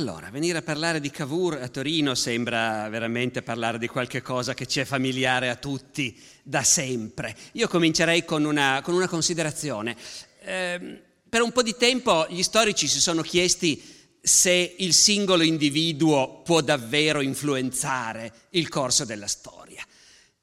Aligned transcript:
Allora, 0.00 0.30
venire 0.30 0.56
a 0.56 0.62
parlare 0.62 0.98
di 0.98 1.10
Cavour 1.10 1.60
a 1.60 1.68
Torino 1.68 2.14
sembra 2.14 2.88
veramente 2.88 3.42
parlare 3.42 3.76
di 3.76 3.86
qualche 3.86 4.22
cosa 4.22 4.54
che 4.54 4.64
ci 4.64 4.80
è 4.80 4.86
familiare 4.86 5.50
a 5.50 5.56
tutti 5.56 6.18
da 6.42 6.62
sempre. 6.62 7.36
Io 7.52 7.68
comincerei 7.68 8.24
con 8.24 8.46
una, 8.46 8.80
con 8.82 8.94
una 8.94 9.06
considerazione. 9.06 9.94
Eh, 10.40 11.02
per 11.28 11.42
un 11.42 11.52
po' 11.52 11.62
di 11.62 11.76
tempo 11.76 12.26
gli 12.30 12.42
storici 12.42 12.88
si 12.88 12.98
sono 12.98 13.20
chiesti 13.20 14.18
se 14.22 14.74
il 14.78 14.94
singolo 14.94 15.42
individuo 15.42 16.40
può 16.44 16.62
davvero 16.62 17.20
influenzare 17.20 18.32
il 18.52 18.70
corso 18.70 19.04
della 19.04 19.26
storia. 19.26 19.84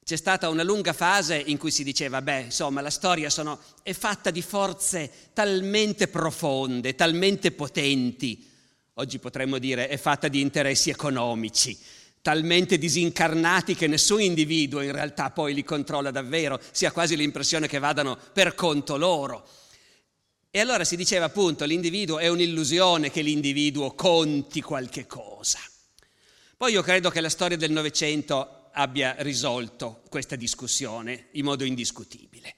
C'è 0.03 0.17
stata 0.17 0.49
una 0.49 0.61
lunga 0.61 0.93
fase 0.93 1.35
in 1.35 1.57
cui 1.57 1.71
si 1.71 1.83
diceva, 1.83 2.21
beh, 2.21 2.41
insomma, 2.41 2.81
la 2.81 2.91
storia 2.91 3.31
sono, 3.31 3.59
è 3.81 3.93
fatta 3.93 4.29
di 4.29 4.43
forze 4.43 5.11
talmente 5.33 6.07
profonde, 6.09 6.93
talmente 6.93 7.51
potenti, 7.51 8.55
oggi 8.99 9.19
potremmo 9.19 9.57
dire 9.59 9.87
è 9.87 9.97
fatta 9.97 10.27
di 10.27 10.41
interessi 10.41 10.89
economici, 10.89 11.77
talmente 12.21 12.77
disincarnati 12.77 13.75
che 13.75 13.87
nessun 13.87 14.21
individuo 14.21 14.81
in 14.81 14.91
realtà 14.91 15.29
poi 15.29 15.53
li 15.53 15.63
controlla 15.63 16.11
davvero, 16.11 16.59
si 16.71 16.85
ha 16.85 16.91
quasi 16.91 17.15
l'impressione 17.15 17.67
che 17.67 17.79
vadano 17.79 18.17
per 18.33 18.55
conto 18.55 18.97
loro. 18.97 19.47
E 20.49 20.59
allora 20.59 20.83
si 20.83 20.95
diceva 20.95 21.25
appunto 21.25 21.65
l'individuo 21.65 22.17
è 22.17 22.27
un'illusione 22.27 23.11
che 23.11 23.21
l'individuo 23.21 23.93
conti 23.93 24.61
qualche 24.61 25.05
cosa. 25.05 25.59
Poi 26.55 26.71
io 26.71 26.81
credo 26.81 27.11
che 27.11 27.21
la 27.21 27.29
storia 27.29 27.57
del 27.57 27.71
Novecento 27.71 28.69
abbia 28.71 29.15
risolto 29.19 30.01
questa 30.09 30.35
discussione 30.35 31.27
in 31.33 31.45
modo 31.45 31.63
indiscutibile. 31.63 32.55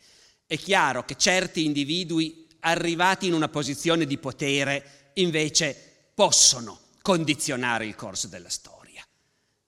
È 0.48 0.58
chiaro 0.58 1.04
che 1.04 1.16
certi 1.16 1.66
individui 1.66 2.48
arrivati 2.62 3.28
in 3.28 3.34
una 3.34 3.50
posizione 3.50 4.06
di 4.06 4.17
potere 4.17 5.12
invece 5.16 5.89
possono 6.20 6.78
condizionare 7.02 7.86
il 7.86 7.95
corso 7.95 8.28
della 8.28 8.50
storia. 8.50 9.08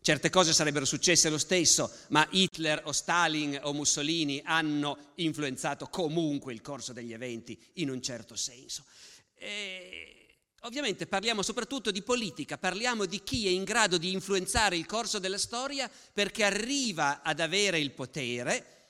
Certe 0.02 0.30
cose 0.30 0.52
sarebbero 0.52 0.83
successe 0.83 1.30
lo 1.30 1.38
stesso, 1.38 1.89
ma 2.09 2.27
Hitler 2.30 2.81
o 2.83 2.91
Stalin 2.91 3.58
o 3.63 3.71
Mussolini 3.71 4.41
hanno 4.43 5.13
influenzato 5.16 5.88
comunque 5.88 6.52
il 6.52 6.59
corso 6.59 6.91
degli 6.91 7.13
eventi 7.13 7.58
in 7.75 7.89
un 7.89 8.02
certo 8.02 8.35
senso. 8.35 8.83
E 9.33 10.39
ovviamente 10.63 11.08
parliamo 11.08 11.41
soprattutto 11.41 11.89
di 11.89 12.02
politica, 12.02 12.58
parliamo 12.58 13.05
di 13.05 13.23
chi 13.23 13.47
è 13.47 13.49
in 13.49 13.63
grado 13.63 13.97
di 13.97 14.11
influenzare 14.11 14.75
il 14.75 14.86
corso 14.86 15.19
della 15.19 15.38
storia 15.38 15.89
perché 16.11 16.43
arriva 16.43 17.21
ad 17.21 17.39
avere 17.39 17.80
il 17.80 17.91
potere 17.91 18.89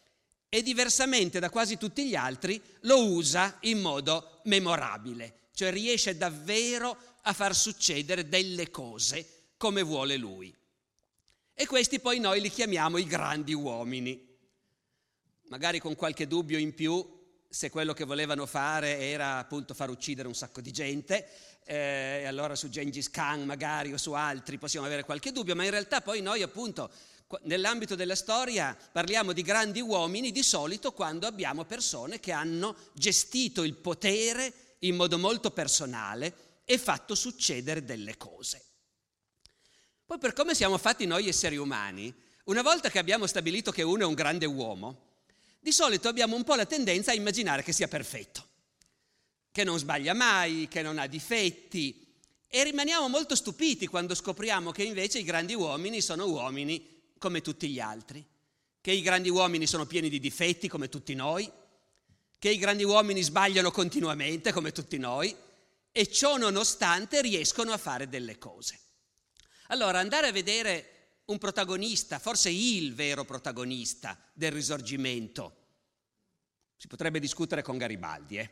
e 0.49 0.63
diversamente 0.63 1.37
da 1.37 1.51
quasi 1.51 1.77
tutti 1.77 2.07
gli 2.07 2.15
altri 2.15 2.59
lo 2.81 3.05
usa 3.05 3.59
in 3.61 3.81
modo 3.81 4.41
memorabile, 4.45 5.40
cioè 5.53 5.71
riesce 5.71 6.17
davvero 6.17 6.97
a 7.23 7.33
far 7.33 7.55
succedere 7.55 8.27
delle 8.27 8.69
cose 8.69 9.49
come 9.57 9.81
vuole 9.81 10.17
lui. 10.17 10.55
E 11.53 11.65
questi 11.67 11.99
poi 11.99 12.19
noi 12.19 12.41
li 12.41 12.49
chiamiamo 12.49 12.97
i 12.97 13.05
grandi 13.05 13.53
uomini. 13.53 14.29
Magari 15.49 15.79
con 15.79 15.95
qualche 15.95 16.27
dubbio 16.27 16.57
in 16.57 16.73
più 16.73 17.19
se 17.51 17.69
quello 17.69 17.93
che 17.93 18.05
volevano 18.05 18.45
fare 18.45 18.97
era 18.99 19.37
appunto 19.37 19.73
far 19.73 19.89
uccidere 19.89 20.27
un 20.27 20.33
sacco 20.33 20.61
di 20.61 20.71
gente, 20.71 21.27
eh, 21.65 22.23
allora 22.25 22.55
su 22.55 22.69
Gengis 22.69 23.09
Khan 23.09 23.43
magari 23.43 23.91
o 23.91 23.97
su 23.97 24.13
altri 24.13 24.57
possiamo 24.57 24.85
avere 24.85 25.03
qualche 25.03 25.33
dubbio, 25.33 25.53
ma 25.53 25.65
in 25.65 25.69
realtà 25.69 25.99
poi 25.99 26.21
noi 26.21 26.41
appunto 26.41 26.89
nell'ambito 27.43 27.95
della 27.95 28.15
storia 28.15 28.75
parliamo 28.91 29.33
di 29.33 29.41
grandi 29.41 29.81
uomini 29.81 30.31
di 30.31 30.43
solito 30.43 30.93
quando 30.93 31.27
abbiamo 31.27 31.65
persone 31.65 32.21
che 32.21 32.31
hanno 32.31 32.75
gestito 32.93 33.63
il 33.63 33.75
potere 33.75 34.70
in 34.83 34.95
modo 34.95 35.17
molto 35.17 35.51
personale 35.51 36.61
e 36.65 36.77
fatto 36.77 37.15
succedere 37.15 37.83
delle 37.83 38.17
cose. 38.17 38.65
Poi 40.05 40.17
per 40.17 40.33
come 40.33 40.55
siamo 40.55 40.77
fatti 40.77 41.05
noi 41.05 41.27
esseri 41.27 41.57
umani, 41.57 42.13
una 42.45 42.61
volta 42.61 42.89
che 42.89 42.99
abbiamo 42.99 43.27
stabilito 43.27 43.71
che 43.71 43.81
uno 43.81 44.03
è 44.03 44.05
un 44.05 44.13
grande 44.13 44.45
uomo, 44.45 45.09
di 45.59 45.71
solito 45.71 46.07
abbiamo 46.07 46.35
un 46.35 46.43
po' 46.43 46.55
la 46.55 46.65
tendenza 46.65 47.11
a 47.11 47.15
immaginare 47.15 47.63
che 47.63 47.71
sia 47.71 47.87
perfetto, 47.87 48.47
che 49.51 49.63
non 49.63 49.77
sbaglia 49.77 50.13
mai, 50.13 50.67
che 50.67 50.81
non 50.81 50.97
ha 50.97 51.07
difetti 51.07 52.07
e 52.47 52.63
rimaniamo 52.63 53.07
molto 53.07 53.35
stupiti 53.35 53.87
quando 53.87 54.15
scopriamo 54.15 54.71
che 54.71 54.83
invece 54.83 55.19
i 55.19 55.23
grandi 55.23 55.53
uomini 55.53 56.01
sono 56.01 56.25
uomini 56.25 57.13
come 57.17 57.41
tutti 57.41 57.69
gli 57.69 57.79
altri, 57.79 58.25
che 58.81 58.91
i 58.91 59.01
grandi 59.01 59.29
uomini 59.29 59.67
sono 59.67 59.85
pieni 59.85 60.09
di 60.09 60.19
difetti 60.19 60.67
come 60.67 60.89
tutti 60.89 61.13
noi, 61.13 61.49
che 62.41 62.49
i 62.49 62.57
grandi 62.57 62.83
uomini 62.83 63.21
sbagliano 63.21 63.69
continuamente 63.69 64.51
come 64.51 64.71
tutti 64.71 64.97
noi, 64.97 65.31
e 65.91 66.11
ciò 66.11 66.37
nonostante 66.37 67.21
riescono 67.21 67.71
a 67.71 67.77
fare 67.77 68.09
delle 68.09 68.39
cose. 68.39 68.79
Allora, 69.67 69.99
andare 69.99 70.25
a 70.25 70.31
vedere 70.31 71.19
un 71.25 71.37
protagonista, 71.37 72.17
forse 72.17 72.49
il 72.49 72.95
vero 72.95 73.25
protagonista 73.25 74.17
del 74.33 74.53
risorgimento, 74.53 75.55
si 76.77 76.87
potrebbe 76.87 77.19
discutere 77.19 77.61
con 77.61 77.77
Garibaldi, 77.77 78.39
eh? 78.39 78.49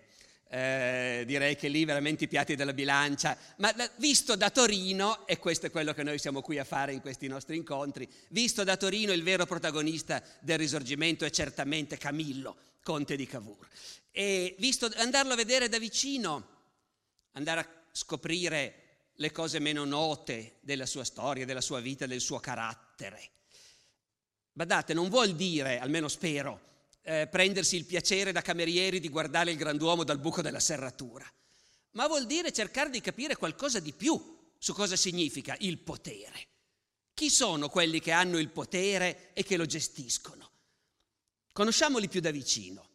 Eh, 0.51 1.25
direi 1.27 1.55
che 1.55 1.67
lì 1.67 1.85
veramente 1.85 2.23
i 2.23 2.27
piatti 2.27 2.55
della 2.55 2.73
bilancia, 2.73 3.37
ma 3.57 3.71
visto 3.97 4.35
da 4.35 4.49
Torino, 4.49 5.27
e 5.27 5.37
questo 5.37 5.67
è 5.67 5.71
quello 5.71 5.93
che 5.93 6.01
noi 6.01 6.17
siamo 6.17 6.41
qui 6.41 6.57
a 6.57 6.63
fare 6.63 6.91
in 6.91 7.01
questi 7.01 7.27
nostri 7.27 7.55
incontri, 7.55 8.09
visto 8.29 8.63
da 8.63 8.75
Torino 8.75 9.11
il 9.11 9.21
vero 9.21 9.45
protagonista 9.45 10.23
del 10.39 10.57
risorgimento 10.57 11.23
è 11.23 11.29
certamente 11.29 11.97
Camillo, 11.97 12.57
conte 12.81 13.15
di 13.15 13.27
Cavour. 13.27 13.67
E 14.11 14.55
visto 14.57 14.89
andarlo 14.95 15.33
a 15.33 15.35
vedere 15.35 15.69
da 15.69 15.77
vicino, 15.77 16.47
andare 17.33 17.59
a 17.59 17.69
scoprire 17.91 19.11
le 19.13 19.31
cose 19.31 19.59
meno 19.59 19.85
note 19.85 20.55
della 20.61 20.87
sua 20.87 21.03
storia, 21.03 21.45
della 21.45 21.61
sua 21.61 21.79
vita, 21.79 22.07
del 22.07 22.21
suo 22.21 22.39
carattere. 22.39 23.29
Badate, 24.51 24.95
non 24.95 25.09
vuol 25.09 25.35
dire, 25.35 25.77
almeno 25.77 26.07
spero, 26.07 26.69
eh, 27.01 27.27
prendersi 27.27 27.75
il 27.75 27.85
piacere 27.85 28.31
da 28.31 28.41
camerieri 28.41 28.99
di 28.99 29.09
guardare 29.09 29.51
il 29.51 29.57
granduomo 29.57 30.03
dal 30.03 30.19
buco 30.19 30.41
della 30.41 30.59
serratura, 30.59 31.25
ma 31.91 32.07
vuol 32.07 32.25
dire 32.25 32.51
cercare 32.51 32.89
di 32.89 33.01
capire 33.01 33.35
qualcosa 33.35 33.79
di 33.79 33.93
più 33.93 34.37
su 34.57 34.73
cosa 34.73 34.95
significa 34.95 35.55
il 35.59 35.79
potere. 35.79 36.47
Chi 37.13 37.29
sono 37.29 37.69
quelli 37.69 37.99
che 37.99 38.11
hanno 38.11 38.37
il 38.37 38.49
potere 38.49 39.31
e 39.33 39.43
che 39.43 39.57
lo 39.57 39.65
gestiscono? 39.65 40.51
Conosciamoli 41.51 42.07
più 42.07 42.21
da 42.21 42.31
vicino. 42.31 42.87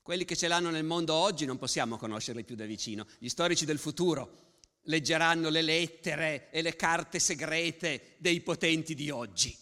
Quelli 0.00 0.24
che 0.24 0.36
ce 0.36 0.48
l'hanno 0.48 0.70
nel 0.70 0.84
mondo 0.84 1.14
oggi 1.14 1.46
non 1.46 1.58
possiamo 1.58 1.96
conoscerli 1.96 2.44
più 2.44 2.56
da 2.56 2.66
vicino. 2.66 3.06
Gli 3.18 3.28
storici 3.28 3.64
del 3.64 3.78
futuro 3.78 4.60
leggeranno 4.82 5.48
le 5.48 5.62
lettere 5.62 6.50
e 6.50 6.62
le 6.62 6.76
carte 6.76 7.18
segrete 7.18 8.16
dei 8.18 8.40
potenti 8.40 8.94
di 8.94 9.10
oggi. 9.10 9.56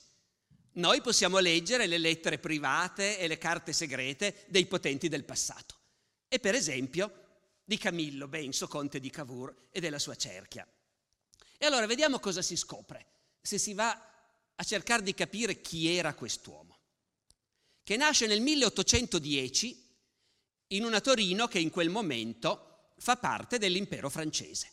Noi 0.74 1.02
possiamo 1.02 1.38
leggere 1.38 1.86
le 1.86 1.98
lettere 1.98 2.38
private 2.38 3.18
e 3.18 3.26
le 3.26 3.38
carte 3.38 3.72
segrete 3.72 4.44
dei 4.48 4.66
potenti 4.66 5.08
del 5.08 5.24
passato. 5.24 5.76
E 6.28 6.38
per 6.38 6.54
esempio 6.54 7.22
di 7.64 7.76
Camillo 7.76 8.26
Benso, 8.26 8.68
conte 8.68 8.98
di 8.98 9.10
Cavour 9.10 9.68
e 9.70 9.80
della 9.80 9.98
sua 9.98 10.16
cerchia. 10.16 10.66
E 11.58 11.66
allora 11.66 11.86
vediamo 11.86 12.18
cosa 12.18 12.42
si 12.42 12.56
scopre 12.56 13.06
se 13.40 13.58
si 13.58 13.74
va 13.74 13.90
a 14.54 14.64
cercare 14.64 15.02
di 15.02 15.14
capire 15.14 15.60
chi 15.60 15.94
era 15.94 16.14
quest'uomo, 16.14 16.78
che 17.82 17.96
nasce 17.96 18.26
nel 18.26 18.40
1810 18.40 19.90
in 20.68 20.84
una 20.84 21.00
Torino 21.00 21.48
che 21.48 21.58
in 21.58 21.70
quel 21.70 21.90
momento 21.90 22.92
fa 22.98 23.16
parte 23.16 23.58
dell'impero 23.58 24.08
francese. 24.08 24.70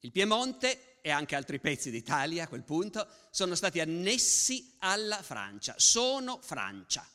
Il 0.00 0.12
Piemonte 0.12 0.95
e 1.06 1.10
anche 1.10 1.36
altri 1.36 1.60
pezzi 1.60 1.92
d'Italia 1.92 2.42
a 2.42 2.48
quel 2.48 2.64
punto 2.64 3.06
sono 3.30 3.54
stati 3.54 3.78
annessi 3.78 4.74
alla 4.78 5.22
Francia, 5.22 5.76
sono 5.78 6.40
Francia. 6.42 7.08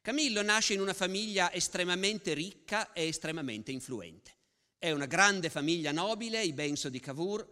Camillo 0.00 0.40
nasce 0.40 0.74
in 0.74 0.80
una 0.80 0.94
famiglia 0.94 1.52
estremamente 1.52 2.32
ricca 2.32 2.92
e 2.92 3.08
estremamente 3.08 3.72
influente. 3.72 4.36
È 4.78 4.92
una 4.92 5.06
grande 5.06 5.50
famiglia 5.50 5.90
nobile, 5.90 6.44
i 6.44 6.52
Benso 6.52 6.88
di 6.88 7.00
Cavour, 7.00 7.44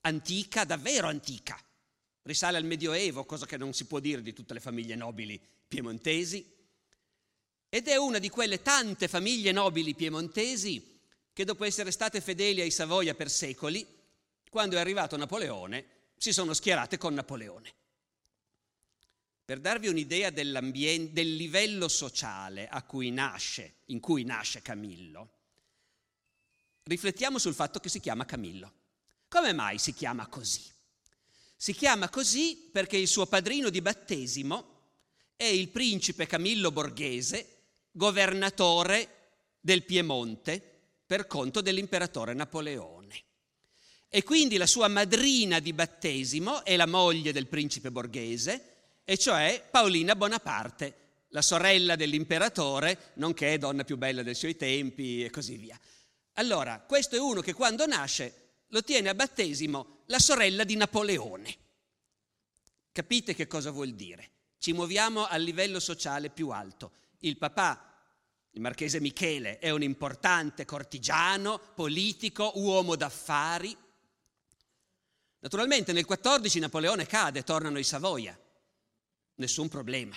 antica, 0.00 0.64
davvero 0.64 1.08
antica. 1.08 1.62
Risale 2.22 2.56
al 2.56 2.64
Medioevo, 2.64 3.26
cosa 3.26 3.44
che 3.44 3.58
non 3.58 3.74
si 3.74 3.84
può 3.84 4.00
dire 4.00 4.22
di 4.22 4.32
tutte 4.32 4.54
le 4.54 4.60
famiglie 4.60 4.94
nobili 4.94 5.38
piemontesi 5.68 6.52
ed 7.68 7.88
è 7.88 7.96
una 7.96 8.18
di 8.18 8.30
quelle 8.30 8.62
tante 8.62 9.08
famiglie 9.08 9.52
nobili 9.52 9.94
piemontesi 9.94 10.93
che 11.34 11.44
dopo 11.44 11.64
essere 11.64 11.90
state 11.90 12.20
fedeli 12.20 12.60
ai 12.60 12.70
Savoia 12.70 13.14
per 13.14 13.28
secoli, 13.28 13.84
quando 14.48 14.76
è 14.76 14.78
arrivato 14.78 15.16
Napoleone, 15.16 15.84
si 16.16 16.32
sono 16.32 16.54
schierate 16.54 16.96
con 16.96 17.12
Napoleone. 17.12 17.74
Per 19.44 19.58
darvi 19.58 19.88
un'idea 19.88 20.30
del 20.30 21.36
livello 21.36 21.88
sociale 21.88 22.68
cui 22.86 23.10
nasce, 23.10 23.74
in 23.86 23.98
cui 23.98 24.22
nasce 24.22 24.62
Camillo, 24.62 25.30
riflettiamo 26.84 27.38
sul 27.38 27.52
fatto 27.52 27.80
che 27.80 27.88
si 27.88 27.98
chiama 27.98 28.24
Camillo. 28.24 28.72
Come 29.28 29.52
mai 29.52 29.78
si 29.78 29.92
chiama 29.92 30.28
così? 30.28 30.62
Si 31.56 31.72
chiama 31.72 32.08
così 32.10 32.70
perché 32.70 32.96
il 32.96 33.08
suo 33.08 33.26
padrino 33.26 33.70
di 33.70 33.82
battesimo 33.82 34.82
è 35.34 35.44
il 35.44 35.68
principe 35.68 36.26
Camillo 36.26 36.70
Borghese, 36.70 37.62
governatore 37.90 39.32
del 39.60 39.82
Piemonte 39.82 40.73
per 41.06 41.26
conto 41.26 41.60
dell'imperatore 41.60 42.34
Napoleone. 42.34 43.22
E 44.08 44.22
quindi 44.22 44.56
la 44.56 44.66
sua 44.66 44.88
madrina 44.88 45.58
di 45.58 45.72
battesimo 45.72 46.64
è 46.64 46.76
la 46.76 46.86
moglie 46.86 47.32
del 47.32 47.48
principe 47.48 47.90
Borghese, 47.90 48.72
e 49.04 49.18
cioè 49.18 49.66
Paolina 49.70 50.14
Bonaparte, 50.16 51.02
la 51.28 51.42
sorella 51.42 51.96
dell'imperatore, 51.96 53.12
nonché 53.14 53.58
donna 53.58 53.84
più 53.84 53.96
bella 53.96 54.22
dei 54.22 54.34
suoi 54.34 54.56
tempi 54.56 55.24
e 55.24 55.30
così 55.30 55.56
via. 55.56 55.78
Allora, 56.34 56.80
questo 56.80 57.16
è 57.16 57.18
uno 57.18 57.40
che 57.40 57.52
quando 57.52 57.86
nasce 57.86 58.42
lo 58.68 58.82
tiene 58.82 59.08
a 59.08 59.14
battesimo 59.14 60.02
la 60.06 60.18
sorella 60.18 60.64
di 60.64 60.76
Napoleone. 60.76 61.56
Capite 62.92 63.34
che 63.34 63.46
cosa 63.46 63.70
vuol 63.70 63.94
dire? 63.94 64.30
Ci 64.58 64.72
muoviamo 64.72 65.26
al 65.26 65.42
livello 65.42 65.80
sociale 65.80 66.30
più 66.30 66.50
alto. 66.50 66.92
Il 67.20 67.36
papà, 67.36 67.93
il 68.54 68.60
marchese 68.60 69.00
Michele, 69.00 69.58
è 69.58 69.70
un 69.70 69.82
importante 69.82 70.64
cortigiano, 70.64 71.60
politico, 71.74 72.52
uomo 72.54 72.94
d'affari. 72.94 73.76
Naturalmente 75.40 75.92
nel 75.92 76.04
14 76.04 76.60
Napoleone 76.60 77.04
cade, 77.04 77.42
tornano 77.42 77.78
i 77.78 77.84
Savoia 77.84 78.38
nessun 79.36 79.68
problema. 79.68 80.16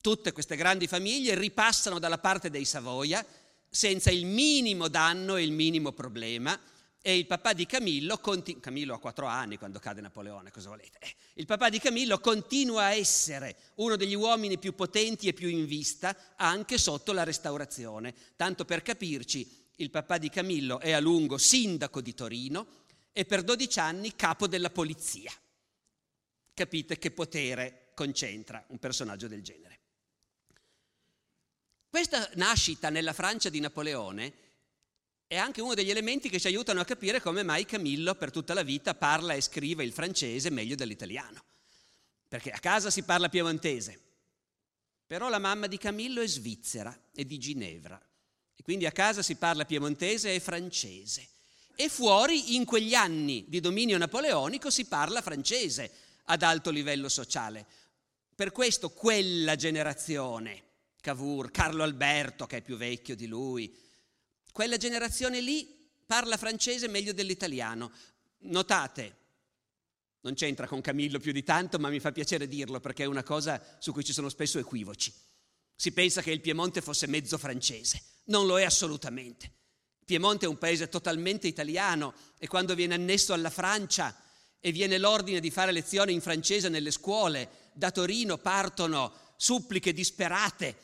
Tutte 0.00 0.32
queste 0.32 0.56
grandi 0.56 0.88
famiglie 0.88 1.36
ripassano 1.36 2.00
dalla 2.00 2.18
parte 2.18 2.50
dei 2.50 2.64
Savoia 2.64 3.24
senza 3.68 4.10
il 4.10 4.26
minimo 4.26 4.88
danno 4.88 5.36
e 5.36 5.44
il 5.44 5.52
minimo 5.52 5.92
problema 5.92 6.58
e 7.02 7.16
il 7.16 7.26
papà 7.26 7.54
di 7.54 7.64
Camillo, 7.64 8.18
continu- 8.18 8.62
Camillo 8.62 8.94
ha 8.94 8.98
quattro 8.98 9.26
anni 9.26 9.56
quando 9.56 9.78
cade 9.78 10.02
Napoleone, 10.02 10.50
cosa 10.50 10.68
volete? 10.68 10.98
Eh, 10.98 11.14
il 11.34 11.46
papà 11.46 11.70
di 11.70 11.78
Camillo 11.78 12.18
continua 12.18 12.84
a 12.84 12.94
essere 12.94 13.56
uno 13.76 13.96
degli 13.96 14.14
uomini 14.14 14.58
più 14.58 14.74
potenti 14.74 15.26
e 15.26 15.32
più 15.32 15.48
in 15.48 15.64
vista 15.64 16.34
anche 16.36 16.76
sotto 16.76 17.12
la 17.12 17.24
restaurazione. 17.24 18.14
Tanto 18.36 18.66
per 18.66 18.82
capirci, 18.82 19.68
il 19.76 19.90
papà 19.90 20.18
di 20.18 20.28
Camillo 20.28 20.78
è 20.78 20.92
a 20.92 21.00
lungo 21.00 21.38
sindaco 21.38 22.02
di 22.02 22.12
Torino 22.12 22.66
e 23.12 23.24
per 23.24 23.42
12 23.42 23.78
anni 23.78 24.14
capo 24.14 24.46
della 24.46 24.70
polizia. 24.70 25.32
Capite 26.52 26.98
che 26.98 27.10
potere 27.12 27.92
concentra 27.94 28.62
un 28.68 28.78
personaggio 28.78 29.26
del 29.26 29.42
genere. 29.42 29.78
Questa 31.88 32.30
nascita 32.34 32.90
nella 32.90 33.14
Francia 33.14 33.48
di 33.48 33.58
Napoleone 33.58 34.32
è 35.30 35.36
anche 35.36 35.60
uno 35.60 35.74
degli 35.74 35.90
elementi 35.90 36.28
che 36.28 36.40
ci 36.40 36.48
aiutano 36.48 36.80
a 36.80 36.84
capire 36.84 37.20
come 37.20 37.44
mai 37.44 37.64
Camillo 37.64 38.16
per 38.16 38.32
tutta 38.32 38.52
la 38.52 38.64
vita 38.64 38.96
parla 38.96 39.34
e 39.34 39.40
scrive 39.40 39.84
il 39.84 39.92
francese 39.92 40.50
meglio 40.50 40.74
dell'italiano. 40.74 41.44
Perché 42.26 42.50
a 42.50 42.58
casa 42.58 42.90
si 42.90 43.04
parla 43.04 43.28
piemontese, 43.28 43.96
però 45.06 45.28
la 45.28 45.38
mamma 45.38 45.68
di 45.68 45.78
Camillo 45.78 46.20
è 46.20 46.26
svizzera 46.26 46.92
e 47.14 47.24
di 47.24 47.38
Ginevra 47.38 47.96
e 48.56 48.62
quindi 48.64 48.86
a 48.86 48.90
casa 48.90 49.22
si 49.22 49.36
parla 49.36 49.64
piemontese 49.64 50.34
e 50.34 50.40
francese. 50.40 51.28
E 51.76 51.88
fuori, 51.88 52.56
in 52.56 52.64
quegli 52.64 52.94
anni 52.94 53.44
di 53.46 53.60
dominio 53.60 53.98
napoleonico, 53.98 54.68
si 54.68 54.86
parla 54.86 55.22
francese 55.22 55.92
ad 56.24 56.42
alto 56.42 56.70
livello 56.70 57.08
sociale. 57.08 57.64
Per 58.34 58.50
questo 58.50 58.90
quella 58.90 59.54
generazione, 59.54 60.62
Cavour, 61.00 61.52
Carlo 61.52 61.84
Alberto 61.84 62.46
che 62.46 62.56
è 62.56 62.62
più 62.62 62.76
vecchio 62.76 63.14
di 63.14 63.28
lui, 63.28 63.88
quella 64.52 64.76
generazione 64.76 65.40
lì 65.40 65.78
parla 66.06 66.36
francese 66.36 66.88
meglio 66.88 67.12
dell'italiano. 67.12 67.92
Notate, 68.42 69.16
non 70.22 70.34
c'entra 70.34 70.66
con 70.66 70.80
Camillo 70.80 71.18
più 71.18 71.32
di 71.32 71.42
tanto, 71.42 71.78
ma 71.78 71.88
mi 71.88 72.00
fa 72.00 72.12
piacere 72.12 72.48
dirlo 72.48 72.80
perché 72.80 73.04
è 73.04 73.06
una 73.06 73.22
cosa 73.22 73.62
su 73.78 73.92
cui 73.92 74.04
ci 74.04 74.12
sono 74.12 74.28
spesso 74.28 74.58
equivoci. 74.58 75.12
Si 75.74 75.92
pensa 75.92 76.20
che 76.20 76.30
il 76.30 76.40
Piemonte 76.40 76.82
fosse 76.82 77.06
mezzo 77.06 77.38
francese, 77.38 78.02
non 78.24 78.46
lo 78.46 78.58
è 78.58 78.64
assolutamente. 78.64 79.46
Il 80.00 80.04
Piemonte 80.04 80.44
è 80.44 80.48
un 80.48 80.58
paese 80.58 80.88
totalmente 80.88 81.46
italiano 81.46 82.12
e 82.38 82.48
quando 82.48 82.74
viene 82.74 82.94
annesso 82.94 83.32
alla 83.32 83.48
Francia 83.48 84.14
e 84.58 84.72
viene 84.72 84.98
l'ordine 84.98 85.40
di 85.40 85.50
fare 85.50 85.72
lezioni 85.72 86.12
in 86.12 86.20
francese 86.20 86.68
nelle 86.68 86.90
scuole, 86.90 87.70
da 87.72 87.90
Torino 87.90 88.36
partono 88.36 89.12
suppliche 89.36 89.94
disperate 89.94 90.76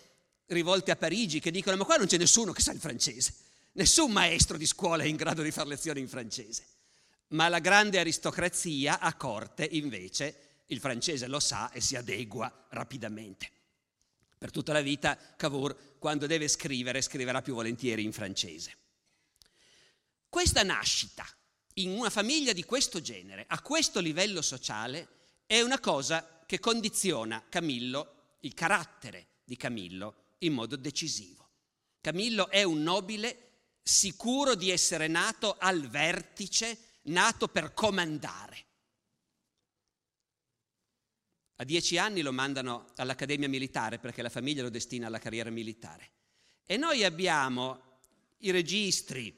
rivolte 0.47 0.93
a 0.93 0.97
Parigi 0.97 1.41
che 1.41 1.51
dicono 1.51 1.77
ma 1.77 1.85
qua 1.85 1.97
non 1.97 2.07
c'è 2.07 2.17
nessuno 2.17 2.53
che 2.53 2.63
sa 2.63 2.73
il 2.73 2.81
francese, 2.81 3.35
nessun 3.77 4.13
maestro 4.13 4.57
di 4.57 4.67
scuola 4.67 5.03
è 5.03 5.07
in 5.07 5.17
grado 5.17 5.43
di 5.43 5.51
fare 5.51 5.69
lezioni 5.69 6.01
in 6.01 6.09
francese. 6.09 6.67
Ma 7.29 7.49
la 7.49 7.59
grande 7.59 7.99
aristocrazia 7.99 9.01
a 9.01 9.15
corte 9.15 9.67
invece 9.73 10.63
il 10.67 10.81
francese 10.81 11.27
lo 11.27 11.41
sa 11.41 11.71
e 11.73 11.81
si 11.81 11.97
adegua 11.97 12.67
rapidamente. 12.71 13.51
Per 14.39 14.51
tutta 14.51 14.73
la 14.73 14.81
vita 14.81 15.17
Cavour 15.37 15.97
quando 15.99 16.27
deve 16.27 16.49
scrivere 16.49 17.01
scriverà 17.01 17.43
più 17.43 17.55
volentieri 17.55 18.05
in 18.05 18.13
francese. 18.13 18.77
Questa 20.29 20.63
nascita 20.63 21.27
in 21.75 21.91
una 21.91 22.11
famiglia 22.11 22.53
di 22.53 22.65
questo 22.65 23.01
genere, 23.01 23.45
a 23.49 23.61
questo 23.61 24.01
livello 24.01 24.43
sociale, 24.43 25.09
è 25.47 25.61
una 25.61 25.81
cosa 25.81 26.43
che 26.47 26.59
condiziona 26.59 27.45
Camillo, 27.49 28.37
il 28.41 28.55
carattere 28.55 29.27
di 29.45 29.57
Camillo, 29.57 30.35
in 30.39 30.53
modo 30.53 30.77
decisivo. 30.77 31.49
Camillo 32.01 32.49
è 32.51 32.63
un 32.63 32.83
nobile 32.83 33.46
sicuro 33.89 34.57
di 34.57 34.71
essere 34.71 35.07
nato 35.07 35.55
al 35.61 35.87
vertice, 35.87 36.77
nato 37.03 37.47
per 37.47 37.73
comandare. 37.73 38.65
A 41.59 41.65
dieci 41.65 41.97
anni 41.97 42.21
lo 42.21 42.33
mandano 42.33 42.87
all'Accademia 42.97 43.49
Militare 43.49 44.01
perché 44.01 44.23
la 44.23 44.29
famiglia 44.29 44.65
lo 44.65 44.71
destina 44.71 45.07
alla 45.07 45.21
carriera 45.21 45.51
militare. 45.51 46.11
E 46.67 46.77
noi 46.77 47.05
abbiamo 47.05 48.01
i 48.39 48.51
registri 48.51 49.33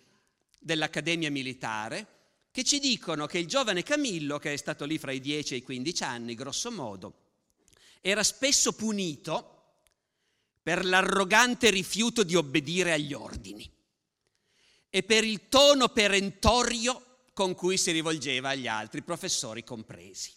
dell'Accademia 0.58 1.30
Militare 1.30 2.16
che 2.50 2.64
ci 2.64 2.78
dicono 2.78 3.26
che 3.26 3.38
il 3.38 3.46
giovane 3.46 3.82
Camillo, 3.82 4.38
che 4.38 4.54
è 4.54 4.56
stato 4.56 4.86
lì 4.86 4.96
fra 4.96 5.12
i 5.12 5.20
10 5.20 5.54
e 5.54 5.56
i 5.58 5.62
15 5.62 6.02
anni, 6.04 6.34
grosso 6.34 6.70
modo, 6.70 7.26
era 8.00 8.22
spesso 8.22 8.72
punito 8.72 9.56
per 10.62 10.86
l'arrogante 10.86 11.68
rifiuto 11.68 12.22
di 12.22 12.34
obbedire 12.34 12.92
agli 12.92 13.12
ordini 13.12 13.76
e 14.90 15.02
per 15.02 15.24
il 15.24 15.48
tono 15.48 15.88
perentorio 15.88 17.26
con 17.32 17.54
cui 17.54 17.76
si 17.76 17.92
rivolgeva 17.92 18.50
agli 18.50 18.66
altri, 18.66 19.02
professori 19.02 19.62
compresi. 19.62 20.32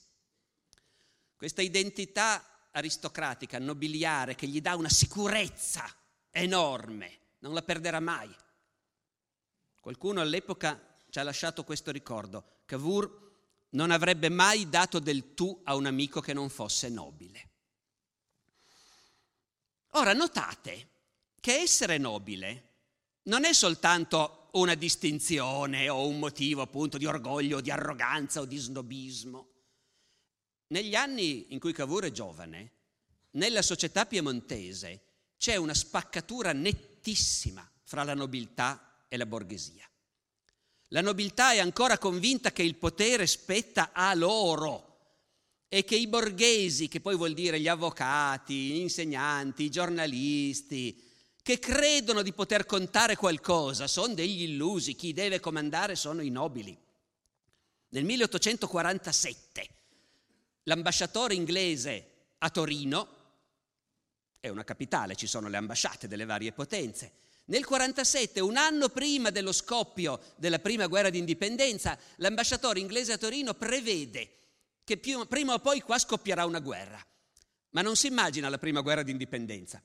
Questa 1.36 1.62
identità 1.62 2.70
aristocratica, 2.72 3.58
nobiliare, 3.60 4.36
che 4.36 4.48
gli 4.48 4.62
dà 4.62 4.75
una 4.75 4.89
sicurezza 4.89 5.84
enorme, 6.29 7.20
non 7.39 7.53
la 7.53 7.63
perderà 7.63 8.00
mai. 8.00 8.34
Qualcuno 9.79 10.22
all'epoca 10.22 11.00
ci 11.10 11.20
ha 11.20 11.24
lasciato 11.24 11.63
questo 11.63 11.91
ricordo. 11.91 12.62
Cavour 12.65 13.29
non 13.70 13.89
avrebbe 13.89 14.29
mai 14.29 14.70
dato 14.70 15.00
del 15.00 15.34
tu 15.34 15.60
a 15.63 15.75
un 15.75 15.88
amico 15.88 16.22
che 16.22 16.34
non 16.34 16.50
fosse 16.50 16.89
nobile. 16.89 17.50
Ora 19.93 20.13
notate 20.13 20.89
che 21.39 21.55
essere 21.55 21.98
nobile 21.98 22.70
non 23.24 23.43
è 23.43 23.53
soltanto 23.53 24.40
una 24.51 24.75
distinzione 24.75 25.89
o 25.89 26.08
un 26.08 26.20
motivo 26.20 26.62
appunto 26.62 26.98
di 26.98 27.05
orgoglio, 27.05 27.62
di 27.62 27.72
arroganza 27.72 28.41
o 28.41 28.46
di 28.46 28.58
snobismo. 28.58 29.50
Negli 30.67 30.96
anni 30.96 31.53
in 31.53 31.60
cui 31.60 31.74
Cavour 31.74 32.05
è 32.05 32.12
giovane, 32.12 32.72
nella 33.31 33.62
società 33.62 34.05
piemontese 34.05 35.03
c'è 35.38 35.55
una 35.55 35.74
spaccatura 35.74 36.53
nettissima 36.53 37.70
fra 37.84 38.03
la 38.03 38.13
nobiltà 38.13 39.05
e 39.08 39.17
la 39.17 39.25
borghesia. 39.25 39.89
La 40.89 41.01
nobiltà 41.01 41.53
è 41.53 41.60
ancora 41.60 41.98
convinta 41.98 42.51
che 42.51 42.63
il 42.63 42.75
potere 42.75 43.25
spetta 43.25 43.91
a 43.93 44.13
loro 44.13 44.89
e 45.70 45.86
che 45.86 45.96
i 45.96 46.08
borghesi, 46.08 46.89
che 46.89 47.00
poi 47.00 47.15
vuol 47.15 47.34
dire 47.34 47.60
gli 47.60 47.70
avvocati, 47.70 48.53
gli 48.53 48.79
insegnanti, 48.79 49.63
i 49.63 49.70
giornalisti, 49.70 51.01
che 51.41 51.60
credono 51.60 52.21
di 52.21 52.33
poter 52.33 52.65
contare 52.65 53.15
qualcosa, 53.15 53.88
sono 53.88 54.13
degli 54.13 54.43
illusi, 54.43 54.95
chi 54.95 55.13
deve 55.13 55.39
comandare 55.39 55.95
sono 55.95 56.21
i 56.21 56.29
nobili. 56.29 56.77
Nel 57.89 58.03
1847 58.05 59.69
l'ambasciatore 60.63 61.33
inglese 61.33 62.07
a 62.39 62.50
Torino, 62.50 63.19
è 64.39 64.50
una 64.50 64.63
capitale, 64.63 65.15
ci 65.15 65.27
sono 65.27 65.50
le 65.50 65.57
ambasciate 65.57 66.07
delle 66.07 66.25
varie 66.25 66.51
potenze, 66.51 67.19
Nel 67.45 67.65
1947, 67.67 68.39
un 68.39 68.55
anno 68.55 68.89
prima 68.89 69.29
dello 69.29 69.51
scoppio 69.51 70.21
della 70.38 70.60
prima 70.60 70.88
guerra 70.88 71.10
d'indipendenza, 71.10 71.98
l'ambasciatore 72.17 72.79
inglese 72.79 73.13
a 73.13 73.17
Torino 73.17 73.53
prevede 73.55 74.38
che 74.83 74.98
più, 74.98 75.25
prima 75.27 75.53
o 75.53 75.60
poi 75.60 75.81
qua 75.81 75.98
scoppierà 75.98 76.45
una 76.45 76.60
guerra. 76.60 77.03
Ma 77.71 77.81
non 77.81 77.95
si 77.95 78.07
immagina 78.07 78.48
la 78.48 78.57
prima 78.57 78.81
guerra 78.81 79.03
d'indipendenza. 79.03 79.81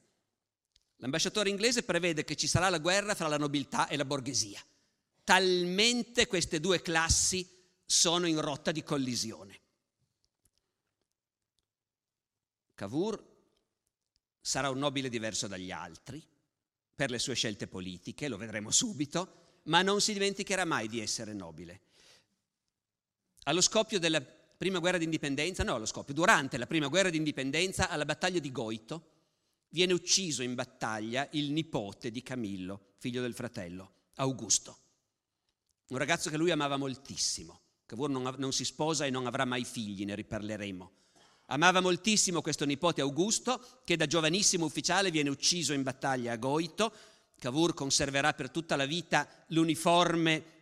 L'ambasciatore 0.96 1.50
inglese 1.50 1.82
prevede 1.82 2.24
che 2.24 2.36
ci 2.36 2.46
sarà 2.46 2.68
la 2.68 2.78
guerra 2.78 3.14
fra 3.14 3.28
la 3.28 3.36
nobiltà 3.36 3.88
e 3.88 3.96
la 3.96 4.04
borghesia. 4.04 4.62
Talmente 5.24 6.26
queste 6.26 6.60
due 6.60 6.80
classi 6.80 7.46
sono 7.84 8.26
in 8.26 8.40
rotta 8.40 8.72
di 8.72 8.82
collisione. 8.82 9.60
Cavour 12.74 13.34
sarà 14.40 14.70
un 14.70 14.78
nobile 14.78 15.08
diverso 15.08 15.46
dagli 15.46 15.70
altri 15.70 16.22
per 16.94 17.10
le 17.10 17.18
sue 17.18 17.34
scelte 17.34 17.66
politiche, 17.66 18.28
lo 18.28 18.36
vedremo 18.36 18.70
subito, 18.70 19.60
ma 19.64 19.82
non 19.82 20.00
si 20.00 20.12
dimenticherà 20.12 20.64
mai 20.64 20.88
di 20.88 21.00
essere 21.00 21.32
nobile. 21.32 21.80
Allo 23.44 23.60
scoppio 23.60 23.98
della 23.98 24.20
prima 24.20 24.78
guerra 24.78 24.98
d'indipendenza, 24.98 25.62
no, 25.62 25.74
allo 25.74 25.86
scoppio, 25.86 26.14
durante 26.14 26.56
la 26.56 26.66
prima 26.66 26.88
guerra 26.88 27.10
d'indipendenza, 27.10 27.88
alla 27.88 28.04
battaglia 28.04 28.38
di 28.38 28.50
Goito, 28.50 29.15
viene 29.68 29.92
ucciso 29.92 30.42
in 30.42 30.54
battaglia 30.54 31.28
il 31.32 31.50
nipote 31.50 32.10
di 32.10 32.22
Camillo, 32.22 32.94
figlio 32.98 33.22
del 33.22 33.34
fratello, 33.34 33.92
Augusto. 34.16 34.78
Un 35.88 35.98
ragazzo 35.98 36.30
che 36.30 36.36
lui 36.36 36.50
amava 36.50 36.76
moltissimo. 36.76 37.60
Cavour 37.86 38.10
non, 38.10 38.34
non 38.38 38.52
si 38.52 38.64
sposa 38.64 39.04
e 39.04 39.10
non 39.10 39.26
avrà 39.26 39.44
mai 39.44 39.64
figli, 39.64 40.04
ne 40.04 40.16
riparleremo. 40.16 40.92
Amava 41.46 41.80
moltissimo 41.80 42.42
questo 42.42 42.64
nipote 42.64 43.00
Augusto, 43.00 43.82
che 43.84 43.96
da 43.96 44.06
giovanissimo 44.06 44.64
ufficiale 44.64 45.12
viene 45.12 45.30
ucciso 45.30 45.72
in 45.72 45.84
battaglia 45.84 46.32
a 46.32 46.36
Goito. 46.36 46.92
Cavour 47.38 47.74
conserverà 47.74 48.32
per 48.32 48.50
tutta 48.50 48.74
la 48.74 48.86
vita 48.86 49.28
l'uniforme 49.48 50.54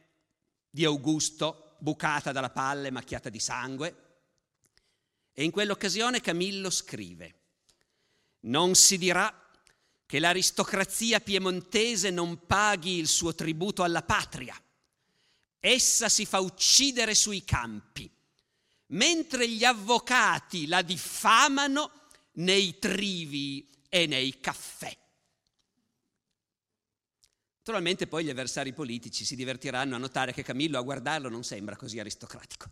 di 0.68 0.84
Augusto, 0.84 1.76
bucata 1.78 2.32
dalla 2.32 2.50
palle, 2.50 2.90
macchiata 2.90 3.30
di 3.30 3.38
sangue. 3.38 3.96
E 5.32 5.42
in 5.42 5.50
quell'occasione 5.50 6.20
Camillo 6.20 6.68
scrive, 6.68 7.43
non 8.44 8.74
si 8.74 8.98
dirà 8.98 9.32
che 10.06 10.18
l'aristocrazia 10.18 11.20
piemontese 11.20 12.10
non 12.10 12.46
paghi 12.46 12.98
il 12.98 13.08
suo 13.08 13.34
tributo 13.34 13.82
alla 13.82 14.02
patria. 14.02 14.60
Essa 15.58 16.08
si 16.08 16.26
fa 16.26 16.40
uccidere 16.40 17.14
sui 17.14 17.44
campi 17.44 18.10
mentre 18.88 19.48
gli 19.48 19.64
avvocati 19.64 20.66
la 20.66 20.82
diffamano 20.82 21.90
nei 22.32 22.78
trivi 22.78 23.68
e 23.88 24.06
nei 24.06 24.38
caffè. 24.40 24.96
Naturalmente 27.58 28.06
poi 28.06 28.24
gli 28.24 28.30
avversari 28.30 28.74
politici 28.74 29.24
si 29.24 29.36
divertiranno 29.36 29.94
a 29.94 29.98
notare 29.98 30.34
che 30.34 30.42
Camillo 30.42 30.78
a 30.78 30.82
guardarlo 30.82 31.30
non 31.30 31.44
sembra 31.44 31.76
così 31.76 31.98
aristocratico. 31.98 32.70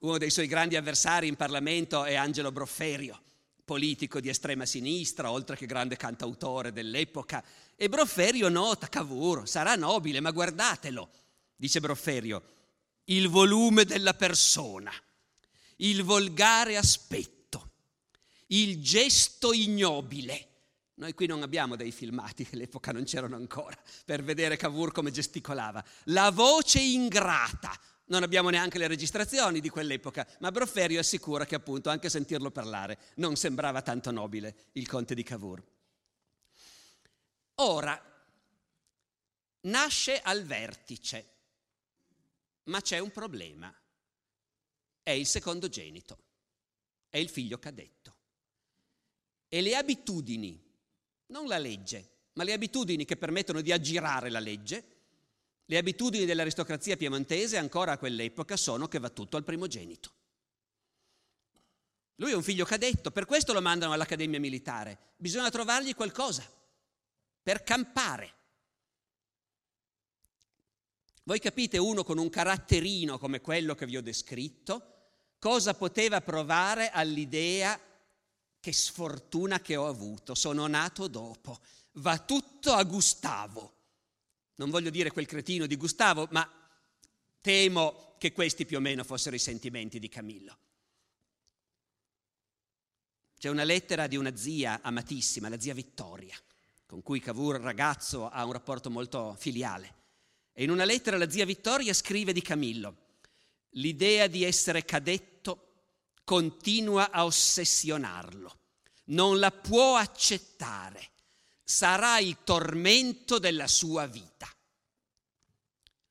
Uno 0.00 0.18
dei 0.18 0.30
suoi 0.30 0.46
grandi 0.46 0.76
avversari 0.76 1.26
in 1.26 1.36
Parlamento 1.36 2.04
è 2.04 2.14
Angelo 2.14 2.52
Brofferio, 2.52 3.22
politico 3.70 4.18
di 4.18 4.28
estrema 4.28 4.66
sinistra, 4.66 5.30
oltre 5.30 5.54
che 5.54 5.64
grande 5.64 5.94
cantautore 5.94 6.72
dell'epoca. 6.72 7.40
E 7.76 7.88
Brofferio 7.88 8.48
nota, 8.48 8.88
Cavour, 8.88 9.48
sarà 9.48 9.76
nobile, 9.76 10.18
ma 10.18 10.32
guardatelo, 10.32 11.08
dice 11.54 11.78
Brofferio, 11.78 12.42
il 13.04 13.28
volume 13.28 13.84
della 13.84 14.14
persona 14.14 14.90
il 15.76 16.02
volgare 16.02 16.76
aspetto, 16.76 17.70
il 18.48 18.82
gesto 18.82 19.52
ignobile. 19.52 20.48
Noi 20.94 21.14
qui 21.14 21.26
non 21.26 21.42
abbiamo 21.42 21.76
dei 21.76 21.92
filmati, 21.92 22.48
all'epoca 22.52 22.90
non 22.90 23.04
c'erano 23.04 23.36
ancora, 23.36 23.78
per 24.04 24.24
vedere 24.24 24.56
Cavour 24.56 24.90
come 24.90 25.12
gesticolava. 25.12 25.82
La 26.06 26.32
voce 26.32 26.80
ingrata. 26.80 27.72
Non 28.10 28.22
abbiamo 28.22 28.50
neanche 28.50 28.78
le 28.78 28.86
registrazioni 28.86 29.60
di 29.60 29.68
quell'epoca, 29.68 30.26
ma 30.40 30.50
Brofferio 30.50 31.00
assicura 31.00 31.46
che 31.46 31.54
appunto 31.54 31.90
anche 31.90 32.08
sentirlo 32.08 32.50
parlare 32.50 32.98
non 33.16 33.36
sembrava 33.36 33.82
tanto 33.82 34.10
nobile 34.10 34.68
il 34.72 34.88
conte 34.88 35.14
di 35.14 35.22
Cavour. 35.22 35.62
Ora, 37.56 38.00
nasce 39.62 40.20
al 40.20 40.44
vertice, 40.44 41.28
ma 42.64 42.80
c'è 42.80 42.98
un 42.98 43.10
problema 43.10 43.74
è 45.02 45.10
il 45.10 45.26
secondogenito, 45.26 46.18
è 47.08 47.18
il 47.18 47.28
figlio 47.28 47.58
cadetto. 47.58 48.16
E 49.48 49.60
le 49.60 49.74
abitudini, 49.74 50.62
non 51.26 51.46
la 51.46 51.58
legge, 51.58 52.18
ma 52.34 52.44
le 52.44 52.52
abitudini 52.52 53.04
che 53.04 53.16
permettono 53.16 53.60
di 53.60 53.72
aggirare 53.72 54.30
la 54.30 54.38
legge, 54.38 54.89
le 55.70 55.78
abitudini 55.78 56.24
dell'aristocrazia 56.24 56.96
piemontese 56.96 57.56
ancora 57.56 57.92
a 57.92 57.98
quell'epoca 57.98 58.56
sono 58.56 58.88
che 58.88 58.98
va 58.98 59.08
tutto 59.08 59.36
al 59.36 59.44
primogenito. 59.44 60.10
Lui 62.16 62.32
è 62.32 62.34
un 62.34 62.42
figlio 62.42 62.64
cadetto, 62.64 63.12
per 63.12 63.24
questo 63.24 63.52
lo 63.52 63.60
mandano 63.60 63.92
all'Accademia 63.92 64.40
Militare. 64.40 65.12
Bisogna 65.16 65.48
trovargli 65.48 65.94
qualcosa 65.94 66.44
per 67.40 67.62
campare. 67.62 68.34
Voi 71.22 71.38
capite 71.38 71.78
uno 71.78 72.02
con 72.02 72.18
un 72.18 72.30
caratterino 72.30 73.16
come 73.20 73.40
quello 73.40 73.76
che 73.76 73.86
vi 73.86 73.96
ho 73.96 74.02
descritto, 74.02 75.12
cosa 75.38 75.74
poteva 75.74 76.20
provare 76.20 76.90
all'idea 76.90 77.78
che 78.58 78.72
sfortuna 78.72 79.60
che 79.60 79.76
ho 79.76 79.86
avuto, 79.86 80.34
sono 80.34 80.66
nato 80.66 81.06
dopo, 81.06 81.60
va 81.92 82.18
tutto 82.18 82.72
a 82.72 82.82
Gustavo. 82.82 83.78
Non 84.60 84.68
voglio 84.68 84.90
dire 84.90 85.10
quel 85.10 85.24
cretino 85.24 85.64
di 85.64 85.74
Gustavo, 85.74 86.28
ma 86.32 86.46
temo 87.40 88.16
che 88.18 88.32
questi 88.32 88.66
più 88.66 88.76
o 88.76 88.80
meno 88.80 89.04
fossero 89.04 89.34
i 89.34 89.38
sentimenti 89.38 89.98
di 89.98 90.10
Camillo. 90.10 90.58
C'è 93.38 93.48
una 93.48 93.64
lettera 93.64 94.06
di 94.06 94.16
una 94.16 94.36
zia 94.36 94.80
amatissima, 94.82 95.48
la 95.48 95.58
zia 95.58 95.72
Vittoria, 95.72 96.36
con 96.84 97.02
cui 97.02 97.20
Cavour 97.20 97.58
ragazzo 97.58 98.28
ha 98.28 98.44
un 98.44 98.52
rapporto 98.52 98.90
molto 98.90 99.34
filiale. 99.38 99.94
E 100.52 100.64
in 100.64 100.68
una 100.68 100.84
lettera 100.84 101.16
la 101.16 101.30
zia 101.30 101.46
Vittoria 101.46 101.94
scrive 101.94 102.34
di 102.34 102.42
Camillo, 102.42 103.14
l'idea 103.70 104.26
di 104.26 104.44
essere 104.44 104.84
cadetto 104.84 105.86
continua 106.22 107.10
a 107.10 107.24
ossessionarlo, 107.24 108.58
non 109.04 109.38
la 109.38 109.52
può 109.52 109.96
accettare, 109.96 111.12
sarà 111.70 112.18
il 112.18 112.38
tormento 112.42 113.38
della 113.38 113.68
sua 113.68 114.06
vita. 114.06 114.48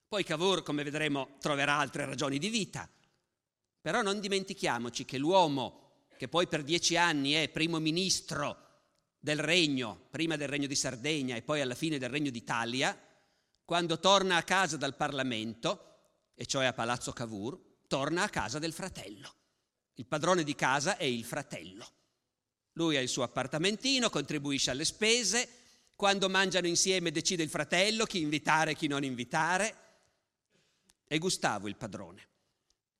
Poi 0.07 0.23
Cavour, 0.23 0.63
come 0.63 0.83
vedremo, 0.83 1.35
troverà 1.41 1.77
altre 1.77 2.05
ragioni 2.05 2.39
di 2.39 2.47
vita, 2.47 2.89
però 3.81 4.01
non 4.01 4.21
dimentichiamoci 4.21 5.03
che 5.03 5.17
l'uomo 5.17 6.05
che 6.15 6.29
poi 6.29 6.47
per 6.47 6.63
dieci 6.63 6.95
anni 6.95 7.33
è 7.33 7.49
primo 7.49 7.79
ministro 7.79 8.67
del 9.19 9.39
regno, 9.39 10.07
prima 10.09 10.37
del 10.37 10.47
regno 10.47 10.65
di 10.65 10.75
Sardegna 10.75 11.35
e 11.35 11.41
poi 11.41 11.59
alla 11.59 11.75
fine 11.75 11.97
del 11.97 12.09
regno 12.09 12.29
d'Italia, 12.29 12.97
quando 13.65 13.99
torna 13.99 14.37
a 14.37 14.43
casa 14.43 14.77
dal 14.77 14.95
Parlamento, 14.95 15.97
e 16.35 16.45
cioè 16.45 16.67
a 16.67 16.73
Palazzo 16.73 17.11
Cavour, 17.11 17.59
torna 17.87 18.23
a 18.23 18.29
casa 18.29 18.59
del 18.59 18.71
fratello. 18.71 19.35
Il 19.95 20.05
padrone 20.05 20.43
di 20.43 20.55
casa 20.55 20.95
è 20.95 21.03
il 21.03 21.25
fratello. 21.25 21.98
Lui 22.79 22.97
ha 22.97 23.01
il 23.01 23.09
suo 23.09 23.23
appartamentino, 23.23 24.09
contribuisce 24.09 24.71
alle 24.71 24.85
spese, 24.85 25.47
quando 25.95 26.29
mangiano 26.29 26.67
insieme 26.67 27.11
decide 27.11 27.43
il 27.43 27.49
fratello 27.49 28.05
chi 28.05 28.21
invitare 28.21 28.71
e 28.71 28.75
chi 28.75 28.87
non 28.87 29.03
invitare. 29.03 29.75
È 31.05 31.17
Gustavo 31.17 31.67
il 31.67 31.75
padrone. 31.75 32.27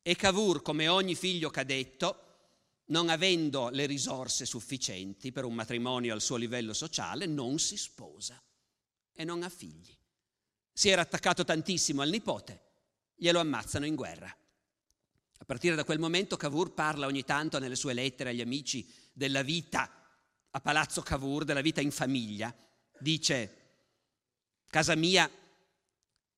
E 0.01 0.15
Cavour, 0.15 0.62
come 0.62 0.88
ogni 0.88 1.15
figlio 1.15 1.50
cadetto, 1.50 2.25
non 2.86 3.09
avendo 3.09 3.69
le 3.69 3.86
risorse 3.86 4.45
sufficienti 4.45 5.31
per 5.31 5.45
un 5.45 5.53
matrimonio 5.53 6.13
al 6.13 6.21
suo 6.21 6.36
livello 6.36 6.74
sociale, 6.74 7.25
non 7.25 7.59
si 7.59 7.77
sposa 7.77 8.41
e 9.13 9.24
non 9.24 9.43
ha 9.43 9.50
figli 9.50 9.98
si 10.79 10.88
era 10.88 11.01
attaccato 11.01 11.43
tantissimo 11.43 12.01
al 12.01 12.07
nipote, 12.07 12.62
glielo 13.13 13.41
ammazzano 13.41 13.86
in 13.86 13.95
guerra. 13.95 14.33
A 15.41 15.46
partire 15.46 15.75
da 15.75 15.84
quel 15.84 16.00
momento 16.00 16.38
Cavour 16.38 16.74
parla 16.74 17.08
ogni 17.08 17.24
tanto 17.24 17.60
nelle 17.60 17.75
sue 17.75 17.93
lettere 17.93 18.29
agli 18.29 18.41
amici 18.41 18.88
della 19.13 19.41
vita 19.41 19.89
a 20.51 20.62
Palazzo 20.62 21.01
Cavour, 21.01 21.46
della 21.46 21.62
vita 21.62 21.81
in 21.81 21.91
famiglia. 21.91 22.53
Dice, 23.00 23.55
casa 24.67 24.96
mia 24.96 25.29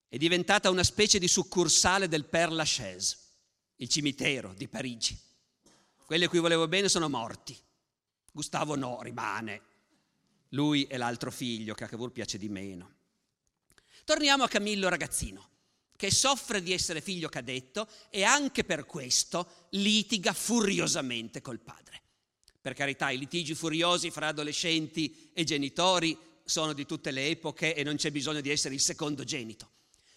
è 0.08 0.18
diventata 0.18 0.70
una 0.70 0.84
specie 0.84 1.20
di 1.20 1.28
succursale 1.28 2.08
del 2.08 2.26
Père 2.26 2.52
Lachaise, 2.52 3.18
il 3.78 3.90
cimitero 3.90 4.54
di 4.54 4.68
Parigi. 4.68 5.20
Quelli 6.06 6.26
a 6.26 6.30
cui 6.30 6.40
volevo 6.40 6.68
bene 6.68 6.90
sono 6.90 7.10
morti. 7.10 7.58
Gustavo 8.32 8.76
no, 8.76 9.02
rimane. 9.02 9.62
Lui 10.50 10.86
e 10.86 10.98
l'altro 10.98 11.32
figlio, 11.32 11.74
che 11.74 11.86
a 11.86 11.88
Cavour 11.88 12.12
piace 12.12 12.38
di 12.38 12.50
meno. 12.50 12.96
Torniamo 14.04 14.44
a 14.44 14.48
Camillo 14.48 14.90
ragazzino, 14.90 15.51
che 16.02 16.10
soffre 16.10 16.64
di 16.64 16.74
essere 16.74 17.00
figlio 17.00 17.30
cadetto 17.30 17.88
e 18.10 18.24
anche 18.24 18.64
per 18.64 18.88
questo 18.88 19.68
litiga 19.70 20.34
furiosamente 20.34 21.42
col 21.42 21.60
padre. 21.60 22.02
Per 22.60 22.74
carità, 22.74 23.12
i 23.12 23.20
litigi 23.20 23.54
furiosi 23.54 24.10
fra 24.10 24.26
adolescenti 24.26 25.30
e 25.32 25.44
genitori 25.44 26.18
sono 26.44 26.74
di 26.74 26.88
tutte 26.88 27.12
le 27.12 27.28
epoche 27.28 27.76
e 27.76 27.84
non 27.84 27.98
c'è 27.98 28.10
bisogno 28.10 28.42
di 28.42 28.50
essere 28.50 28.74
il 28.74 28.82
secondogenito. 28.82 29.70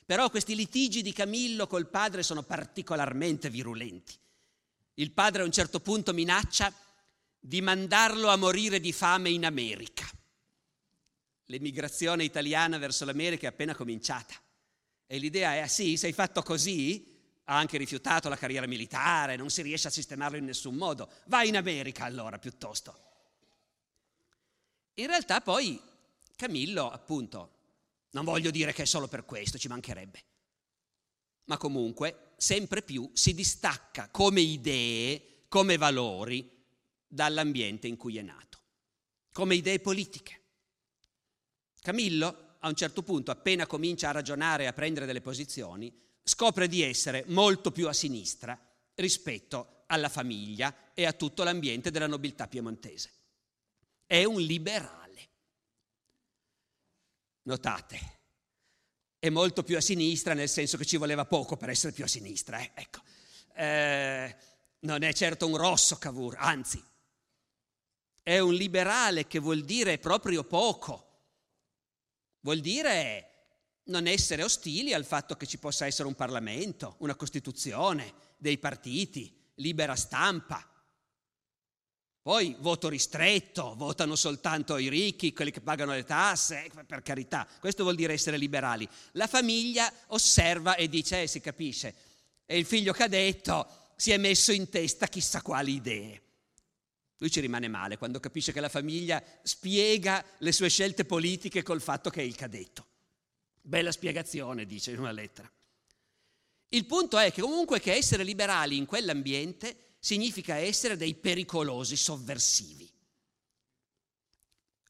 Però 0.06 0.30
questi 0.30 0.54
litigi 0.54 1.02
di 1.02 1.12
Camillo 1.12 1.66
col 1.66 1.90
padre 1.90 2.22
sono 2.22 2.44
particolarmente 2.44 3.50
virulenti. 3.50 4.14
Il 4.94 5.10
padre 5.10 5.42
a 5.42 5.44
un 5.44 5.52
certo 5.52 5.80
punto 5.80 6.14
minaccia 6.14 6.72
di 7.38 7.60
mandarlo 7.60 8.28
a 8.28 8.36
morire 8.36 8.80
di 8.80 8.94
fame 8.94 9.28
in 9.28 9.44
America. 9.44 10.10
L'emigrazione 11.48 12.24
italiana 12.24 12.78
verso 12.78 13.04
l'America 13.04 13.44
è 13.44 13.50
appena 13.50 13.74
cominciata 13.74 14.34
e 15.06 15.18
l'idea 15.18 15.56
è, 15.56 15.66
sì, 15.66 15.96
sei 15.96 16.12
fatto 16.12 16.42
così, 16.42 17.12
ha 17.44 17.56
anche 17.56 17.76
rifiutato 17.76 18.28
la 18.28 18.36
carriera 18.36 18.66
militare, 18.66 19.36
non 19.36 19.50
si 19.50 19.62
riesce 19.62 19.88
a 19.88 19.90
sistemarlo 19.90 20.36
in 20.36 20.44
nessun 20.44 20.74
modo, 20.74 21.10
vai 21.26 21.48
in 21.48 21.56
America 21.56 22.04
allora 22.04 22.38
piuttosto. 22.38 22.98
In 24.94 25.06
realtà 25.06 25.40
poi 25.40 25.80
Camillo, 26.36 26.90
appunto, 26.90 27.50
non 28.10 28.24
voglio 28.24 28.50
dire 28.50 28.72
che 28.72 28.82
è 28.82 28.86
solo 28.86 29.08
per 29.08 29.24
questo, 29.24 29.58
ci 29.58 29.68
mancherebbe, 29.68 30.24
ma 31.44 31.56
comunque 31.56 32.32
sempre 32.36 32.82
più 32.82 33.10
si 33.12 33.34
distacca 33.34 34.08
come 34.08 34.40
idee, 34.40 35.44
come 35.48 35.76
valori 35.76 36.50
dall'ambiente 37.06 37.86
in 37.86 37.96
cui 37.96 38.18
è 38.18 38.22
nato, 38.22 38.58
come 39.32 39.54
idee 39.54 39.80
politiche. 39.80 40.40
Camillo, 41.80 42.43
a 42.64 42.68
un 42.68 42.74
certo 42.74 43.02
punto, 43.02 43.30
appena 43.30 43.66
comincia 43.66 44.08
a 44.08 44.12
ragionare 44.12 44.64
e 44.64 44.66
a 44.66 44.72
prendere 44.72 45.04
delle 45.04 45.20
posizioni, 45.20 45.94
scopre 46.22 46.66
di 46.66 46.82
essere 46.82 47.24
molto 47.28 47.70
più 47.70 47.88
a 47.88 47.92
sinistra 47.92 48.58
rispetto 48.94 49.84
alla 49.86 50.08
famiglia 50.08 50.92
e 50.94 51.04
a 51.04 51.12
tutto 51.12 51.44
l'ambiente 51.44 51.90
della 51.90 52.06
nobiltà 52.06 52.48
piemontese. 52.48 53.12
È 54.06 54.24
un 54.24 54.40
liberale. 54.40 55.02
Notate, 57.42 58.00
è 59.18 59.28
molto 59.28 59.62
più 59.62 59.76
a 59.76 59.82
sinistra 59.82 60.32
nel 60.32 60.48
senso 60.48 60.78
che 60.78 60.86
ci 60.86 60.96
voleva 60.96 61.26
poco 61.26 61.58
per 61.58 61.68
essere 61.68 61.92
più 61.92 62.04
a 62.04 62.08
sinistra. 62.08 62.58
Eh? 62.58 62.70
Ecco. 62.74 63.00
Eh, 63.56 64.36
non 64.80 65.02
è 65.02 65.12
certo 65.12 65.46
un 65.46 65.56
rosso 65.58 65.96
Cavour, 65.96 66.36
anzi, 66.38 66.82
è 68.22 68.38
un 68.38 68.54
liberale 68.54 69.26
che 69.26 69.38
vuol 69.38 69.64
dire 69.64 69.98
proprio 69.98 70.44
poco. 70.44 71.03
Vuol 72.44 72.60
dire 72.60 73.30
non 73.84 74.06
essere 74.06 74.42
ostili 74.42 74.92
al 74.92 75.06
fatto 75.06 75.34
che 75.34 75.46
ci 75.46 75.56
possa 75.56 75.86
essere 75.86 76.08
un 76.08 76.14
Parlamento, 76.14 76.96
una 76.98 77.14
Costituzione, 77.14 78.12
dei 78.36 78.58
partiti, 78.58 79.34
libera 79.56 79.96
stampa. 79.96 80.62
Poi 82.20 82.54
voto 82.58 82.90
ristretto, 82.90 83.74
votano 83.76 84.14
soltanto 84.14 84.76
i 84.76 84.88
ricchi, 84.88 85.32
quelli 85.32 85.50
che 85.50 85.62
pagano 85.62 85.92
le 85.92 86.04
tasse, 86.04 86.66
eh, 86.66 86.84
per 86.84 87.00
carità, 87.00 87.48
questo 87.60 87.82
vuol 87.82 87.94
dire 87.94 88.12
essere 88.12 88.36
liberali. 88.36 88.86
La 89.12 89.26
famiglia 89.26 89.90
osserva 90.08 90.74
e 90.76 90.86
dice, 90.90 91.22
eh, 91.22 91.26
si 91.26 91.40
capisce, 91.40 91.94
e 92.44 92.58
il 92.58 92.66
figlio 92.66 92.92
cadetto 92.92 93.92
si 93.96 94.10
è 94.10 94.18
messo 94.18 94.52
in 94.52 94.68
testa 94.68 95.06
chissà 95.06 95.40
quali 95.40 95.76
idee. 95.76 96.23
Lui 97.24 97.32
ci 97.32 97.40
rimane 97.40 97.68
male 97.68 97.96
quando 97.96 98.20
capisce 98.20 98.52
che 98.52 98.60
la 98.60 98.68
famiglia 98.68 99.24
spiega 99.40 100.22
le 100.40 100.52
sue 100.52 100.68
scelte 100.68 101.06
politiche 101.06 101.62
col 101.62 101.80
fatto 101.80 102.10
che 102.10 102.20
è 102.20 102.22
il 102.22 102.34
cadetto. 102.34 102.86
Bella 103.62 103.92
spiegazione, 103.92 104.66
dice 104.66 104.90
in 104.90 104.98
una 104.98 105.10
lettera. 105.10 105.50
Il 106.68 106.84
punto 106.84 107.16
è 107.16 107.32
che 107.32 107.40
comunque 107.40 107.80
che 107.80 107.94
essere 107.94 108.24
liberali 108.24 108.76
in 108.76 108.84
quell'ambiente 108.84 109.94
significa 110.00 110.56
essere 110.56 110.98
dei 110.98 111.14
pericolosi 111.14 111.96
sovversivi. 111.96 112.86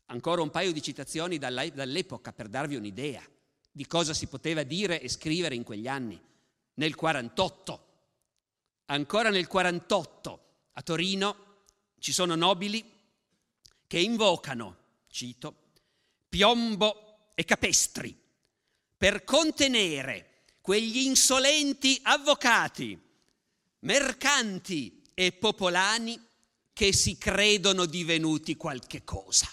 Ancora 0.06 0.42
un 0.42 0.50
paio 0.50 0.72
di 0.72 0.82
citazioni 0.82 1.38
dall'epoca 1.38 2.32
per 2.32 2.48
darvi 2.48 2.74
un'idea 2.74 3.22
di 3.70 3.86
cosa 3.86 4.12
si 4.12 4.26
poteva 4.26 4.64
dire 4.64 5.00
e 5.00 5.08
scrivere 5.08 5.54
in 5.54 5.62
quegli 5.62 5.86
anni. 5.86 6.20
Nel 6.74 6.96
48, 6.96 7.86
ancora 8.86 9.30
nel 9.30 9.46
48, 9.46 10.40
a 10.72 10.82
Torino 10.82 11.43
ci 12.04 12.12
sono 12.12 12.34
nobili 12.34 12.84
che 13.86 13.98
invocano, 13.98 14.76
cito, 15.08 15.70
piombo 16.28 17.30
e 17.34 17.46
capestri 17.46 18.14
per 18.94 19.24
contenere 19.24 20.42
quegli 20.60 20.98
insolenti 20.98 21.98
avvocati, 22.02 23.00
mercanti 23.78 25.02
e 25.14 25.32
popolani 25.32 26.22
che 26.74 26.92
si 26.92 27.16
credono 27.16 27.86
divenuti 27.86 28.54
qualche 28.54 29.02
cosa. 29.02 29.50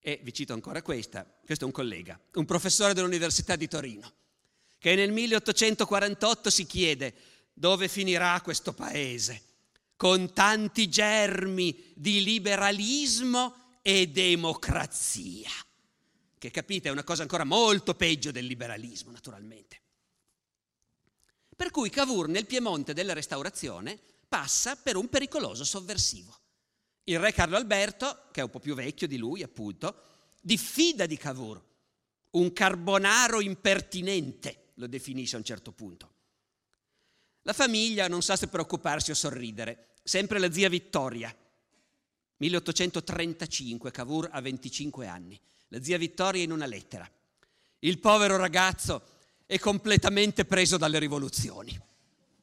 E 0.00 0.18
vi 0.20 0.34
cito 0.34 0.52
ancora 0.52 0.82
questa, 0.82 1.24
questo 1.44 1.62
è 1.62 1.66
un 1.68 1.72
collega, 1.72 2.20
un 2.32 2.44
professore 2.44 2.92
dell'Università 2.92 3.54
di 3.54 3.68
Torino, 3.68 4.12
che 4.78 4.96
nel 4.96 5.12
1848 5.12 6.50
si 6.50 6.66
chiede 6.66 7.14
dove 7.52 7.86
finirà 7.86 8.40
questo 8.40 8.72
paese 8.72 9.44
con 10.00 10.32
tanti 10.32 10.88
germi 10.88 11.92
di 11.94 12.22
liberalismo 12.22 13.80
e 13.82 14.08
democrazia, 14.08 15.50
che 16.38 16.50
capite 16.50 16.88
è 16.88 16.90
una 16.90 17.04
cosa 17.04 17.20
ancora 17.20 17.44
molto 17.44 17.94
peggio 17.94 18.30
del 18.30 18.46
liberalismo, 18.46 19.10
naturalmente. 19.10 19.82
Per 21.54 21.70
cui 21.70 21.90
Cavour 21.90 22.28
nel 22.28 22.46
Piemonte 22.46 22.94
della 22.94 23.12
Restaurazione 23.12 24.00
passa 24.26 24.74
per 24.76 24.96
un 24.96 25.10
pericoloso 25.10 25.64
sovversivo. 25.64 26.34
Il 27.04 27.18
re 27.18 27.34
Carlo 27.34 27.56
Alberto, 27.56 28.28
che 28.32 28.40
è 28.40 28.44
un 28.44 28.48
po' 28.48 28.58
più 28.58 28.74
vecchio 28.74 29.06
di 29.06 29.18
lui 29.18 29.42
appunto, 29.42 30.00
diffida 30.40 31.04
di 31.04 31.18
Cavour, 31.18 31.62
un 32.30 32.54
carbonaro 32.54 33.42
impertinente, 33.42 34.70
lo 34.76 34.86
definisce 34.86 35.34
a 35.34 35.40
un 35.40 35.44
certo 35.44 35.72
punto. 35.72 36.14
La 37.42 37.52
famiglia 37.52 38.08
non 38.08 38.22
sa 38.22 38.36
se 38.36 38.48
preoccuparsi 38.48 39.10
o 39.10 39.14
sorridere, 39.14 39.88
sempre 40.02 40.38
la 40.38 40.50
zia 40.50 40.68
Vittoria. 40.68 41.34
1835, 42.36 43.90
Cavour 43.90 44.28
ha 44.32 44.40
25 44.40 45.06
anni. 45.06 45.38
La 45.68 45.82
zia 45.82 45.98
Vittoria 45.98 46.42
in 46.42 46.52
una 46.52 46.66
lettera. 46.66 47.08
Il 47.80 47.98
povero 47.98 48.36
ragazzo 48.36 49.02
è 49.46 49.58
completamente 49.58 50.44
preso 50.44 50.76
dalle 50.76 50.98
rivoluzioni. 50.98 51.78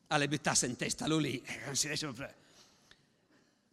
Ha 0.07 0.17
le 0.17 0.27
bettasse 0.27 0.65
in 0.65 0.75
testa, 0.75 1.07
lui 1.07 1.21
lì. 1.21 1.41
Eh, 1.41 2.35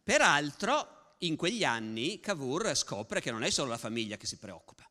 Peraltro, 0.03 1.17
in 1.19 1.37
quegli 1.37 1.65
anni, 1.65 2.21
Cavour 2.21 2.75
scopre 2.75 3.21
che 3.21 3.31
non 3.31 3.43
è 3.43 3.51
solo 3.51 3.71
la 3.71 3.79
famiglia 3.79 4.17
che 4.17 4.27
si 4.27 4.37
preoccupa. 4.37 4.89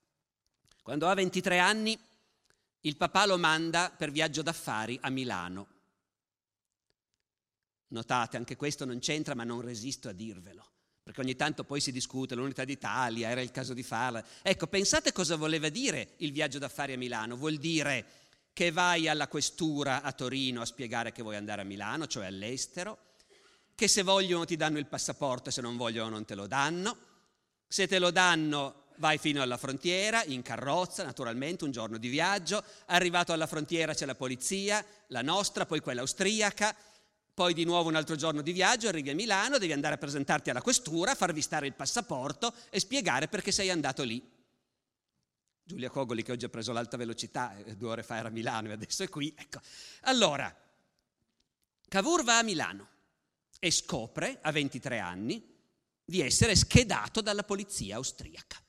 Quando 0.81 1.07
ha 1.07 1.13
23 1.13 1.59
anni, 1.59 1.97
il 2.81 2.97
papà 2.97 3.25
lo 3.25 3.37
manda 3.37 3.93
per 3.95 4.11
viaggio 4.11 4.41
d'affari 4.41 4.97
a 5.01 5.09
Milano. 5.09 5.67
Notate, 7.93 8.37
anche 8.37 8.55
questo 8.55 8.85
non 8.85 8.99
c'entra, 8.99 9.35
ma 9.35 9.43
non 9.43 9.61
resisto 9.61 10.09
a 10.09 10.13
dirvelo, 10.13 10.67
perché 11.03 11.21
ogni 11.21 11.35
tanto 11.35 11.63
poi 11.63 11.79
si 11.79 11.91
discute 11.91 12.33
l'unità 12.33 12.65
d'Italia, 12.65 13.29
era 13.29 13.41
il 13.41 13.51
caso 13.51 13.73
di 13.73 13.83
farla. 13.83 14.23
Ecco, 14.41 14.67
pensate 14.67 15.11
cosa 15.11 15.35
voleva 15.35 15.69
dire 15.69 16.13
il 16.17 16.31
viaggio 16.31 16.57
d'affari 16.57 16.93
a 16.93 16.97
Milano. 16.97 17.37
Vuol 17.37 17.57
dire 17.57 18.05
che 18.51 18.71
vai 18.71 19.07
alla 19.07 19.27
questura 19.27 20.01
a 20.01 20.11
Torino 20.11 20.61
a 20.61 20.65
spiegare 20.65 21.11
che 21.11 21.21
vuoi 21.21 21.35
andare 21.35 21.61
a 21.61 21.65
Milano, 21.65 22.07
cioè 22.07 22.25
all'estero, 22.25 22.97
che 23.75 23.87
se 23.87 24.01
vogliono 24.01 24.45
ti 24.45 24.55
danno 24.55 24.79
il 24.79 24.87
passaporto 24.87 25.51
se 25.51 25.61
non 25.61 25.77
vogliono 25.77 26.09
non 26.09 26.25
te 26.25 26.35
lo 26.35 26.47
danno, 26.47 26.97
se 27.67 27.87
te 27.87 27.99
lo 27.99 28.11
danno 28.11 28.85
vai 28.97 29.17
fino 29.17 29.41
alla 29.41 29.57
frontiera 29.57 30.23
in 30.23 30.41
carrozza, 30.41 31.03
naturalmente, 31.03 31.63
un 31.63 31.71
giorno 31.71 31.97
di 31.97 32.07
viaggio, 32.09 32.63
arrivato 32.87 33.33
alla 33.33 33.47
frontiera 33.47 33.93
c'è 33.93 34.05
la 34.05 34.15
polizia, 34.15 34.83
la 35.07 35.21
nostra, 35.21 35.65
poi 35.65 35.79
quella 35.79 36.01
austriaca, 36.01 36.75
poi 37.33 37.53
di 37.53 37.63
nuovo 37.63 37.89
un 37.89 37.95
altro 37.95 38.15
giorno 38.15 38.41
di 38.41 38.51
viaggio, 38.51 38.87
arrivi 38.87 39.09
a 39.09 39.15
Milano, 39.15 39.57
devi 39.57 39.73
andare 39.73 39.95
a 39.95 39.97
presentarti 39.97 40.49
alla 40.49 40.61
questura, 40.61 41.15
farvi 41.15 41.41
stare 41.41 41.65
il 41.65 41.73
passaporto 41.73 42.53
e 42.69 42.79
spiegare 42.79 43.27
perché 43.27 43.51
sei 43.51 43.69
andato 43.69 44.03
lì. 44.03 44.21
Giulia 45.65 45.89
Cogoli 45.89 46.23
che 46.23 46.33
oggi 46.33 46.45
ha 46.45 46.49
preso 46.49 46.73
l'alta 46.73 46.97
velocità, 46.97 47.57
eh, 47.57 47.75
due 47.75 47.89
ore 47.89 48.03
fa 48.03 48.17
era 48.17 48.27
a 48.27 48.31
Milano 48.31 48.69
e 48.69 48.73
adesso 48.73 49.01
è 49.01 49.09
qui. 49.09 49.33
Ecco. 49.35 49.59
Allora, 50.01 50.53
Cavour 51.87 52.23
va 52.23 52.37
a 52.37 52.43
Milano 52.43 52.89
e 53.59 53.71
scopre, 53.71 54.39
a 54.41 54.51
23 54.51 54.99
anni, 54.99 55.41
di 56.03 56.21
essere 56.21 56.55
schedato 56.55 57.21
dalla 57.21 57.43
polizia 57.43 57.95
austriaca. 57.95 58.61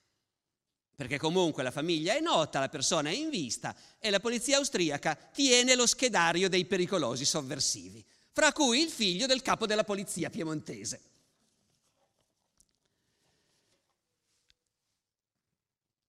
Perché 0.95 1.17
comunque 1.17 1.61
la 1.61 1.71
famiglia 1.71 2.15
è 2.15 2.21
nota, 2.21 2.59
la 2.59 2.69
persona 2.69 3.09
è 3.09 3.13
in 3.13 3.29
vista 3.29 3.75
e 3.99 4.09
la 4.09 4.21
polizia 4.21 4.57
austriaca 4.57 5.15
tiene 5.15 5.75
lo 5.75 5.85
schedario 5.85 6.47
dei 6.47 6.65
pericolosi 6.65 7.25
sovversivi, 7.25 8.03
fra 8.35 8.51
cui 8.51 8.81
il 8.81 8.89
figlio 8.89 9.27
del 9.27 9.41
capo 9.41 9.65
della 9.65 9.85
polizia 9.85 10.29
piemontese. 10.29 11.13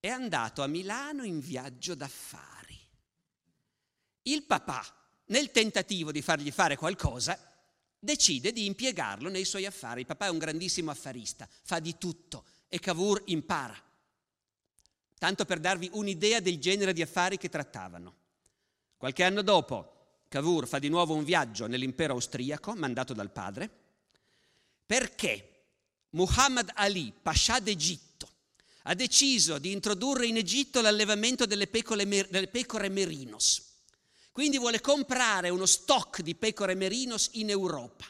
è 0.07 0.11
andato 0.11 0.63
a 0.63 0.69
Milano 0.69 1.25
in 1.25 1.41
viaggio 1.41 1.97
d'affari. 1.97 2.79
Il 4.23 4.45
papà, 4.45 4.85
nel 5.27 5.51
tentativo 5.51 6.13
di 6.13 6.23
fargli 6.23 6.53
fare 6.53 6.77
qualcosa, 6.77 7.37
decide 7.99 8.53
di 8.53 8.67
impiegarlo 8.67 9.29
nei 9.29 9.45
suoi 9.45 9.67
affari. 9.67 10.01
Il 10.01 10.07
papà 10.07 10.27
è 10.27 10.31
un 10.31 10.39
grandissimo 10.39 10.93
affarista, 10.93 11.49
fa 11.63 11.81
di 11.81 11.99
tutto, 11.99 12.45
e 12.69 12.79
Cavour 12.79 13.23
impara. 13.27 13.77
Tanto 15.19 15.45
per 15.45 15.59
darvi 15.59 15.91
un'idea 15.93 16.39
del 16.39 16.59
genere 16.59 16.93
di 16.93 17.03
affari 17.03 17.37
che 17.37 17.49
trattavano. 17.49 18.15
Qualche 18.97 19.25
anno 19.25 19.43
dopo, 19.43 19.96
Cavour 20.29 20.67
fa 20.67 20.79
di 20.79 20.89
nuovo 20.89 21.15
un 21.15 21.25
viaggio 21.25 21.67
nell'impero 21.67 22.15
austriaco, 22.15 22.75
mandato 22.75 23.15
dal 23.15 23.31
padre, 23.31 23.71
perché 24.85 25.51
Muhammad 26.11 26.71
Ali, 26.75 27.13
pascià 27.21 27.59
d'Egitto, 27.61 28.29
ha 28.83 28.95
deciso 28.95 29.59
di 29.59 29.73
introdurre 29.73 30.27
in 30.27 30.37
Egitto 30.37 30.81
l'allevamento 30.81 31.47
delle 31.47 31.67
pecore, 31.67 32.07
delle 32.07 32.49
pecore 32.49 32.89
merinos. 32.89 33.63
Quindi 34.33 34.59
vuole 34.59 34.81
comprare 34.81 35.49
uno 35.49 35.67
stock 35.67 36.21
di 36.21 36.35
pecore 36.35 36.75
merinos 36.75 37.31
in 37.33 37.51
Europa. 37.51 38.05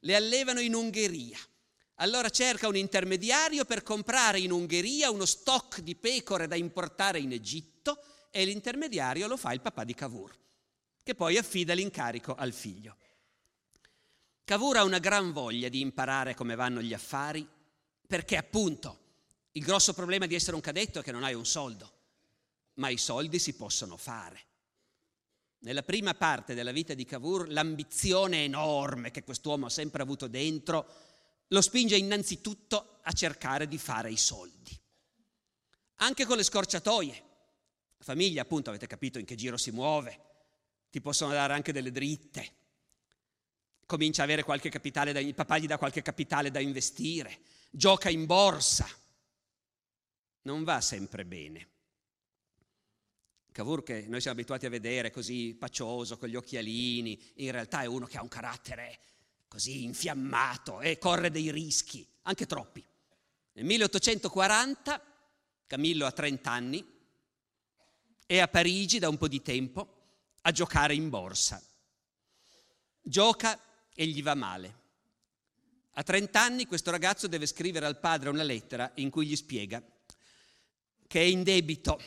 Le 0.00 0.14
allevano 0.14 0.60
in 0.60 0.74
Ungheria. 0.74 1.38
Allora 1.96 2.28
cerca 2.30 2.68
un 2.68 2.76
intermediario 2.76 3.64
per 3.64 3.82
comprare 3.82 4.40
in 4.40 4.52
Ungheria 4.52 5.10
uno 5.10 5.24
stock 5.24 5.80
di 5.80 5.94
pecore 5.94 6.46
da 6.46 6.56
importare 6.56 7.20
in 7.20 7.32
Egitto 7.32 8.02
e 8.30 8.44
l'intermediario 8.44 9.26
lo 9.26 9.36
fa 9.36 9.52
il 9.52 9.60
papà 9.60 9.84
di 9.84 9.94
Cavour, 9.94 10.36
che 11.04 11.14
poi 11.14 11.36
affida 11.36 11.74
l'incarico 11.74 12.34
al 12.34 12.52
figlio. 12.52 12.96
Cavour 14.42 14.78
ha 14.78 14.84
una 14.84 14.98
gran 14.98 15.32
voglia 15.32 15.68
di 15.68 15.80
imparare 15.80 16.34
come 16.34 16.54
vanno 16.54 16.82
gli 16.82 16.92
affari, 16.92 17.46
perché 18.06 18.36
appunto 18.36 18.98
il 19.52 19.62
grosso 19.62 19.92
problema 19.92 20.26
di 20.26 20.34
essere 20.34 20.56
un 20.56 20.62
cadetto 20.62 20.98
è 20.98 21.02
che 21.02 21.12
non 21.12 21.22
hai 21.22 21.34
un 21.34 21.46
soldo, 21.46 21.92
ma 22.74 22.88
i 22.88 22.96
soldi 22.96 23.38
si 23.38 23.54
possono 23.54 23.96
fare. 23.96 24.40
Nella 25.58 25.82
prima 25.82 26.14
parte 26.14 26.54
della 26.54 26.72
vita 26.72 26.94
di 26.94 27.04
Cavour 27.04 27.48
l'ambizione 27.48 28.44
enorme 28.44 29.10
che 29.10 29.24
quest'uomo 29.24 29.66
ha 29.66 29.70
sempre 29.70 30.02
avuto 30.02 30.26
dentro 30.26 30.86
lo 31.48 31.60
spinge 31.60 31.96
innanzitutto 31.96 32.98
a 33.02 33.12
cercare 33.12 33.68
di 33.68 33.78
fare 33.78 34.10
i 34.10 34.16
soldi. 34.16 34.78
Anche 35.96 36.24
con 36.24 36.36
le 36.36 36.42
scorciatoie. 36.42 37.22
La 37.98 38.04
famiglia, 38.04 38.42
appunto, 38.42 38.70
avete 38.70 38.86
capito 38.86 39.18
in 39.18 39.24
che 39.24 39.36
giro 39.36 39.56
si 39.56 39.70
muove, 39.70 40.33
ti 40.94 41.00
possono 41.00 41.32
dare 41.32 41.52
anche 41.54 41.72
delle 41.72 41.90
dritte. 41.90 42.52
Comincia 43.84 44.20
a 44.20 44.26
avere 44.26 44.44
qualche 44.44 44.68
capitale, 44.68 45.10
da, 45.10 45.18
il 45.18 45.34
papà 45.34 45.58
gli 45.58 45.66
dà 45.66 45.76
qualche 45.76 46.02
capitale 46.02 46.52
da 46.52 46.60
investire, 46.60 47.40
gioca 47.68 48.10
in 48.10 48.26
borsa. 48.26 48.88
Non 50.42 50.62
va 50.62 50.80
sempre 50.80 51.24
bene. 51.24 51.68
Cavour 53.50 53.82
che 53.82 54.04
noi 54.06 54.20
siamo 54.20 54.38
abituati 54.38 54.66
a 54.66 54.70
vedere 54.70 55.10
così 55.10 55.56
paccioso, 55.58 56.16
con 56.16 56.28
gli 56.28 56.36
occhialini, 56.36 57.20
in 57.38 57.50
realtà 57.50 57.82
è 57.82 57.86
uno 57.86 58.06
che 58.06 58.16
ha 58.16 58.22
un 58.22 58.28
carattere 58.28 59.00
così 59.48 59.82
infiammato 59.82 60.80
e 60.80 60.98
corre 60.98 61.32
dei 61.32 61.50
rischi, 61.50 62.06
anche 62.22 62.46
troppi. 62.46 62.84
Nel 63.54 63.64
1840 63.64 65.02
Camillo 65.66 66.06
ha 66.06 66.12
30 66.12 66.50
anni, 66.52 66.86
è 68.26 68.38
a 68.38 68.46
Parigi 68.46 69.00
da 69.00 69.08
un 69.08 69.18
po' 69.18 69.26
di 69.26 69.42
tempo 69.42 69.93
a 70.46 70.52
giocare 70.52 70.94
in 70.94 71.08
borsa. 71.08 71.62
Gioca 73.00 73.58
e 73.94 74.06
gli 74.06 74.22
va 74.22 74.34
male. 74.34 74.82
A 75.92 76.02
30 76.02 76.40
anni 76.40 76.66
questo 76.66 76.90
ragazzo 76.90 77.26
deve 77.26 77.46
scrivere 77.46 77.86
al 77.86 77.98
padre 77.98 78.30
una 78.30 78.42
lettera 78.42 78.90
in 78.96 79.10
cui 79.10 79.26
gli 79.26 79.36
spiega 79.36 79.82
che 81.06 81.20
è 81.20 81.24
in 81.24 81.44
debito 81.44 82.00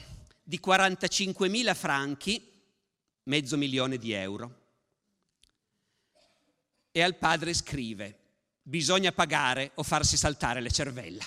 di 0.43 0.59
45 0.59 1.47
mila 1.47 1.73
franchi, 1.73 2.41
mezzo 3.23 3.55
milione 3.55 3.97
di 3.97 4.11
euro 4.11 4.65
e 6.91 7.01
al 7.01 7.15
padre 7.15 7.53
scrive, 7.53 8.19
bisogna 8.61 9.11
pagare 9.11 9.71
o 9.75 9.83
farsi 9.83 10.17
saltare 10.17 10.59
le 10.59 10.71
cervella. 10.71 11.23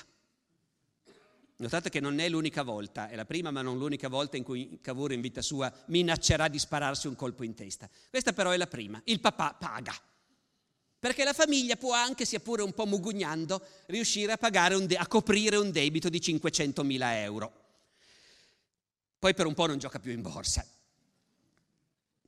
Notate 1.61 1.91
che 1.91 2.01
non 2.01 2.19
è 2.19 2.29
l'unica 2.29 2.63
volta, 2.63 3.09
è 3.09 3.17
la 3.17 3.25
prima 3.25 3.51
ma 3.51 3.63
non 3.63 3.79
l'unica 3.79 4.09
volta 4.09 4.37
in 4.37 4.43
cui 4.43 4.79
Cavour 4.81 5.13
in 5.13 5.21
vita 5.21 5.43
sua 5.43 5.73
minaccerà 5.87 6.49
di 6.49 6.59
spararsi 6.59 7.07
un 7.07 7.15
colpo 7.17 7.45
in 7.45 7.55
testa. 7.55 7.89
Questa 8.09 8.33
però 8.33 8.51
è 8.51 8.57
la 8.57 8.67
prima, 8.67 9.01
il 9.05 9.21
papà 9.21 9.55
paga. 9.55 9.95
Perché 10.99 11.25
la 11.25 11.33
famiglia 11.33 11.77
può 11.77 11.93
anche, 11.93 12.25
sia 12.25 12.41
pure 12.41 12.63
un 12.63 12.73
po' 12.73 12.87
mugugnando, 12.87 13.63
riuscire 13.87 14.33
a, 14.33 14.79
de- 14.79 14.97
a 14.97 15.07
coprire 15.07 15.57
un 15.57 15.71
debito 15.71 16.09
di 16.09 16.19
500.000 16.19 16.99
euro. 17.23 17.53
Poi 19.19 19.35
per 19.35 19.47
un 19.47 19.55
po' 19.55 19.67
non 19.67 19.79
gioca 19.79 19.99
più 19.99 20.13
in 20.13 20.23
borsa. 20.23 20.67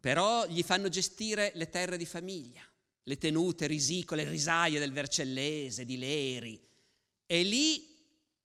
Però 0.01 0.47
gli 0.47 0.62
fanno 0.62 0.88
gestire 0.88 1.53
le 1.55 1.68
terre 1.68 1.97
di 1.97 2.07
famiglia 2.07 2.62
le 3.05 3.18
tenute 3.18 3.66
risicole, 3.66 4.29
risaie 4.29 4.79
del 4.79 4.92
Vercellese, 4.92 5.85
di 5.85 5.99
Leri. 5.99 6.61
E 7.27 7.42
lì 7.42 7.91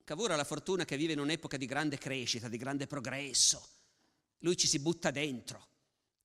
Cavour 0.08 0.30
ha 0.30 0.36
la 0.36 0.44
fortuna 0.44 0.86
che 0.86 0.96
vive 0.96 1.12
in 1.12 1.18
un'epoca 1.18 1.58
di 1.58 1.66
grande 1.66 1.98
crescita, 1.98 2.48
di 2.48 2.56
grande 2.56 2.86
progresso. 2.86 3.62
Lui 4.38 4.56
ci 4.56 4.66
si 4.66 4.78
butta 4.78 5.10
dentro, 5.10 5.68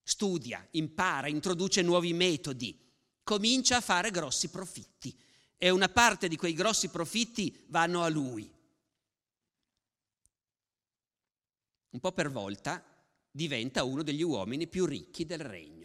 studia, 0.01 0.65
impara, 0.71 1.27
introduce 1.27 1.81
nuovi 1.81 2.13
metodi, 2.13 2.79
comincia 3.23 3.75
a 3.75 3.81
fare 3.81 4.09
grossi 4.09 4.49
profitti 4.49 5.13
e 5.57 5.69
una 5.69 5.89
parte 5.89 6.29
di 6.29 6.37
quei 6.37 6.53
grossi 6.53 6.87
profitti 6.87 7.65
vanno 7.67 8.03
a 8.03 8.07
lui. 8.07 8.49
Un 11.89 11.99
po' 11.99 12.13
per 12.13 12.31
volta 12.31 12.81
diventa 13.29 13.83
uno 13.83 14.01
degli 14.01 14.21
uomini 14.21 14.65
più 14.65 14.85
ricchi 14.85 15.25
del 15.25 15.41
regno. 15.41 15.81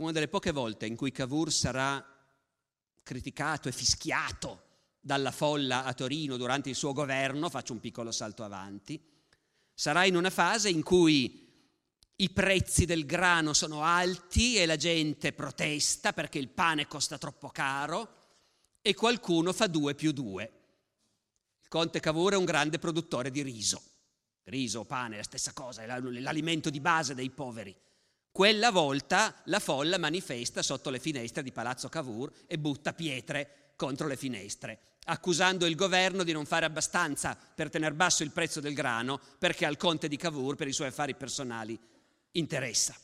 una 0.00 0.12
delle 0.12 0.28
poche 0.28 0.50
volte 0.50 0.86
in 0.86 0.96
cui 0.96 1.10
Cavour 1.10 1.52
sarà 1.52 2.19
criticato 3.10 3.68
e 3.68 3.72
fischiato 3.72 4.66
dalla 5.00 5.32
folla 5.32 5.82
a 5.82 5.92
Torino 5.94 6.36
durante 6.36 6.68
il 6.68 6.76
suo 6.76 6.92
governo, 6.92 7.50
faccio 7.50 7.72
un 7.72 7.80
piccolo 7.80 8.12
salto 8.12 8.44
avanti, 8.44 9.02
sarà 9.74 10.04
in 10.04 10.14
una 10.14 10.30
fase 10.30 10.68
in 10.68 10.84
cui 10.84 11.48
i 12.14 12.30
prezzi 12.30 12.84
del 12.84 13.06
grano 13.06 13.52
sono 13.52 13.82
alti 13.82 14.54
e 14.54 14.64
la 14.64 14.76
gente 14.76 15.32
protesta 15.32 16.12
perché 16.12 16.38
il 16.38 16.50
pane 16.50 16.86
costa 16.86 17.18
troppo 17.18 17.48
caro 17.48 18.18
e 18.80 18.94
qualcuno 18.94 19.52
fa 19.52 19.66
due 19.66 19.96
più 19.96 20.12
due. 20.12 20.44
Il 21.62 21.68
conte 21.68 21.98
Cavour 21.98 22.34
è 22.34 22.36
un 22.36 22.44
grande 22.44 22.78
produttore 22.78 23.32
di 23.32 23.42
riso. 23.42 23.82
Riso, 24.44 24.84
pane, 24.84 25.16
la 25.16 25.24
stessa 25.24 25.52
cosa, 25.52 25.82
è 25.82 25.86
l'alimento 25.86 26.70
di 26.70 26.78
base 26.78 27.16
dei 27.16 27.30
poveri. 27.30 27.76
Quella 28.32 28.70
volta 28.70 29.34
la 29.46 29.58
folla 29.58 29.98
manifesta 29.98 30.62
sotto 30.62 30.90
le 30.90 31.00
finestre 31.00 31.42
di 31.42 31.50
Palazzo 31.50 31.88
Cavour 31.88 32.32
e 32.46 32.58
butta 32.58 32.92
pietre 32.92 33.72
contro 33.74 34.06
le 34.06 34.16
finestre, 34.16 34.98
accusando 35.06 35.66
il 35.66 35.74
governo 35.74 36.22
di 36.22 36.32
non 36.32 36.46
fare 36.46 36.64
abbastanza 36.64 37.36
per 37.36 37.70
tenere 37.70 37.94
basso 37.94 38.22
il 38.22 38.30
prezzo 38.30 38.60
del 38.60 38.74
grano 38.74 39.20
perché 39.38 39.66
al 39.66 39.76
conte 39.76 40.06
di 40.06 40.16
Cavour, 40.16 40.54
per 40.54 40.68
i 40.68 40.72
suoi 40.72 40.88
affari 40.88 41.14
personali, 41.14 41.78
interessa. 42.32 42.94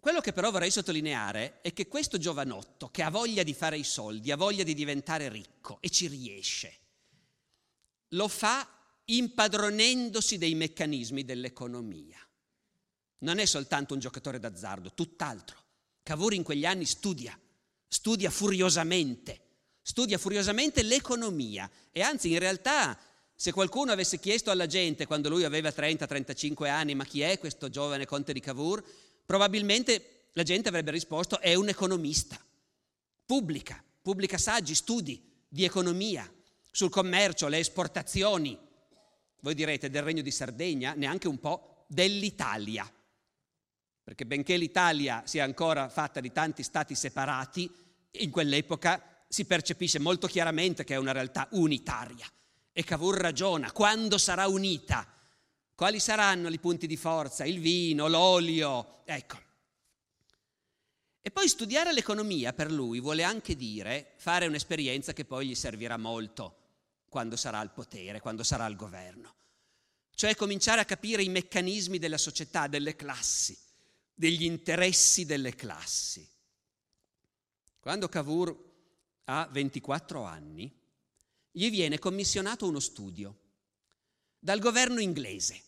Quello 0.00 0.20
che 0.20 0.32
però 0.32 0.50
vorrei 0.50 0.70
sottolineare 0.70 1.60
è 1.60 1.72
che 1.72 1.86
questo 1.86 2.18
giovanotto 2.18 2.88
che 2.88 3.02
ha 3.02 3.10
voglia 3.10 3.42
di 3.42 3.52
fare 3.52 3.76
i 3.76 3.84
soldi, 3.84 4.30
ha 4.32 4.36
voglia 4.36 4.62
di 4.64 4.74
diventare 4.74 5.28
ricco 5.28 5.78
e 5.80 5.90
ci 5.90 6.08
riesce, 6.08 6.78
lo 8.08 8.26
fa 8.26 8.77
impadronendosi 9.10 10.38
dei 10.38 10.54
meccanismi 10.54 11.24
dell'economia. 11.24 12.18
Non 13.20 13.38
è 13.38 13.44
soltanto 13.46 13.94
un 13.94 14.00
giocatore 14.00 14.38
d'azzardo, 14.38 14.92
tutt'altro. 14.94 15.56
Cavour 16.02 16.34
in 16.34 16.42
quegli 16.42 16.64
anni 16.64 16.84
studia, 16.84 17.38
studia 17.86 18.30
furiosamente, 18.30 19.40
studia 19.82 20.18
furiosamente 20.18 20.82
l'economia 20.82 21.70
e 21.90 22.02
anzi 22.02 22.30
in 22.30 22.38
realtà 22.38 22.98
se 23.34 23.52
qualcuno 23.52 23.92
avesse 23.92 24.18
chiesto 24.18 24.50
alla 24.50 24.66
gente 24.66 25.06
quando 25.06 25.28
lui 25.28 25.44
aveva 25.44 25.70
30-35 25.70 26.68
anni 26.68 26.94
ma 26.94 27.04
chi 27.04 27.20
è 27.20 27.38
questo 27.38 27.68
giovane 27.68 28.06
conte 28.06 28.32
di 28.32 28.40
Cavour, 28.40 28.84
probabilmente 29.24 30.28
la 30.32 30.42
gente 30.42 30.68
avrebbe 30.68 30.90
risposto 30.90 31.40
è 31.40 31.54
un 31.54 31.68
economista, 31.68 32.38
pubblica, 33.24 33.82
pubblica 34.02 34.38
saggi, 34.38 34.74
studi 34.74 35.22
di 35.48 35.64
economia 35.64 36.30
sul 36.70 36.90
commercio, 36.90 37.48
le 37.48 37.58
esportazioni, 37.58 38.58
voi 39.40 39.54
direte 39.54 39.90
del 39.90 40.02
Regno 40.02 40.22
di 40.22 40.30
Sardegna, 40.30 40.94
neanche 40.94 41.28
un 41.28 41.38
po', 41.38 41.84
dell'Italia. 41.88 42.90
Perché 44.02 44.26
benché 44.26 44.56
l'Italia 44.56 45.22
sia 45.26 45.44
ancora 45.44 45.88
fatta 45.88 46.20
di 46.20 46.32
tanti 46.32 46.62
stati 46.62 46.94
separati, 46.94 47.70
in 48.12 48.30
quell'epoca 48.30 49.24
si 49.28 49.44
percepisce 49.44 49.98
molto 49.98 50.26
chiaramente 50.26 50.84
che 50.84 50.94
è 50.94 50.98
una 50.98 51.12
realtà 51.12 51.46
unitaria. 51.52 52.26
E 52.72 52.84
Cavour 52.84 53.16
ragiona, 53.16 53.70
quando 53.72 54.18
sarà 54.18 54.46
unita? 54.46 55.06
Quali 55.74 56.00
saranno 56.00 56.48
i 56.48 56.58
punti 56.58 56.86
di 56.86 56.96
forza? 56.96 57.44
Il 57.44 57.60
vino, 57.60 58.08
l'olio? 58.08 59.02
Ecco. 59.04 59.46
E 61.20 61.30
poi 61.30 61.48
studiare 61.48 61.92
l'economia 61.92 62.52
per 62.52 62.72
lui 62.72 63.00
vuole 63.00 63.22
anche 63.22 63.54
dire 63.54 64.14
fare 64.16 64.46
un'esperienza 64.46 65.12
che 65.12 65.24
poi 65.24 65.48
gli 65.48 65.54
servirà 65.54 65.96
molto 65.96 66.57
quando 67.08 67.36
sarà 67.36 67.58
al 67.58 67.72
potere, 67.72 68.20
quando 68.20 68.42
sarà 68.42 68.64
al 68.64 68.76
governo. 68.76 69.34
Cioè 70.14 70.34
cominciare 70.34 70.80
a 70.80 70.84
capire 70.84 71.22
i 71.22 71.28
meccanismi 71.28 71.98
della 71.98 72.18
società, 72.18 72.66
delle 72.66 72.96
classi, 72.96 73.56
degli 74.14 74.44
interessi 74.44 75.24
delle 75.24 75.54
classi. 75.54 76.28
Quando 77.78 78.08
Cavour 78.08 78.66
ha 79.24 79.48
24 79.50 80.24
anni, 80.24 80.70
gli 81.50 81.70
viene 81.70 81.98
commissionato 81.98 82.66
uno 82.66 82.80
studio 82.80 83.38
dal 84.38 84.58
governo 84.58 85.00
inglese. 85.00 85.62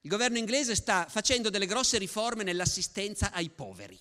Il 0.00 0.10
governo 0.10 0.38
inglese 0.38 0.74
sta 0.74 1.06
facendo 1.08 1.50
delle 1.50 1.66
grosse 1.66 1.98
riforme 1.98 2.44
nell'assistenza 2.44 3.32
ai 3.32 3.50
poveri, 3.50 4.00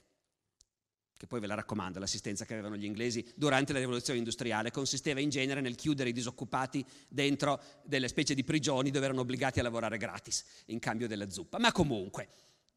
che 1.17 1.25
poi 1.25 1.39
ve 1.39 1.47
la 1.47 1.55
raccomando, 1.55 1.97
l'assistenza 1.99 2.45
che 2.45 2.53
avevano 2.53 2.77
gli 2.77 2.85
inglesi 2.85 3.25
durante 3.35 3.73
la 3.73 3.79
rivoluzione 3.79 4.19
industriale 4.19 4.71
consisteva 4.71 5.19
in 5.19 5.29
genere 5.29 5.61
nel 5.61 5.75
chiudere 5.75 6.09
i 6.09 6.13
disoccupati 6.13 6.85
dentro 7.07 7.59
delle 7.83 8.07
specie 8.07 8.35
di 8.35 8.43
prigioni 8.43 8.91
dove 8.91 9.05
erano 9.05 9.21
obbligati 9.21 9.59
a 9.59 9.63
lavorare 9.63 9.97
gratis 9.97 10.43
in 10.65 10.79
cambio 10.79 11.07
della 11.07 11.29
zuppa. 11.29 11.57
Ma 11.57 11.71
comunque, 11.71 12.29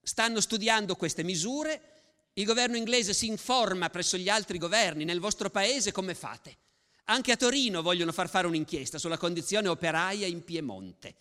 stanno 0.03 0.41
studiando 0.41 0.97
queste 0.97 1.23
misure, 1.23 1.83
il 2.35 2.45
governo 2.45 2.77
inglese 2.77 3.13
si 3.13 3.27
informa 3.27 3.91
presso 3.91 4.17
gli 4.17 4.31
altri 4.31 4.57
governi, 4.57 5.05
nel 5.05 5.21
vostro 5.21 5.51
paese 5.51 5.93
come 5.93 6.15
fate? 6.15 6.57
Anche 7.05 7.33
a 7.33 7.37
Torino 7.37 7.83
vogliono 7.83 8.13
far 8.13 8.31
fare 8.31 8.47
un'inchiesta 8.47 8.97
sulla 8.97 9.19
condizione 9.19 9.69
operaia 9.69 10.27
in 10.27 10.45
Piemonte. 10.45 11.15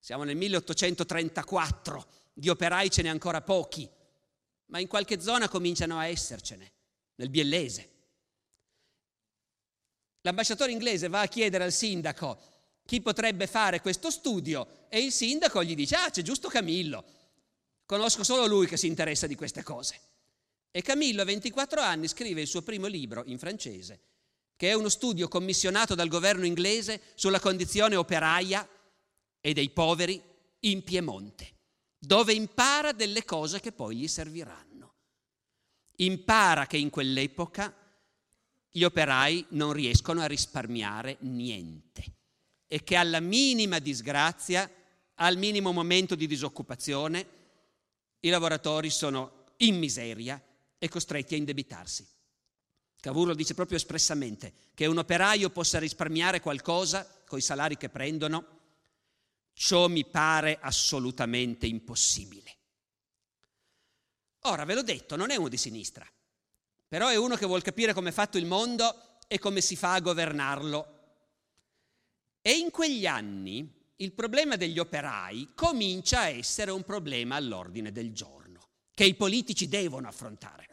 Siamo 0.00 0.24
nel 0.24 0.36
1834, 0.36 2.06
di 2.32 2.48
operai 2.48 2.90
ce 2.90 3.02
n'è 3.02 3.08
ancora 3.08 3.42
pochi, 3.42 3.88
ma 4.66 4.78
in 4.78 4.86
qualche 4.86 5.20
zona 5.20 5.48
cominciano 5.48 5.98
a 5.98 6.06
essercene, 6.06 6.72
nel 7.16 7.30
Biellese. 7.30 7.90
L'ambasciatore 10.22 10.72
inglese 10.72 11.08
va 11.08 11.20
a 11.20 11.28
chiedere 11.28 11.64
al 11.64 11.72
sindaco 11.72 12.54
chi 12.86 13.00
potrebbe 13.00 13.46
fare 13.46 13.80
questo 13.80 14.10
studio 14.10 14.86
e 14.88 15.00
il 15.00 15.12
sindaco 15.12 15.62
gli 15.62 15.74
dice, 15.74 15.96
ah 15.96 16.08
c'è 16.08 16.22
giusto 16.22 16.48
Camillo, 16.48 17.04
conosco 17.84 18.22
solo 18.22 18.46
lui 18.46 18.66
che 18.66 18.76
si 18.76 18.86
interessa 18.86 19.26
di 19.26 19.34
queste 19.34 19.62
cose. 19.62 20.00
E 20.70 20.82
Camillo 20.82 21.22
a 21.22 21.24
24 21.24 21.80
anni 21.80 22.06
scrive 22.06 22.42
il 22.42 22.46
suo 22.46 22.62
primo 22.62 22.86
libro 22.86 23.24
in 23.26 23.38
francese, 23.38 24.00
che 24.56 24.70
è 24.70 24.74
uno 24.74 24.88
studio 24.88 25.26
commissionato 25.26 25.94
dal 25.94 26.08
governo 26.08 26.46
inglese 26.46 27.02
sulla 27.14 27.40
condizione 27.40 27.96
operaia 27.96 28.66
e 29.40 29.52
dei 29.52 29.70
poveri 29.70 30.22
in 30.60 30.82
Piemonte, 30.84 31.55
dove 32.06 32.32
impara 32.32 32.92
delle 32.92 33.24
cose 33.24 33.58
che 33.58 33.72
poi 33.72 33.96
gli 33.96 34.06
serviranno. 34.06 34.94
Impara 35.96 36.66
che 36.66 36.76
in 36.76 36.88
quell'epoca 36.88 37.74
gli 38.70 38.84
operai 38.84 39.44
non 39.50 39.72
riescono 39.72 40.20
a 40.20 40.26
risparmiare 40.26 41.16
niente 41.20 42.04
e 42.68 42.84
che 42.84 42.94
alla 42.94 43.18
minima 43.18 43.80
disgrazia, 43.80 44.70
al 45.14 45.36
minimo 45.36 45.72
momento 45.72 46.14
di 46.14 46.28
disoccupazione, 46.28 47.34
i 48.20 48.28
lavoratori 48.28 48.90
sono 48.90 49.44
in 49.58 49.76
miseria 49.76 50.40
e 50.78 50.88
costretti 50.88 51.34
a 51.34 51.38
indebitarsi. 51.38 52.06
Cavour 53.00 53.28
lo 53.28 53.34
dice 53.34 53.54
proprio 53.54 53.78
espressamente, 53.78 54.52
che 54.74 54.86
un 54.86 54.98
operaio 54.98 55.50
possa 55.50 55.78
risparmiare 55.78 56.40
qualcosa 56.40 57.22
coi 57.26 57.40
salari 57.40 57.76
che 57.76 57.88
prendono 57.88 58.55
Ciò 59.58 59.88
mi 59.88 60.04
pare 60.04 60.58
assolutamente 60.60 61.66
impossibile. 61.66 62.56
Ora, 64.40 64.66
ve 64.66 64.74
l'ho 64.74 64.82
detto, 64.82 65.16
non 65.16 65.30
è 65.30 65.36
uno 65.36 65.48
di 65.48 65.56
sinistra, 65.56 66.06
però 66.86 67.08
è 67.08 67.16
uno 67.16 67.36
che 67.36 67.46
vuole 67.46 67.62
capire 67.62 67.94
come 67.94 68.10
è 68.10 68.12
fatto 68.12 68.36
il 68.36 68.44
mondo 68.44 69.18
e 69.26 69.38
come 69.38 69.62
si 69.62 69.74
fa 69.74 69.94
a 69.94 70.00
governarlo. 70.00 70.92
E 72.42 72.52
in 72.52 72.70
quegli 72.70 73.06
anni 73.06 73.66
il 73.96 74.12
problema 74.12 74.56
degli 74.56 74.78
operai 74.78 75.52
comincia 75.54 76.20
a 76.20 76.28
essere 76.28 76.70
un 76.70 76.84
problema 76.84 77.36
all'ordine 77.36 77.90
del 77.92 78.12
giorno, 78.12 78.68
che 78.92 79.04
i 79.04 79.14
politici 79.14 79.68
devono 79.68 80.06
affrontare. 80.06 80.68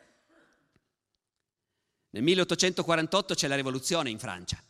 Nel 2.10 2.22
1848 2.22 3.34
c'è 3.34 3.48
la 3.48 3.56
rivoluzione 3.56 4.10
in 4.10 4.20
Francia, 4.20 4.62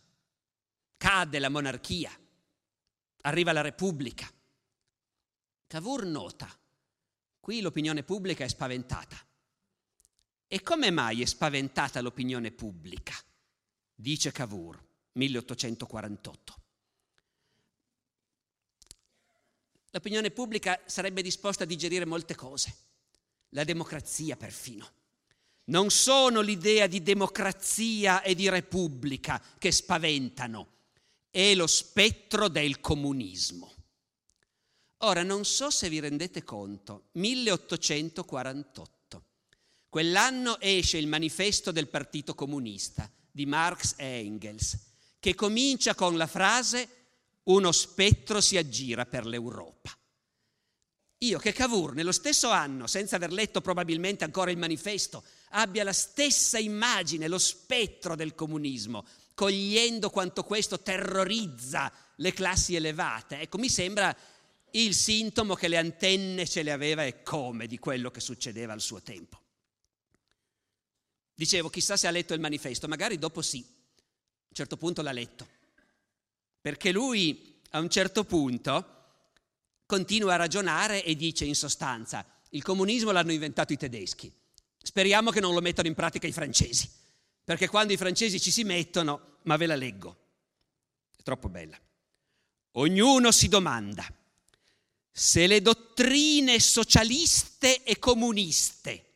cade 0.98 1.40
la 1.40 1.50
monarchia, 1.50 2.16
arriva 3.24 3.52
la 3.52 3.62
Repubblica. 3.62 4.30
Cavour 5.68 6.06
nota, 6.06 6.50
qui 7.40 7.62
l'opinione 7.62 8.04
pubblica 8.04 8.44
è 8.44 8.48
spaventata. 8.48 9.18
E 10.48 10.62
come 10.62 10.92
mai 10.92 11.22
è 11.22 11.26
spaventata 11.26 12.02
l'opinione 12.02 12.52
pubblica? 12.52 13.14
Dice 13.96 14.32
Cavour, 14.32 14.82
1848. 15.14 16.62
L'opinione 19.92 20.32
pubblica 20.32 20.82
sarebbe 20.86 21.22
disposta 21.22 21.64
a 21.64 21.68
digerire 21.68 22.06
molte 22.06 22.36
cose, 22.36 22.76
la 23.50 23.64
democrazia 23.64 24.36
perfino. 24.36 24.92
Non 25.66 25.92
sono 25.92 26.42
l'idea 26.42 26.88
di 26.88 27.02
democrazia 27.02 28.22
e 28.22 28.36
di 28.36 28.50
repubblica 28.50 29.42
che 29.58 29.72
spaventano, 29.72 30.73
è 31.36 31.56
lo 31.56 31.66
spettro 31.66 32.48
del 32.48 32.80
comunismo. 32.80 33.74
Ora, 34.98 35.24
non 35.24 35.46
so 35.46 35.72
se 35.72 35.90
vi 35.90 36.00
rendete 36.00 36.44
conto, 36.44 37.06
1848, 37.14 39.24
quell'anno 39.90 40.60
esce 40.60 41.00
il 41.00 41.08
manifesto 41.08 41.72
del 41.72 41.88
Partito 41.88 42.36
Comunista 42.36 43.12
di 43.32 43.48
Marx 43.48 43.96
e 43.98 44.06
Engels, 44.06 44.78
che 45.20 45.34
comincia 45.34 45.96
con 45.96 46.18
la 46.18 46.28
frase 46.28 46.88
uno 47.46 47.72
spettro 47.72 48.40
si 48.40 48.56
aggira 48.56 49.08
per 49.08 49.26
l'Europa. 49.26 49.90
Io 51.18 51.40
che 51.40 51.52
Cavour 51.52 51.96
nello 51.96 52.12
stesso 52.12 52.52
anno, 52.52 52.86
senza 52.86 53.16
aver 53.16 53.32
letto 53.32 53.60
probabilmente 53.60 54.24
ancora 54.24 54.52
il 54.52 54.60
manifesto, 54.60 55.24
abbia 55.50 55.84
la 55.84 55.94
stessa 55.94 56.60
immagine, 56.60 57.28
lo 57.28 57.40
spettro 57.40 58.16
del 58.16 58.36
comunismo, 58.36 59.04
cogliendo 59.34 60.10
quanto 60.10 60.44
questo 60.44 60.82
terrorizza 60.82 61.92
le 62.18 62.34
classi 62.34 62.76
elevate. 62.76 63.40
Ecco, 63.40 63.58
mi 63.58 63.70
sembra 63.70 64.16
il 64.72 64.94
sintomo 64.94 65.56
che 65.56 65.68
le 65.68 65.78
antenne 65.78 66.48
ce 66.48 66.64
le 66.64 66.72
aveva 66.72 67.06
e 67.06 67.24
come 67.24 67.68
di 67.68 67.78
quello 67.78 68.12
che 68.12 68.20
succedeva 68.20 68.74
al 68.74 68.82
suo 68.82 69.02
tempo. 69.02 69.42
Dicevo, 71.36 71.70
chissà 71.70 71.98
se 71.98 72.08
ha 72.08 72.12
letto 72.12 72.34
il 72.34 72.40
manifesto, 72.40 72.88
magari 72.88 73.18
dopo 73.18 73.42
sì, 73.42 73.60
a 73.60 74.48
un 74.50 74.56
certo 74.56 74.78
punto 74.78 75.02
l'ha 75.02 75.12
letto, 75.12 75.48
perché 76.62 76.92
lui 76.92 77.60
a 77.72 77.80
un 77.80 77.90
certo 77.90 78.24
punto 78.24 78.92
continua 79.86 80.34
a 80.34 80.38
ragionare 80.38 81.04
e 81.04 81.16
dice 81.16 81.46
in 81.46 81.56
sostanza, 81.56 82.24
il 82.50 82.62
comunismo 82.62 83.12
l'hanno 83.12 83.32
inventato 83.32 83.74
i 83.74 83.78
tedeschi, 83.78 84.32
speriamo 84.78 85.32
che 85.32 85.40
non 85.40 85.56
lo 85.56 85.62
mettano 85.62 85.88
in 85.88 85.96
pratica 85.96 86.28
i 86.28 86.32
francesi 86.32 87.02
perché 87.44 87.68
quando 87.68 87.94
i 87.94 87.98
francesi 87.98 88.40
ci 88.40 88.52
si 88.52 88.64
mettono, 88.64 89.38
ma 89.44 89.58
ve 89.58 89.66
la 89.66 89.76
leggo, 89.76 90.18
è 91.18 91.22
troppo 91.24 91.50
bella. 91.50 91.80
Ognuno 92.74 93.32
si 93.32 93.48
domanda 93.48 94.06
se 95.16 95.46
le 95.46 95.62
dottrine 95.62 96.60
socialiste 96.60 97.84
e 97.84 98.00
comuniste, 98.00 99.12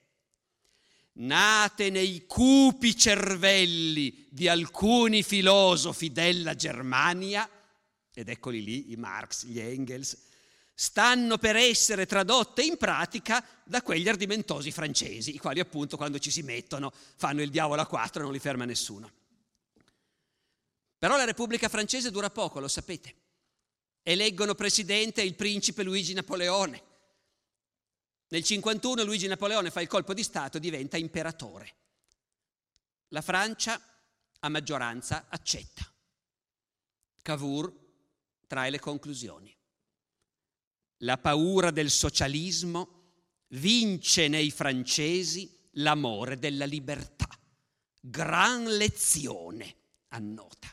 nate 1.13 1.89
nei 1.89 2.25
cupi 2.27 2.95
cervelli 2.95 4.27
di 4.29 4.47
alcuni 4.47 5.23
filosofi 5.23 6.11
della 6.11 6.53
Germania, 6.53 7.49
ed 8.13 8.29
eccoli 8.29 8.63
lì, 8.63 8.91
i 8.91 8.95
Marx, 8.95 9.45
gli 9.45 9.59
Engels, 9.59 10.17
stanno 10.79 11.39
per 11.39 11.55
essere 11.55 12.05
tradotte 12.05 12.61
in 12.61 12.77
pratica 12.77 13.43
da 13.63 13.81
quegli 13.81 14.07
ardimentosi 14.07 14.71
francesi, 14.71 15.33
i 15.33 15.39
quali 15.39 15.59
appunto 15.59 15.97
quando 15.97 16.19
ci 16.19 16.29
si 16.29 16.43
mettono 16.43 16.93
fanno 17.15 17.41
il 17.41 17.49
diavolo 17.49 17.81
a 17.81 17.87
quattro 17.87 18.21
e 18.21 18.23
non 18.25 18.31
li 18.31 18.37
ferma 18.37 18.63
nessuno. 18.63 19.11
Però 20.99 21.17
la 21.17 21.23
Repubblica 21.23 21.67
francese 21.67 22.11
dura 22.11 22.29
poco, 22.29 22.59
lo 22.59 22.67
sapete. 22.67 23.15
Eleggono 24.03 24.53
presidente 24.53 25.23
il 25.23 25.33
principe 25.33 25.81
Luigi 25.81 26.13
Napoleone. 26.13 26.83
Nel 28.27 28.43
51 28.43 29.01
Luigi 29.01 29.25
Napoleone 29.25 29.71
fa 29.71 29.81
il 29.81 29.87
colpo 29.87 30.13
di 30.13 30.21
Stato 30.21 30.57
e 30.57 30.59
diventa 30.59 30.97
imperatore. 30.97 31.73
La 33.07 33.23
Francia 33.23 33.81
a 34.41 34.49
maggioranza 34.49 35.25
accetta. 35.27 35.91
Cavour 37.23 37.73
trae 38.45 38.69
le 38.69 38.79
conclusioni. 38.79 39.56
La 41.01 41.17
paura 41.17 41.71
del 41.71 41.89
socialismo 41.89 42.97
vince 43.49 44.27
nei 44.27 44.51
francesi 44.51 45.55
l'amore 45.73 46.39
della 46.39 46.65
libertà. 46.65 47.27
Gran 47.99 48.65
lezione, 48.65 49.75
annota. 50.09 50.67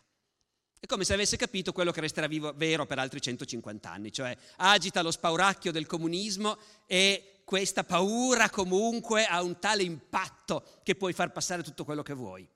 È 0.79 0.87
come 0.87 1.05
se 1.05 1.15
avesse 1.15 1.37
capito 1.37 1.73
quello 1.73 1.93
che 1.93 2.01
resterà 2.01 2.27
vivo, 2.27 2.53
vero 2.55 2.85
per 2.85 2.99
altri 2.99 3.21
150 3.21 3.91
anni, 3.91 4.13
cioè 4.13 4.37
agita 4.57 5.03
lo 5.03 5.11
spauracchio 5.11 5.73
del 5.73 5.87
comunismo 5.87 6.59
e 6.87 7.41
questa 7.45 7.85
paura 7.85 8.51
comunque 8.51 9.25
ha 9.25 9.43
un 9.43 9.59
tale 9.59 9.83
impatto 9.83 10.81
che 10.83 10.95
puoi 10.95 11.13
far 11.13 11.33
passare 11.33 11.63
tutto 11.63 11.85
quello 11.85 12.03
che 12.03 12.13
vuoi. 12.13 12.47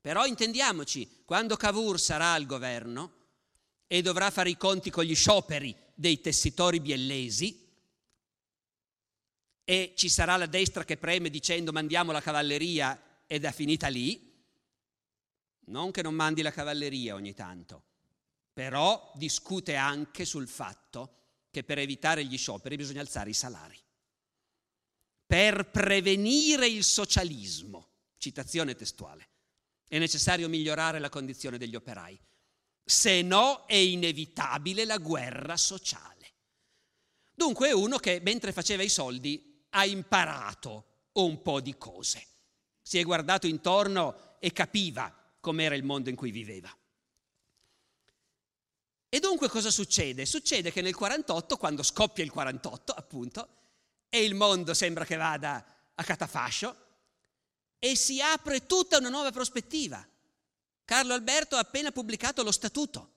Però 0.00 0.24
intendiamoci, 0.24 1.22
quando 1.24 1.56
Cavour 1.56 1.98
sarà 1.98 2.32
al 2.32 2.46
governo 2.46 3.15
e 3.86 4.02
dovrà 4.02 4.30
fare 4.30 4.50
i 4.50 4.56
conti 4.56 4.90
con 4.90 5.04
gli 5.04 5.14
scioperi 5.14 5.74
dei 5.94 6.20
tessitori 6.20 6.80
biellesi, 6.80 7.64
e 9.68 9.94
ci 9.96 10.08
sarà 10.08 10.36
la 10.36 10.46
destra 10.46 10.84
che 10.84 10.96
preme 10.96 11.28
dicendo 11.28 11.72
mandiamo 11.72 12.12
la 12.12 12.20
cavalleria 12.20 13.22
ed 13.26 13.44
è 13.44 13.52
finita 13.52 13.88
lì. 13.88 14.32
Non 15.66 15.90
che 15.90 16.02
non 16.02 16.14
mandi 16.14 16.40
la 16.42 16.52
cavalleria 16.52 17.16
ogni 17.16 17.34
tanto, 17.34 17.82
però 18.52 19.10
discute 19.16 19.74
anche 19.74 20.24
sul 20.24 20.46
fatto 20.46 21.14
che 21.50 21.64
per 21.64 21.78
evitare 21.78 22.24
gli 22.24 22.38
scioperi 22.38 22.76
bisogna 22.76 23.00
alzare 23.00 23.30
i 23.30 23.34
salari. 23.34 23.76
Per 25.26 25.68
prevenire 25.70 26.68
il 26.68 26.84
socialismo, 26.84 27.88
citazione 28.18 28.76
testuale, 28.76 29.28
è 29.88 29.98
necessario 29.98 30.48
migliorare 30.48 31.00
la 31.00 31.08
condizione 31.08 31.58
degli 31.58 31.74
operai, 31.74 32.16
se 32.88 33.20
no 33.22 33.66
è 33.66 33.74
inevitabile 33.74 34.84
la 34.84 34.98
guerra 34.98 35.56
sociale. 35.56 36.34
Dunque 37.34 37.68
è 37.68 37.72
uno 37.72 37.98
che 37.98 38.20
mentre 38.22 38.52
faceva 38.52 38.84
i 38.84 38.88
soldi 38.88 39.66
ha 39.70 39.84
imparato 39.84 41.08
un 41.14 41.42
po' 41.42 41.60
di 41.60 41.76
cose, 41.76 42.24
si 42.80 42.98
è 42.98 43.02
guardato 43.02 43.48
intorno 43.48 44.36
e 44.38 44.52
capiva 44.52 45.12
com'era 45.40 45.74
il 45.74 45.82
mondo 45.82 46.10
in 46.10 46.16
cui 46.16 46.30
viveva. 46.30 46.74
E 49.08 49.20
dunque 49.20 49.48
cosa 49.48 49.70
succede? 49.70 50.24
Succede 50.24 50.70
che 50.70 50.80
nel 50.80 50.94
48, 50.94 51.56
quando 51.56 51.82
scoppia 51.82 52.22
il 52.22 52.30
48, 52.30 52.92
appunto, 52.92 53.48
e 54.08 54.22
il 54.22 54.34
mondo 54.34 54.74
sembra 54.74 55.04
che 55.04 55.16
vada 55.16 55.90
a 55.94 56.04
catafascio 56.04 56.84
e 57.78 57.96
si 57.96 58.20
apre 58.20 58.66
tutta 58.66 58.98
una 58.98 59.08
nuova 59.08 59.32
prospettiva. 59.32 60.06
Carlo 60.86 61.14
Alberto 61.14 61.56
ha 61.56 61.58
appena 61.58 61.90
pubblicato 61.90 62.44
lo 62.44 62.52
statuto. 62.52 63.10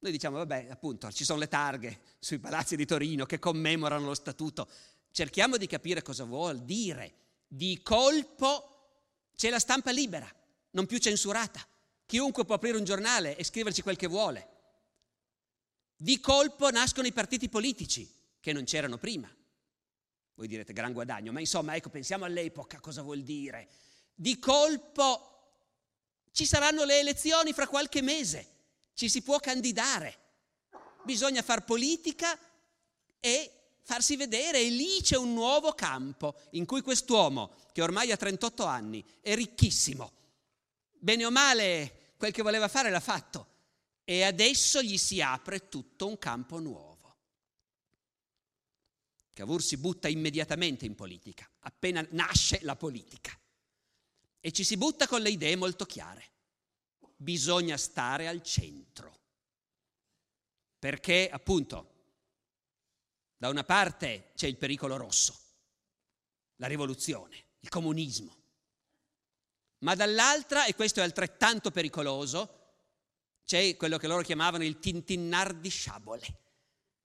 Noi 0.00 0.10
diciamo, 0.10 0.36
vabbè, 0.38 0.66
appunto, 0.68 1.10
ci 1.12 1.24
sono 1.24 1.38
le 1.38 1.46
targhe 1.46 2.00
sui 2.18 2.40
palazzi 2.40 2.74
di 2.74 2.84
Torino 2.84 3.24
che 3.24 3.38
commemorano 3.38 4.06
lo 4.06 4.14
statuto. 4.14 4.68
Cerchiamo 5.12 5.56
di 5.56 5.68
capire 5.68 6.02
cosa 6.02 6.24
vuol 6.24 6.62
dire. 6.62 7.14
Di 7.46 7.80
colpo 7.82 9.28
c'è 9.36 9.48
la 9.48 9.60
stampa 9.60 9.92
libera, 9.92 10.28
non 10.70 10.86
più 10.86 10.98
censurata. 10.98 11.64
Chiunque 12.04 12.44
può 12.44 12.56
aprire 12.56 12.78
un 12.78 12.84
giornale 12.84 13.36
e 13.36 13.44
scriverci 13.44 13.82
quel 13.82 13.96
che 13.96 14.08
vuole. 14.08 14.48
Di 15.96 16.18
colpo 16.18 16.68
nascono 16.68 17.06
i 17.06 17.12
partiti 17.12 17.48
politici, 17.48 18.12
che 18.40 18.52
non 18.52 18.64
c'erano 18.64 18.98
prima. 18.98 19.32
Voi 20.34 20.48
direte 20.48 20.72
gran 20.72 20.92
guadagno, 20.92 21.30
ma 21.30 21.38
insomma, 21.38 21.76
ecco, 21.76 21.90
pensiamo 21.90 22.24
all'epoca, 22.24 22.80
cosa 22.80 23.02
vuol 23.02 23.22
dire? 23.22 23.68
Di 24.12 24.40
colpo 24.40 25.33
ci 26.34 26.46
saranno 26.46 26.82
le 26.82 26.98
elezioni 26.98 27.52
fra 27.52 27.68
qualche 27.68 28.02
mese, 28.02 28.48
ci 28.94 29.08
si 29.08 29.22
può 29.22 29.38
candidare, 29.38 30.18
bisogna 31.04 31.42
far 31.42 31.64
politica 31.64 32.36
e 33.20 33.52
farsi 33.82 34.16
vedere 34.16 34.58
e 34.58 34.68
lì 34.68 35.00
c'è 35.00 35.16
un 35.16 35.32
nuovo 35.32 35.74
campo 35.74 36.34
in 36.50 36.66
cui 36.66 36.80
quest'uomo, 36.80 37.54
che 37.72 37.82
ormai 37.82 38.10
ha 38.10 38.16
38 38.16 38.64
anni, 38.64 39.04
è 39.20 39.32
ricchissimo, 39.36 40.12
bene 40.98 41.24
o 41.24 41.30
male 41.30 42.14
quel 42.16 42.32
che 42.32 42.42
voleva 42.42 42.66
fare 42.66 42.90
l'ha 42.90 42.98
fatto 42.98 43.46
e 44.02 44.24
adesso 44.24 44.82
gli 44.82 44.98
si 44.98 45.20
apre 45.20 45.68
tutto 45.68 46.08
un 46.08 46.18
campo 46.18 46.58
nuovo. 46.58 47.14
Cavour 49.34 49.62
si 49.62 49.76
butta 49.76 50.08
immediatamente 50.08 50.84
in 50.84 50.96
politica, 50.96 51.48
appena 51.60 52.04
nasce 52.10 52.58
la 52.62 52.74
politica. 52.74 53.38
E 54.46 54.52
ci 54.52 54.62
si 54.62 54.76
butta 54.76 55.08
con 55.08 55.22
le 55.22 55.30
idee 55.30 55.56
molto 55.56 55.86
chiare. 55.86 56.32
Bisogna 57.16 57.78
stare 57.78 58.28
al 58.28 58.42
centro. 58.42 59.20
Perché, 60.78 61.30
appunto, 61.30 61.92
da 63.38 63.48
una 63.48 63.64
parte 63.64 64.32
c'è 64.34 64.46
il 64.46 64.58
pericolo 64.58 64.98
rosso, 64.98 65.34
la 66.56 66.66
rivoluzione, 66.66 67.52
il 67.60 67.70
comunismo, 67.70 68.36
ma 69.78 69.94
dall'altra, 69.94 70.66
e 70.66 70.74
questo 70.74 71.00
è 71.00 71.04
altrettanto 71.04 71.70
pericoloso, 71.70 72.82
c'è 73.46 73.78
quello 73.78 73.96
che 73.96 74.08
loro 74.08 74.20
chiamavano 74.20 74.64
il 74.64 74.78
tintinnar 74.78 75.54
di 75.54 75.70
sciabole, 75.70 76.40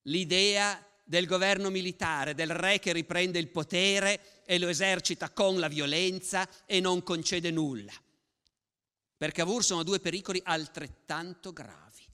l'idea 0.01 0.85
del 1.09 1.25
governo 1.25 1.71
militare, 1.71 2.35
del 2.35 2.51
re 2.51 2.77
che 2.77 2.93
riprende 2.93 3.39
il 3.39 3.47
potere 3.47 4.43
e 4.45 4.59
lo 4.59 4.67
esercita 4.67 5.31
con 5.31 5.57
la 5.57 5.67
violenza 5.67 6.47
e 6.67 6.79
non 6.79 7.01
concede 7.01 7.49
nulla. 7.49 7.91
Per 9.17 9.31
Cavour 9.31 9.63
sono 9.63 9.81
due 9.81 9.99
pericoli 9.99 10.39
altrettanto 10.43 11.51
gravi. 11.51 12.07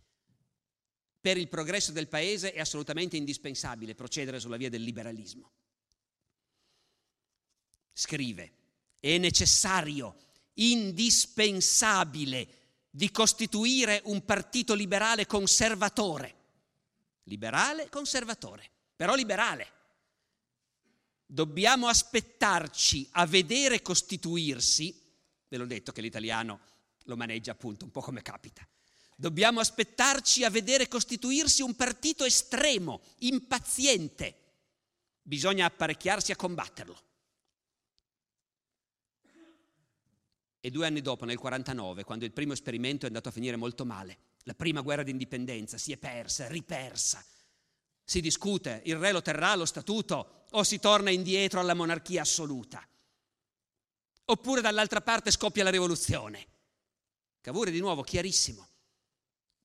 Per 1.20 1.36
il 1.36 1.50
progresso 1.50 1.92
del 1.92 2.08
paese 2.08 2.54
è 2.54 2.62
assolutamente 2.62 3.18
indispensabile 3.18 3.96
procedere 3.96 4.40
sulla 4.40 4.56
via 4.56 4.70
del 4.70 4.84
liberalismo. 4.84 5.52
Scrive, 7.92 8.54
è 9.02 9.18
necessario, 9.18 10.16
indispensabile 10.54 12.48
di 12.90 13.12
costituire 13.12 14.00
un 14.06 14.24
partito 14.24 14.74
liberale 14.74 15.26
conservatore. 15.26 16.34
Liberale 17.24 17.90
conservatore, 17.90 18.70
però 18.96 19.16
liberale. 19.16 19.72
Dobbiamo 21.26 21.88
aspettarci 21.88 23.08
a 23.14 23.26
vedere 23.26 23.82
costituirsi, 23.82 25.02
ve 25.48 25.58
l'ho 25.58 25.66
detto 25.66 25.92
che 25.92 26.02
l'italiano 26.02 26.60
lo 27.04 27.16
maneggia 27.18 27.52
appunto 27.52 27.86
un 27.86 27.92
po' 27.92 28.02
come 28.02 28.22
capita, 28.22 28.66
dobbiamo 29.16 29.60
aspettarci 29.60 30.44
a 30.44 30.50
vedere 30.50 30.88
costituirsi 30.88 31.62
un 31.62 31.76
partito 31.76 32.26
estremo, 32.26 33.02
impaziente. 33.20 34.36
Bisogna 35.22 35.66
apparecchiarsi 35.66 36.32
a 36.32 36.36
combatterlo. 36.36 37.04
E 40.60 40.72
due 40.72 40.88
anni 40.88 41.02
dopo, 41.02 41.26
nel 41.26 41.38
49, 41.38 42.04
quando 42.04 42.26
il 42.26 42.32
primo 42.32 42.54
esperimento 42.54 43.06
è 43.06 43.08
andato 43.08 43.30
a 43.30 43.32
finire 43.32 43.56
molto 43.56 43.86
male, 43.86 44.18
la 44.44 44.56
prima 44.56 44.82
guerra 44.82 45.04
d'indipendenza 45.04 45.78
si 45.78 45.92
è 45.92 45.98
persa, 45.98 46.48
ripersa, 46.48 47.24
si 48.06 48.22
discute, 48.22 48.82
il 48.86 48.98
re 48.98 49.12
lo 49.12 49.22
terrà 49.22 49.56
lo 49.56 49.66
statuto 49.66 50.44
o 50.52 50.64
si 50.64 50.80
torna 50.80 51.10
indietro 51.10 51.60
alla 51.60 51.74
monarchia 51.74 52.22
assoluta. 52.22 52.88
Oppure 54.26 54.62
dall'altra 54.62 55.02
parte 55.02 55.32
scoppia 55.32 55.64
la 55.64 55.72
rivoluzione. 55.72 56.48
Cavour 57.42 57.68
è 57.68 57.72
di 57.72 57.80
nuovo 57.80 58.04
chiarissimo. 58.04 58.68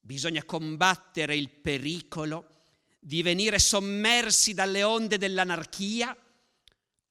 Bisogna 0.01 0.45
combattere 0.45 1.37
il 1.37 1.51
pericolo 1.51 2.63
di 2.99 3.23
venire 3.23 3.59
sommersi 3.59 4.55
dalle 4.55 4.83
onde 4.83 5.19
dell'anarchia 5.19 6.17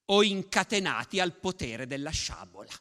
o 0.06 0.22
incatenati 0.22 1.20
al 1.20 1.34
potere 1.34 1.86
della 1.86 2.10
sciabola 2.10 2.72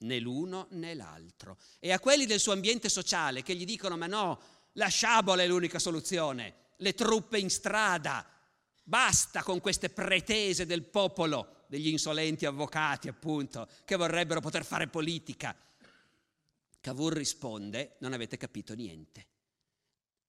né 0.00 0.18
l'uno 0.18 0.66
né 0.70 0.94
l'altro. 0.94 1.58
E 1.78 1.92
a 1.92 2.00
quelli 2.00 2.26
del 2.26 2.40
suo 2.40 2.52
ambiente 2.52 2.88
sociale 2.88 3.42
che 3.42 3.54
gli 3.54 3.64
dicono 3.64 3.96
ma 3.96 4.06
no, 4.06 4.40
la 4.72 4.88
sciabola 4.88 5.42
è 5.42 5.46
l'unica 5.46 5.78
soluzione, 5.78 6.54
le 6.80 6.94
truppe 6.94 7.38
in 7.38 7.50
strada, 7.50 8.26
basta 8.82 9.42
con 9.42 9.60
queste 9.60 9.90
pretese 9.90 10.66
del 10.66 10.84
popolo, 10.84 11.64
degli 11.68 11.88
insolenti 11.88 12.46
avvocati 12.46 13.08
appunto, 13.08 13.68
che 13.84 13.96
vorrebbero 13.96 14.40
poter 14.40 14.64
fare 14.64 14.88
politica. 14.88 15.56
Cavour 16.80 17.12
risponde, 17.14 17.96
non 18.00 18.12
avete 18.12 18.36
capito 18.36 18.74
niente. 18.74 19.26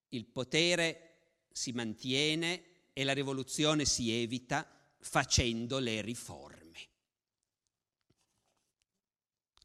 Il 0.09 0.25
potere 0.25 1.07
si 1.51 1.71
mantiene 1.71 2.63
e 2.93 3.03
la 3.03 3.13
rivoluzione 3.13 3.85
si 3.85 4.11
evita 4.11 4.67
facendo 4.99 5.79
le 5.79 6.01
riforme. 6.01 6.59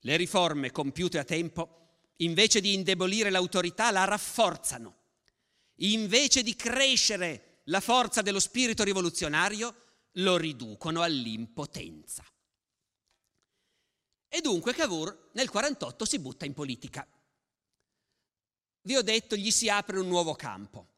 Le 0.01 0.16
riforme 0.16 0.70
compiute 0.70 1.18
a 1.18 1.25
tempo, 1.25 1.88
invece 2.18 2.61
di 2.61 2.75
indebolire 2.75 3.31
l'autorità, 3.31 3.90
la 3.90 4.05
rafforzano. 4.05 4.96
Invece 5.77 6.43
di 6.43 6.55
crescere 6.55 7.61
la 7.65 7.81
forza 7.81 8.23
dello 8.23 8.41
spirito 8.41 8.85
rivoluzionario, 8.85 9.75
lo 10.13 10.37
riducono 10.37 11.03
all'impotenza. 11.03 12.25
E 14.29 14.40
dunque 14.40 14.75
Cavour 14.75 15.31
nel 15.33 15.50
48 15.50 16.05
si 16.05 16.19
butta 16.19 16.44
in 16.44 16.55
politica. 16.55 17.07
Vi 18.83 18.96
ho 18.96 19.03
detto, 19.03 19.37
gli 19.37 19.50
si 19.50 19.69
apre 19.69 19.98
un 19.98 20.09
nuovo 20.09 20.35
campo. 20.35 20.88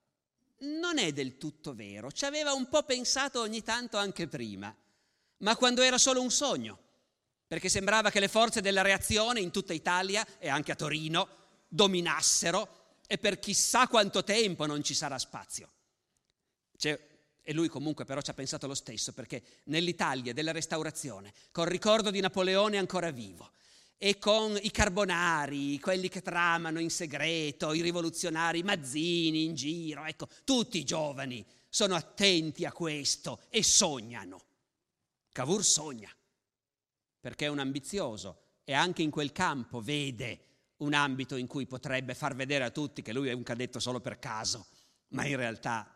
Non 0.60 0.98
è 0.98 1.12
del 1.12 1.38
tutto 1.38 1.74
vero, 1.74 2.10
ci 2.10 2.24
aveva 2.24 2.52
un 2.52 2.68
po' 2.68 2.82
pensato 2.82 3.40
ogni 3.40 3.62
tanto 3.62 3.96
anche 3.96 4.26
prima, 4.26 4.74
ma 5.38 5.56
quando 5.56 5.82
era 5.82 5.98
solo 5.98 6.20
un 6.20 6.30
sogno 6.30 6.86
perché 7.48 7.70
sembrava 7.70 8.10
che 8.10 8.20
le 8.20 8.28
forze 8.28 8.60
della 8.60 8.82
reazione 8.82 9.40
in 9.40 9.50
tutta 9.50 9.72
Italia 9.72 10.24
e 10.38 10.48
anche 10.50 10.70
a 10.70 10.76
Torino 10.76 11.28
dominassero 11.66 12.77
e 13.08 13.16
per 13.18 13.38
chissà 13.38 13.88
quanto 13.88 14.22
tempo 14.22 14.66
non 14.66 14.84
ci 14.84 14.94
sarà 14.94 15.18
spazio. 15.18 15.72
C'è, 16.76 16.96
e 17.42 17.52
lui 17.54 17.68
comunque 17.68 18.04
però 18.04 18.20
ci 18.20 18.30
ha 18.30 18.34
pensato 18.34 18.66
lo 18.66 18.74
stesso, 18.74 19.14
perché 19.14 19.42
nell'Italia 19.64 20.34
della 20.34 20.52
restaurazione, 20.52 21.32
col 21.50 21.66
ricordo 21.66 22.10
di 22.10 22.20
Napoleone 22.20 22.76
ancora 22.76 23.10
vivo, 23.10 23.50
e 23.96 24.18
con 24.18 24.56
i 24.60 24.70
carbonari, 24.70 25.80
quelli 25.80 26.08
che 26.08 26.20
tramano 26.20 26.78
in 26.78 26.90
segreto, 26.90 27.72
i 27.72 27.80
rivoluzionari, 27.80 28.62
Mazzini 28.62 29.44
in 29.44 29.54
giro, 29.54 30.04
ecco, 30.04 30.28
tutti 30.44 30.78
i 30.78 30.84
giovani 30.84 31.44
sono 31.68 31.94
attenti 31.94 32.66
a 32.66 32.72
questo 32.72 33.40
e 33.48 33.62
sognano. 33.62 34.44
Cavour 35.32 35.64
sogna, 35.64 36.14
perché 37.18 37.46
è 37.46 37.48
un 37.48 37.58
ambizioso 37.58 38.42
e 38.64 38.74
anche 38.74 39.00
in 39.00 39.10
quel 39.10 39.32
campo 39.32 39.80
vede 39.80 40.47
un 40.78 40.94
ambito 40.94 41.36
in 41.36 41.46
cui 41.46 41.66
potrebbe 41.66 42.14
far 42.14 42.34
vedere 42.34 42.64
a 42.64 42.70
tutti 42.70 43.02
che 43.02 43.12
lui 43.12 43.28
è 43.28 43.32
un 43.32 43.42
cadetto 43.42 43.78
solo 43.78 44.00
per 44.00 44.18
caso, 44.18 44.66
ma 45.08 45.24
in 45.24 45.36
realtà 45.36 45.92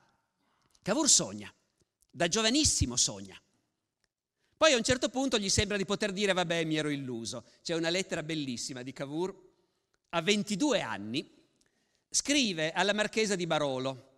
Cavour 0.82 1.08
sogna, 1.08 1.52
da 2.10 2.28
giovanissimo 2.28 2.96
sogna. 2.96 3.40
Poi 4.56 4.72
a 4.72 4.76
un 4.76 4.82
certo 4.82 5.08
punto 5.08 5.38
gli 5.38 5.48
sembra 5.48 5.76
di 5.76 5.84
poter 5.84 6.12
dire 6.12 6.32
vabbè 6.32 6.64
mi 6.64 6.76
ero 6.76 6.88
illuso. 6.88 7.44
C'è 7.62 7.74
una 7.74 7.90
lettera 7.90 8.22
bellissima 8.22 8.82
di 8.82 8.92
Cavour, 8.92 9.50
a 10.10 10.20
22 10.20 10.80
anni, 10.80 11.28
scrive 12.08 12.72
alla 12.72 12.92
marchesa 12.92 13.34
di 13.34 13.46
Barolo, 13.46 14.10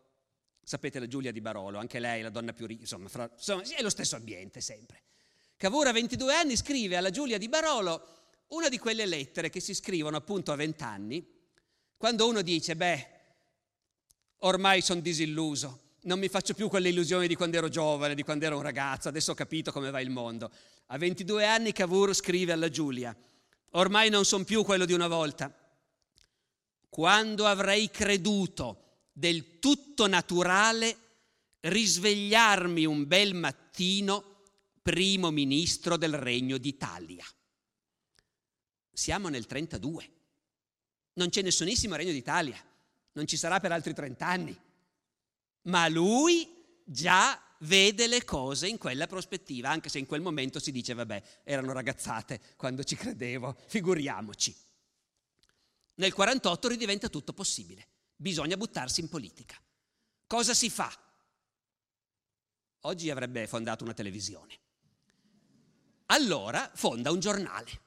sapete 0.62 0.98
la 0.98 1.06
Giulia 1.06 1.32
di 1.32 1.40
Barolo, 1.40 1.78
anche 1.78 1.98
lei 1.98 2.22
la 2.22 2.30
donna 2.30 2.52
più 2.52 2.66
ricca, 2.66 2.82
insomma, 2.82 3.08
fra, 3.08 3.30
insomma 3.32 3.62
è 3.62 3.82
lo 3.82 3.90
stesso 3.90 4.16
ambiente 4.16 4.60
sempre. 4.60 5.02
Cavour 5.56 5.86
a 5.86 5.92
22 5.92 6.34
anni 6.34 6.56
scrive 6.56 6.96
alla 6.96 7.10
Giulia 7.10 7.38
di 7.38 7.48
Barolo 7.48 8.23
una 8.54 8.68
di 8.68 8.78
quelle 8.78 9.04
lettere 9.04 9.50
che 9.50 9.60
si 9.60 9.74
scrivono 9.74 10.16
appunto 10.16 10.52
a 10.52 10.56
20 10.56 10.82
anni, 10.82 11.26
quando 11.96 12.28
uno 12.28 12.40
dice, 12.40 12.76
beh, 12.76 13.08
ormai 14.38 14.80
sono 14.80 15.00
disilluso, 15.00 15.80
non 16.02 16.18
mi 16.18 16.28
faccio 16.28 16.54
più 16.54 16.68
quelle 16.68 16.90
illusioni 16.90 17.26
di 17.26 17.34
quando 17.34 17.56
ero 17.56 17.68
giovane, 17.68 18.14
di 18.14 18.22
quando 18.22 18.44
ero 18.44 18.56
un 18.56 18.62
ragazzo, 18.62 19.08
adesso 19.08 19.32
ho 19.32 19.34
capito 19.34 19.72
come 19.72 19.90
va 19.90 20.00
il 20.00 20.10
mondo. 20.10 20.50
A 20.86 20.98
22 20.98 21.44
anni 21.44 21.72
Cavour 21.72 22.14
scrive 22.14 22.52
alla 22.52 22.68
Giulia, 22.68 23.16
ormai 23.72 24.08
non 24.10 24.24
sono 24.24 24.44
più 24.44 24.62
quello 24.64 24.84
di 24.84 24.92
una 24.92 25.08
volta. 25.08 25.52
Quando 26.88 27.46
avrei 27.46 27.90
creduto 27.90 29.06
del 29.12 29.58
tutto 29.58 30.06
naturale 30.06 30.96
risvegliarmi 31.60 32.84
un 32.84 33.06
bel 33.06 33.34
mattino 33.34 34.42
primo 34.82 35.30
ministro 35.30 35.96
del 35.96 36.14
Regno 36.18 36.58
d'Italia. 36.58 37.24
Siamo 38.94 39.28
nel 39.28 39.44
32. 39.44 40.10
Non 41.14 41.28
c'è 41.28 41.42
nessunissimo 41.42 41.94
Regno 41.94 42.12
d'Italia, 42.12 42.58
non 43.12 43.26
ci 43.26 43.36
sarà 43.36 43.60
per 43.60 43.72
altri 43.72 43.92
30 43.92 44.26
anni 44.26 44.58
ma 45.64 45.88
lui 45.88 46.48
già 46.84 47.40
vede 47.60 48.06
le 48.06 48.24
cose 48.24 48.68
in 48.68 48.78
quella 48.78 49.06
prospettiva, 49.06 49.70
anche 49.70 49.88
se 49.88 49.98
in 49.98 50.06
quel 50.06 50.20
momento 50.20 50.58
si 50.58 50.72
dice, 50.72 50.94
vabbè, 50.94 51.22
erano 51.44 51.72
ragazzate 51.72 52.40
quando 52.56 52.82
ci 52.84 52.96
credevo, 52.96 53.56
figuriamoci. 53.66 54.54
Nel 55.96 56.12
48 56.12 56.68
ridiventa 56.68 57.08
tutto 57.08 57.32
possibile, 57.32 57.86
bisogna 58.16 58.56
buttarsi 58.56 59.00
in 59.00 59.08
politica. 59.08 59.56
Cosa 60.26 60.52
si 60.52 60.68
fa? 60.68 60.92
Oggi 62.80 63.08
avrebbe 63.08 63.46
fondato 63.46 63.84
una 63.84 63.94
televisione. 63.94 64.58
Allora 66.06 66.70
fonda 66.74 67.10
un 67.10 67.20
giornale, 67.20 67.80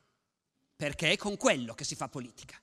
perché 0.78 1.12
è 1.12 1.18
con 1.18 1.36
quello 1.36 1.74
che 1.74 1.84
si 1.84 1.96
fa 1.96 2.08
politica 2.08 2.58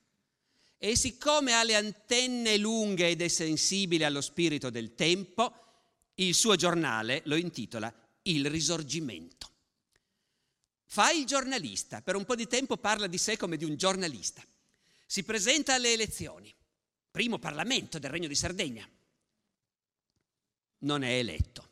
e 0.77 0.95
siccome 0.95 1.53
ha 1.53 1.63
le 1.63 1.75
antenne 1.75 2.57
lunghe 2.57 3.09
ed 3.09 3.21
è 3.21 3.27
sensibile 3.27 4.05
allo 4.05 4.21
spirito 4.21 4.69
del 4.69 4.93
tempo, 4.93 5.63
il 6.15 6.33
suo 6.33 6.55
giornale 6.55 7.21
lo 7.25 7.35
intitola 7.35 7.93
Il 8.23 8.49
risorgimento. 8.49 9.51
Fa 10.85 11.11
il 11.11 11.25
giornalista, 11.25 12.01
per 12.01 12.15
un 12.15 12.23
po' 12.23 12.35
di 12.35 12.47
tempo 12.47 12.77
parla 12.77 13.07
di 13.07 13.17
sé 13.17 13.35
come 13.35 13.57
di 13.57 13.65
un 13.65 13.75
giornalista. 13.75 14.43
Si 15.05 15.23
presenta 15.23 15.73
alle 15.73 15.93
elezioni, 15.93 16.53
primo 17.09 17.39
Parlamento 17.39 17.99
del 17.99 18.11
Regno 18.11 18.27
di 18.27 18.35
Sardegna. 18.35 18.87
Non 20.79 21.03
è 21.03 21.17
eletto. 21.17 21.69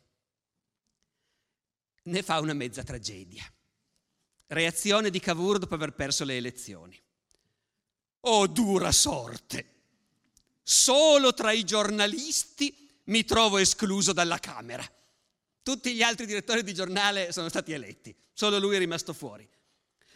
Ne 2.02 2.22
fa 2.22 2.40
una 2.40 2.52
mezza 2.52 2.82
tragedia. 2.82 3.50
Reazione 4.46 5.10
di 5.10 5.20
Cavour 5.20 5.58
dopo 5.58 5.74
aver 5.74 5.92
perso 5.92 6.24
le 6.24 6.36
elezioni. 6.36 7.00
Oh 8.20 8.46
dura 8.46 8.92
sorte! 8.92 9.70
Solo 10.62 11.34
tra 11.34 11.52
i 11.52 11.64
giornalisti 11.64 13.00
mi 13.04 13.24
trovo 13.24 13.58
escluso 13.58 14.12
dalla 14.12 14.38
Camera. 14.38 14.86
Tutti 15.62 15.94
gli 15.94 16.02
altri 16.02 16.26
direttori 16.26 16.62
di 16.62 16.74
giornale 16.74 17.32
sono 17.32 17.48
stati 17.48 17.72
eletti, 17.72 18.14
solo 18.32 18.58
lui 18.58 18.76
è 18.76 18.78
rimasto 18.78 19.12
fuori. 19.12 19.48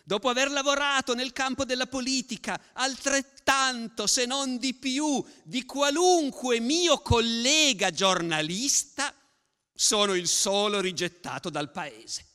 Dopo 0.04 0.30
aver 0.30 0.50
lavorato 0.50 1.14
nel 1.14 1.34
campo 1.34 1.66
della 1.66 1.86
politica 1.86 2.58
altrettanto, 2.72 4.06
se 4.06 4.24
non 4.24 4.56
di 4.56 4.72
più, 4.72 5.22
di 5.42 5.66
qualunque 5.66 6.60
mio 6.60 7.00
collega 7.00 7.90
giornalista, 7.90 9.14
sono 9.74 10.14
il 10.14 10.26
solo 10.26 10.80
rigettato 10.80 11.50
dal 11.50 11.70
paese. 11.70 12.27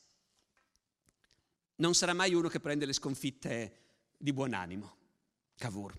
Non 1.76 1.94
sarà 1.94 2.12
mai 2.12 2.34
uno 2.34 2.48
che 2.48 2.60
prende 2.60 2.86
le 2.86 2.92
sconfitte 2.92 3.78
di 4.16 4.32
buon 4.32 4.54
animo. 4.54 4.96
Cavour. 5.56 5.98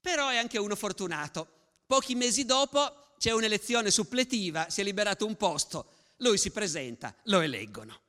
Però 0.00 0.28
è 0.28 0.36
anche 0.36 0.58
uno 0.58 0.76
fortunato. 0.76 1.48
Pochi 1.86 2.14
mesi 2.14 2.44
dopo 2.44 3.14
c'è 3.18 3.30
un'elezione 3.30 3.90
suppletiva, 3.90 4.68
si 4.68 4.80
è 4.80 4.84
liberato 4.84 5.26
un 5.26 5.36
posto, 5.36 5.90
lui 6.18 6.38
si 6.38 6.50
presenta, 6.50 7.14
lo 7.24 7.40
eleggono. 7.40 8.00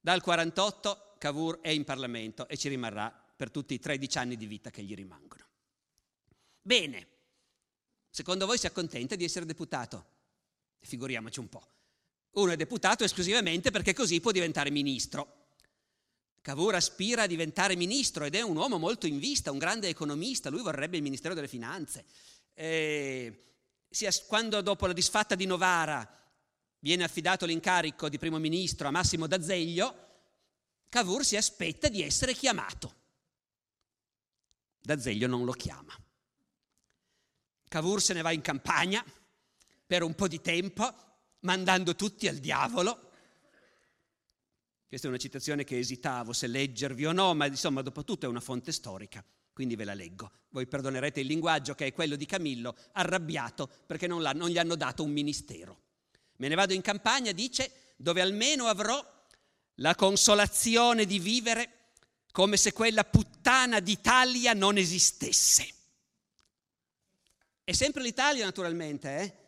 Dal 0.00 0.20
48 0.20 1.14
Cavour 1.18 1.60
è 1.60 1.68
in 1.68 1.84
Parlamento 1.84 2.48
e 2.48 2.56
ci 2.56 2.68
rimarrà 2.68 3.10
per 3.10 3.50
tutti 3.50 3.74
i 3.74 3.78
13 3.78 4.18
anni 4.18 4.36
di 4.36 4.46
vita 4.46 4.70
che 4.70 4.82
gli 4.82 4.94
rimangono. 4.94 5.44
Bene, 6.62 7.06
secondo 8.10 8.46
voi 8.46 8.58
si 8.58 8.66
accontenta 8.66 9.14
di 9.14 9.24
essere 9.24 9.46
deputato? 9.46 10.06
Figuriamoci 10.80 11.38
un 11.38 11.48
po'. 11.48 11.75
Uno 12.36 12.52
è 12.52 12.56
deputato 12.56 13.02
esclusivamente 13.02 13.70
perché 13.70 13.94
così 13.94 14.20
può 14.20 14.30
diventare 14.30 14.70
ministro. 14.70 15.44
Cavour 16.42 16.74
aspira 16.74 17.22
a 17.22 17.26
diventare 17.26 17.76
ministro 17.76 18.24
ed 18.24 18.34
è 18.34 18.42
un 18.42 18.56
uomo 18.56 18.78
molto 18.78 19.06
in 19.06 19.18
vista, 19.18 19.50
un 19.50 19.58
grande 19.58 19.88
economista, 19.88 20.50
lui 20.50 20.62
vorrebbe 20.62 20.96
il 20.96 21.02
Ministero 21.02 21.34
delle 21.34 21.48
Finanze. 21.48 22.04
E 22.52 23.54
quando 24.26 24.60
dopo 24.60 24.86
la 24.86 24.92
disfatta 24.92 25.34
di 25.34 25.46
Novara 25.46 26.08
viene 26.80 27.04
affidato 27.04 27.46
l'incarico 27.46 28.08
di 28.10 28.18
primo 28.18 28.38
ministro 28.38 28.86
a 28.86 28.90
Massimo 28.90 29.26
D'Azeglio, 29.26 30.04
Cavour 30.90 31.24
si 31.24 31.36
aspetta 31.36 31.88
di 31.88 32.02
essere 32.02 32.34
chiamato. 32.34 32.94
D'Azeglio 34.78 35.26
non 35.26 35.44
lo 35.44 35.52
chiama. 35.52 35.98
Cavour 37.66 38.00
se 38.00 38.12
ne 38.12 38.22
va 38.22 38.30
in 38.30 38.42
campagna 38.42 39.02
per 39.86 40.02
un 40.02 40.14
po' 40.14 40.28
di 40.28 40.40
tempo, 40.40 41.15
mandando 41.40 41.94
tutti 41.94 42.28
al 42.28 42.36
diavolo 42.36 43.06
questa 44.88 45.08
è 45.08 45.10
una 45.10 45.18
citazione 45.18 45.64
che 45.64 45.78
esitavo 45.78 46.32
se 46.32 46.46
leggervi 46.46 47.06
o 47.06 47.12
no, 47.12 47.34
ma 47.34 47.46
insomma 47.46 47.82
dopo 47.82 48.04
tutto 48.04 48.26
è 48.26 48.28
una 48.28 48.40
fonte 48.40 48.70
storica, 48.70 49.24
quindi 49.52 49.74
ve 49.74 49.84
la 49.84 49.94
leggo. 49.94 50.30
Voi 50.50 50.66
perdonerete 50.66 51.20
il 51.20 51.26
linguaggio 51.26 51.74
che 51.74 51.86
è 51.86 51.92
quello 51.92 52.14
di 52.14 52.24
Camillo, 52.24 52.76
arrabbiato 52.92 53.68
perché 53.84 54.06
non, 54.06 54.22
non 54.34 54.48
gli 54.48 54.58
hanno 54.58 54.76
dato 54.76 55.02
un 55.02 55.10
ministero. 55.10 55.80
Me 56.36 56.46
ne 56.46 56.54
vado 56.54 56.72
in 56.72 56.82
campagna, 56.82 57.32
dice, 57.32 57.94
dove 57.96 58.20
almeno 58.20 58.66
avrò 58.66 59.04
la 59.80 59.94
consolazione 59.96 61.04
di 61.04 61.18
vivere 61.18 61.90
come 62.30 62.56
se 62.56 62.72
quella 62.72 63.02
puttana 63.02 63.80
d'Italia 63.80 64.52
non 64.52 64.78
esistesse. 64.78 65.74
È 67.64 67.72
sempre 67.72 68.02
l'Italia 68.02 68.44
naturalmente, 68.44 69.18
eh? 69.18 69.45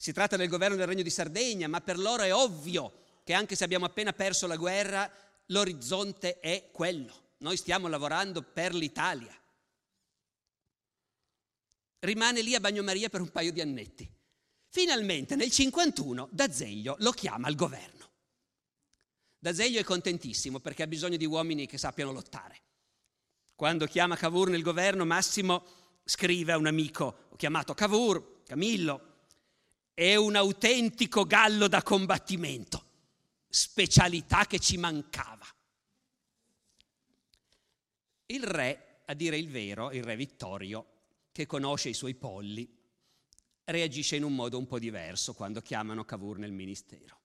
Si 0.00 0.12
tratta 0.12 0.36
del 0.36 0.48
governo 0.48 0.76
del 0.76 0.86
Regno 0.86 1.02
di 1.02 1.10
Sardegna, 1.10 1.66
ma 1.66 1.80
per 1.80 1.98
loro 1.98 2.22
è 2.22 2.32
ovvio 2.32 3.06
che 3.24 3.32
anche 3.32 3.56
se 3.56 3.64
abbiamo 3.64 3.84
appena 3.84 4.12
perso 4.12 4.46
la 4.46 4.54
guerra, 4.54 5.10
l'orizzonte 5.46 6.38
è 6.38 6.70
quello. 6.70 7.12
Noi 7.38 7.56
stiamo 7.56 7.88
lavorando 7.88 8.42
per 8.42 8.72
l'Italia. 8.74 9.36
Rimane 11.98 12.42
lì 12.42 12.54
a 12.54 12.60
Bagnomaria 12.60 13.08
per 13.08 13.20
un 13.20 13.30
paio 13.30 13.50
di 13.50 13.60
annetti. 13.60 14.08
Finalmente 14.68 15.34
nel 15.34 15.50
51 15.50 16.28
D'Azeglio 16.30 16.94
lo 17.00 17.10
chiama 17.10 17.48
al 17.48 17.56
governo. 17.56 18.08
D'Azeglio 19.36 19.80
è 19.80 19.84
contentissimo 19.84 20.60
perché 20.60 20.84
ha 20.84 20.86
bisogno 20.86 21.16
di 21.16 21.26
uomini 21.26 21.66
che 21.66 21.76
sappiano 21.76 22.12
lottare. 22.12 22.62
Quando 23.56 23.86
chiama 23.86 24.16
Cavour 24.16 24.50
nel 24.50 24.62
governo, 24.62 25.04
Massimo 25.04 25.64
scrive 26.04 26.52
a 26.52 26.56
un 26.56 26.66
amico, 26.66 27.26
ho 27.30 27.36
chiamato 27.36 27.74
Cavour, 27.74 28.42
Camillo, 28.44 29.07
è 29.98 30.14
un 30.14 30.36
autentico 30.36 31.24
gallo 31.24 31.66
da 31.66 31.82
combattimento 31.82 32.84
specialità 33.48 34.46
che 34.46 34.60
ci 34.60 34.76
mancava. 34.76 35.44
Il 38.26 38.44
re, 38.44 39.00
a 39.06 39.14
dire 39.14 39.36
il 39.36 39.48
vero, 39.48 39.90
il 39.90 40.04
re 40.04 40.14
Vittorio, 40.14 40.86
che 41.32 41.46
conosce 41.46 41.88
i 41.88 41.94
suoi 41.94 42.14
polli, 42.14 42.72
reagisce 43.64 44.14
in 44.14 44.22
un 44.22 44.36
modo 44.36 44.56
un 44.56 44.68
po' 44.68 44.78
diverso 44.78 45.34
quando 45.34 45.60
chiamano 45.62 46.04
Cavour 46.04 46.38
nel 46.38 46.52
ministero. 46.52 47.18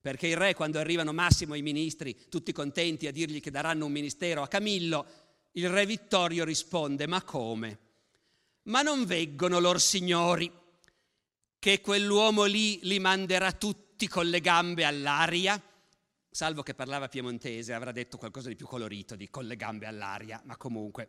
Perché 0.00 0.28
il 0.28 0.36
re, 0.36 0.54
quando 0.54 0.78
arrivano 0.78 1.12
Massimo 1.12 1.54
e 1.54 1.58
i 1.58 1.62
ministri, 1.62 2.28
tutti 2.28 2.52
contenti 2.52 3.08
a 3.08 3.12
dirgli 3.12 3.40
che 3.40 3.50
daranno 3.50 3.86
un 3.86 3.90
ministero 3.90 4.42
a 4.42 4.48
Camillo, 4.48 5.06
il 5.52 5.68
re 5.68 5.86
Vittorio 5.86 6.44
risponde, 6.44 7.08
ma 7.08 7.20
come? 7.24 7.78
Ma 8.64 8.82
non 8.82 9.04
veggono 9.06 9.58
lor 9.58 9.80
signori 9.80 10.59
che 11.60 11.82
quell'uomo 11.82 12.44
lì 12.44 12.80
li 12.84 12.98
manderà 12.98 13.52
tutti 13.52 14.08
con 14.08 14.26
le 14.26 14.40
gambe 14.40 14.84
all'aria, 14.84 15.62
salvo 16.30 16.62
che 16.62 16.74
parlava 16.74 17.08
piemontese, 17.08 17.74
avrà 17.74 17.92
detto 17.92 18.16
qualcosa 18.16 18.48
di 18.48 18.56
più 18.56 18.66
colorito 18.66 19.14
di 19.14 19.28
con 19.28 19.44
le 19.44 19.56
gambe 19.56 19.86
all'aria, 19.86 20.40
ma 20.46 20.56
comunque. 20.56 21.08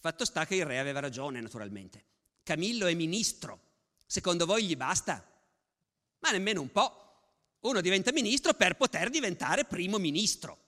Fatto 0.00 0.24
sta 0.24 0.44
che 0.44 0.56
il 0.56 0.66
re 0.66 0.80
aveva 0.80 0.98
ragione, 0.98 1.40
naturalmente. 1.40 2.04
Camillo 2.42 2.86
è 2.86 2.94
ministro. 2.94 3.60
Secondo 4.04 4.44
voi 4.44 4.64
gli 4.64 4.76
basta? 4.76 5.24
Ma 6.18 6.30
nemmeno 6.30 6.60
un 6.60 6.72
po'. 6.72 7.04
Uno 7.60 7.80
diventa 7.80 8.12
ministro 8.12 8.54
per 8.54 8.76
poter 8.76 9.08
diventare 9.08 9.64
primo 9.64 9.98
ministro. 9.98 10.65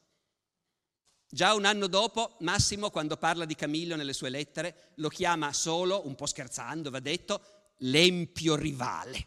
Già 1.31 1.53
un 1.53 1.67
anno 1.67 1.89
dopo, 1.89 2.37
Massimo, 2.41 2.89
quando 2.89 3.19
parla 3.19 3.45
di 3.45 3.55
Camillo 3.55 3.97
nelle 3.97 4.15
sue 4.15 4.31
lettere, 4.31 4.93
lo 4.95 5.11
chiama 5.11 5.53
solo, 5.53 6.07
un 6.07 6.15
po' 6.15 6.25
scherzando, 6.25 6.89
va 6.89 7.01
detto, 7.01 7.73
l'empio 7.79 8.57
rivale. 8.57 9.27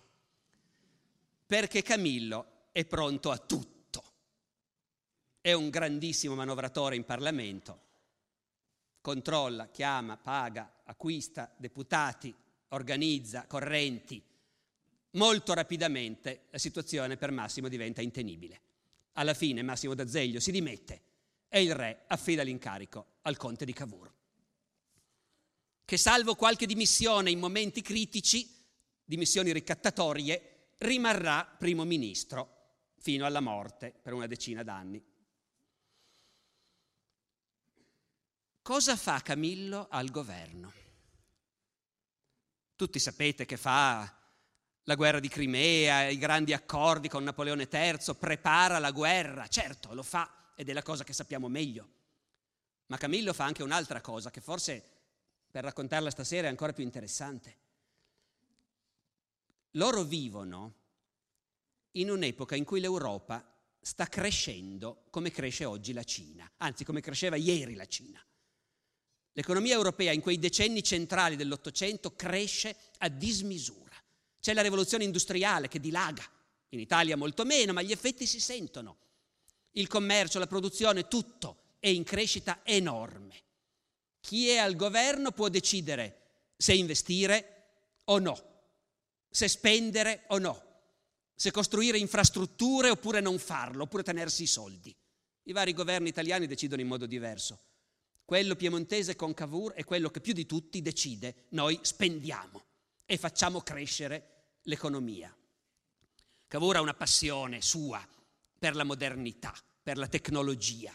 Perché 1.46 1.84
Camillo 1.84 2.70
è 2.72 2.86
pronto 2.86 3.30
a 3.30 3.38
tutto. 3.38 4.04
È 5.40 5.54
un 5.54 5.70
grandissimo 5.70 6.34
manovratore 6.34 6.96
in 6.96 7.06
Parlamento. 7.06 7.80
Controlla, 9.00 9.70
chiama, 9.70 10.18
paga, 10.18 10.82
acquista 10.86 11.54
deputati, 11.56 12.34
organizza 12.70 13.46
correnti. 13.46 14.24
Molto 15.12 15.54
rapidamente 15.54 16.46
la 16.50 16.58
situazione 16.58 17.16
per 17.16 17.30
Massimo 17.30 17.68
diventa 17.68 18.02
intenibile. 18.02 18.62
Alla 19.14 19.36
fine 19.36 19.62
Massimo 19.62 19.94
d'Azeglio 19.94 20.40
si 20.40 20.52
dimette 20.52 21.10
e 21.54 21.62
il 21.62 21.76
re 21.76 22.06
affida 22.08 22.44
l'incarico 22.44 23.18
al 23.24 23.36
conte 23.36 23.66
di 23.66 23.74
Cavour, 23.74 24.10
che 25.84 25.98
salvo 25.98 26.36
qualche 26.36 26.66
dimissione 26.66 27.30
in 27.30 27.40
momenti 27.40 27.82
critici, 27.82 28.50
dimissioni 29.04 29.52
ricattatorie, 29.52 30.76
rimarrà 30.78 31.44
primo 31.44 31.84
ministro 31.84 32.60
fino 33.00 33.26
alla 33.26 33.42
morte 33.42 33.94
per 34.02 34.14
una 34.14 34.28
decina 34.28 34.64
d'anni. 34.64 35.04
Cosa 38.62 38.96
fa 38.96 39.20
Camillo 39.20 39.88
al 39.90 40.10
governo? 40.10 40.72
Tutti 42.78 42.98
sapete 42.98 43.46
che 43.46 43.58
fa 43.58 44.20
la 44.84 44.96
guerra 44.96 45.20
di 45.20 45.28
Crimea, 45.28 46.08
i 46.08 46.18
grandi 46.18 46.54
accordi 46.54 47.10
con 47.10 47.26
Napoleone 47.26 47.68
III, 47.70 48.16
prepara 48.18 48.80
la 48.80 48.92
guerra, 48.92 49.48
certo 49.48 49.94
lo 49.94 50.04
fa 50.04 50.41
ed 50.62 50.70
è 50.70 50.74
la 50.74 50.84
cosa 50.84 51.04
che 51.04 51.12
sappiamo 51.12 51.48
meglio. 51.48 51.90
Ma 52.86 52.98
Camillo 52.98 53.34
fa 53.34 53.46
anche 53.46 53.64
un'altra 53.64 54.00
cosa 54.00 54.30
che 54.30 54.42
forse 54.42 54.84
per 55.50 55.64
raccontarla 55.64 56.12
stasera 56.12 56.46
è 56.46 56.50
ancora 56.52 56.72
più 56.72 56.84
interessante. 56.84 57.58
Loro 59.72 60.04
vivono 60.04 60.74
in 61.94 62.12
un'epoca 62.12 62.56
in 62.56 62.64
cui 62.64 62.80
l'Europa 62.80 63.44
sta 63.80 64.06
crescendo 64.06 65.06
come 65.10 65.32
cresce 65.32 65.66
oggi 65.66 65.94
la 65.94 66.04
Cina, 66.04 66.48
anzi 66.58 66.84
come 66.84 67.02
cresceva 67.02 67.38
ieri 67.38 67.74
la 67.74 67.88
Cina. 67.88 68.24
L'economia 69.32 69.74
europea 69.74 70.12
in 70.12 70.22
quei 70.22 70.38
decenni 70.38 70.84
centrali 70.84 71.36
dell'Ottocento 71.36 72.14
cresce 72.16 72.76
a 73.00 73.10
dismisura. 73.10 73.96
C'è 74.40 74.54
la 74.54 74.62
rivoluzione 74.62 75.06
industriale 75.06 75.68
che 75.68 75.80
dilaga, 75.80 76.24
in 76.70 76.80
Italia 76.80 77.18
molto 77.18 77.46
meno, 77.46 77.74
ma 77.74 77.82
gli 77.82 77.92
effetti 77.92 78.28
si 78.28 78.40
sentono. 78.40 79.10
Il 79.72 79.88
commercio, 79.88 80.40
la 80.40 80.48
produzione, 80.48 81.08
tutto 81.08 81.76
è 81.80 81.88
in 81.88 82.04
crescita 82.04 82.60
enorme. 82.64 83.44
Chi 84.20 84.50
è 84.50 84.58
al 84.58 84.76
governo 84.76 85.32
può 85.32 85.50
decidere 85.50 86.52
se 86.58 86.74
investire 86.74 88.02
o 88.06 88.20
no, 88.20 88.40
se 89.30 89.48
spendere 89.48 90.24
o 90.28 90.38
no, 90.38 90.62
se 91.34 91.52
costruire 91.52 91.98
infrastrutture 91.98 92.90
oppure 92.90 93.20
non 93.20 93.40
farlo, 93.40 93.84
oppure 93.84 94.04
tenersi 94.04 94.44
i 94.44 94.48
soldi. 94.48 94.96
I 95.44 95.52
vari 95.54 95.74
governi 95.74 96.10
italiani 96.10 96.46
decidono 96.46 96.82
in 96.82 96.88
modo 96.88 97.08
diverso. 97.08 97.60
Quello 98.24 98.56
piemontese 98.56 99.16
con 99.16 99.34
Cavour 99.34 99.74
è 99.74 99.84
quello 99.84 100.10
che 100.10 100.22
più 100.22 100.34
di 100.34 100.46
tutti 100.46 100.82
decide 100.82 101.46
noi 101.50 101.80
spendiamo 101.82 102.64
e 103.06 103.18
facciamo 103.18 103.62
crescere 103.62 104.58
l'economia. 104.64 105.36
Cavour 106.48 106.76
ha 106.76 106.82
una 106.82 106.94
passione 106.94 107.62
sua 107.62 108.08
per 108.62 108.76
la 108.76 108.84
modernità, 108.84 109.52
per 109.82 109.98
la 109.98 110.08
tecnologia. 110.08 110.94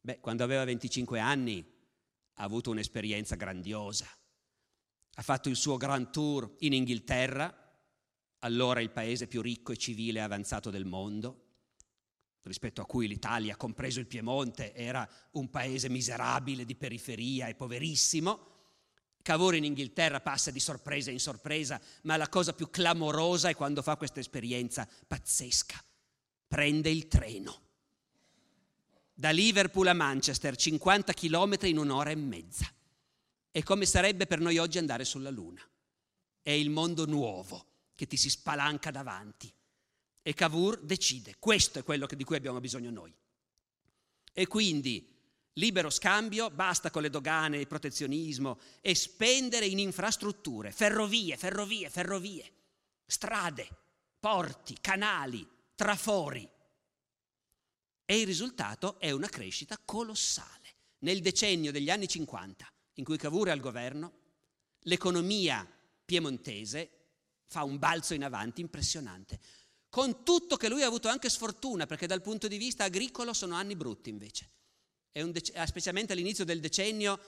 Beh, 0.00 0.20
quando 0.20 0.44
aveva 0.44 0.62
25 0.62 1.18
anni 1.18 1.58
ha 2.34 2.44
avuto 2.44 2.70
un'esperienza 2.70 3.34
grandiosa. 3.34 4.06
Ha 5.14 5.22
fatto 5.22 5.48
il 5.48 5.56
suo 5.56 5.76
grand 5.76 6.10
tour 6.10 6.54
in 6.60 6.72
Inghilterra, 6.72 7.52
allora 8.38 8.80
il 8.80 8.90
paese 8.90 9.26
più 9.26 9.42
ricco 9.42 9.72
e 9.72 9.76
civile 9.76 10.20
e 10.20 10.22
avanzato 10.22 10.70
del 10.70 10.84
mondo 10.84 11.46
rispetto 12.42 12.80
a 12.80 12.86
cui 12.86 13.08
l'Italia, 13.08 13.56
compreso 13.56 13.98
il 13.98 14.06
Piemonte, 14.06 14.72
era 14.74 15.06
un 15.32 15.50
paese 15.50 15.88
miserabile 15.88 16.64
di 16.64 16.76
periferia 16.76 17.48
e 17.48 17.56
poverissimo. 17.56 18.46
Cavour 19.20 19.56
in 19.56 19.64
Inghilterra 19.64 20.20
passa 20.20 20.52
di 20.52 20.60
sorpresa 20.60 21.10
in 21.10 21.18
sorpresa, 21.18 21.80
ma 22.02 22.16
la 22.16 22.28
cosa 22.28 22.52
più 22.52 22.70
clamorosa 22.70 23.48
è 23.48 23.56
quando 23.56 23.82
fa 23.82 23.96
questa 23.96 24.20
esperienza 24.20 24.88
pazzesca. 25.08 25.82
Prende 26.48 26.90
il 26.90 27.06
treno. 27.06 27.60
Da 29.14 29.30
Liverpool 29.30 29.86
a 29.86 29.92
Manchester, 29.92 30.56
50 30.56 31.12
km 31.12 31.56
in 31.62 31.78
un'ora 31.78 32.10
e 32.10 32.16
mezza. 32.16 32.66
È 33.50 33.62
come 33.62 33.86
sarebbe 33.86 34.26
per 34.26 34.40
noi 34.40 34.58
oggi 34.58 34.78
andare 34.78 35.04
sulla 35.04 35.30
Luna. 35.30 35.62
È 36.42 36.50
il 36.50 36.70
mondo 36.70 37.04
nuovo 37.04 37.66
che 37.94 38.06
ti 38.06 38.16
si 38.16 38.30
spalanca 38.30 38.90
davanti 38.90 39.52
e 40.28 40.34
Cavour 40.34 40.82
decide, 40.82 41.36
questo 41.38 41.78
è 41.78 41.82
quello 41.82 42.06
di 42.06 42.22
cui 42.22 42.36
abbiamo 42.36 42.60
bisogno 42.60 42.90
noi. 42.90 43.10
E 44.30 44.46
quindi 44.46 45.08
libero 45.54 45.88
scambio, 45.88 46.50
basta 46.50 46.90
con 46.90 47.00
le 47.00 47.08
dogane, 47.08 47.56
il 47.56 47.66
protezionismo 47.66 48.60
e 48.82 48.94
spendere 48.94 49.64
in 49.64 49.78
infrastrutture, 49.78 50.70
ferrovie, 50.70 51.36
ferrovie, 51.38 51.88
ferrovie, 51.88 52.52
strade, 53.06 53.68
porti, 54.20 54.76
canali, 54.80 55.48
trafori. 55.78 56.48
E 58.04 58.18
il 58.18 58.26
risultato 58.26 58.98
è 58.98 59.12
una 59.12 59.28
crescita 59.28 59.78
colossale. 59.84 60.74
Nel 61.00 61.20
decennio 61.20 61.70
degli 61.70 61.88
anni 61.88 62.08
50, 62.08 62.66
in 62.94 63.04
cui 63.04 63.16
Cavour 63.16 63.46
è 63.46 63.50
al 63.52 63.60
governo, 63.60 64.12
l'economia 64.80 65.64
piemontese 66.04 66.90
fa 67.46 67.62
un 67.62 67.78
balzo 67.78 68.14
in 68.14 68.24
avanti 68.24 68.60
impressionante 68.60 69.38
con 69.88 70.24
tutto 70.24 70.56
che 70.56 70.68
lui 70.68 70.82
ha 70.82 70.86
avuto 70.86 71.08
anche 71.08 71.30
sfortuna, 71.30 71.86
perché 71.86 72.08
dal 72.08 72.22
punto 72.22 72.48
di 72.48 72.58
vista 72.58 72.84
agricolo 72.84 73.32
sono 73.32 73.54
anni 73.54 73.76
brutti 73.76 74.10
invece. 74.10 74.50
Dec- 75.12 75.62
specialmente 75.64 76.12
all'inizio 76.12 76.44
del 76.44 76.60
decennio 76.60 77.18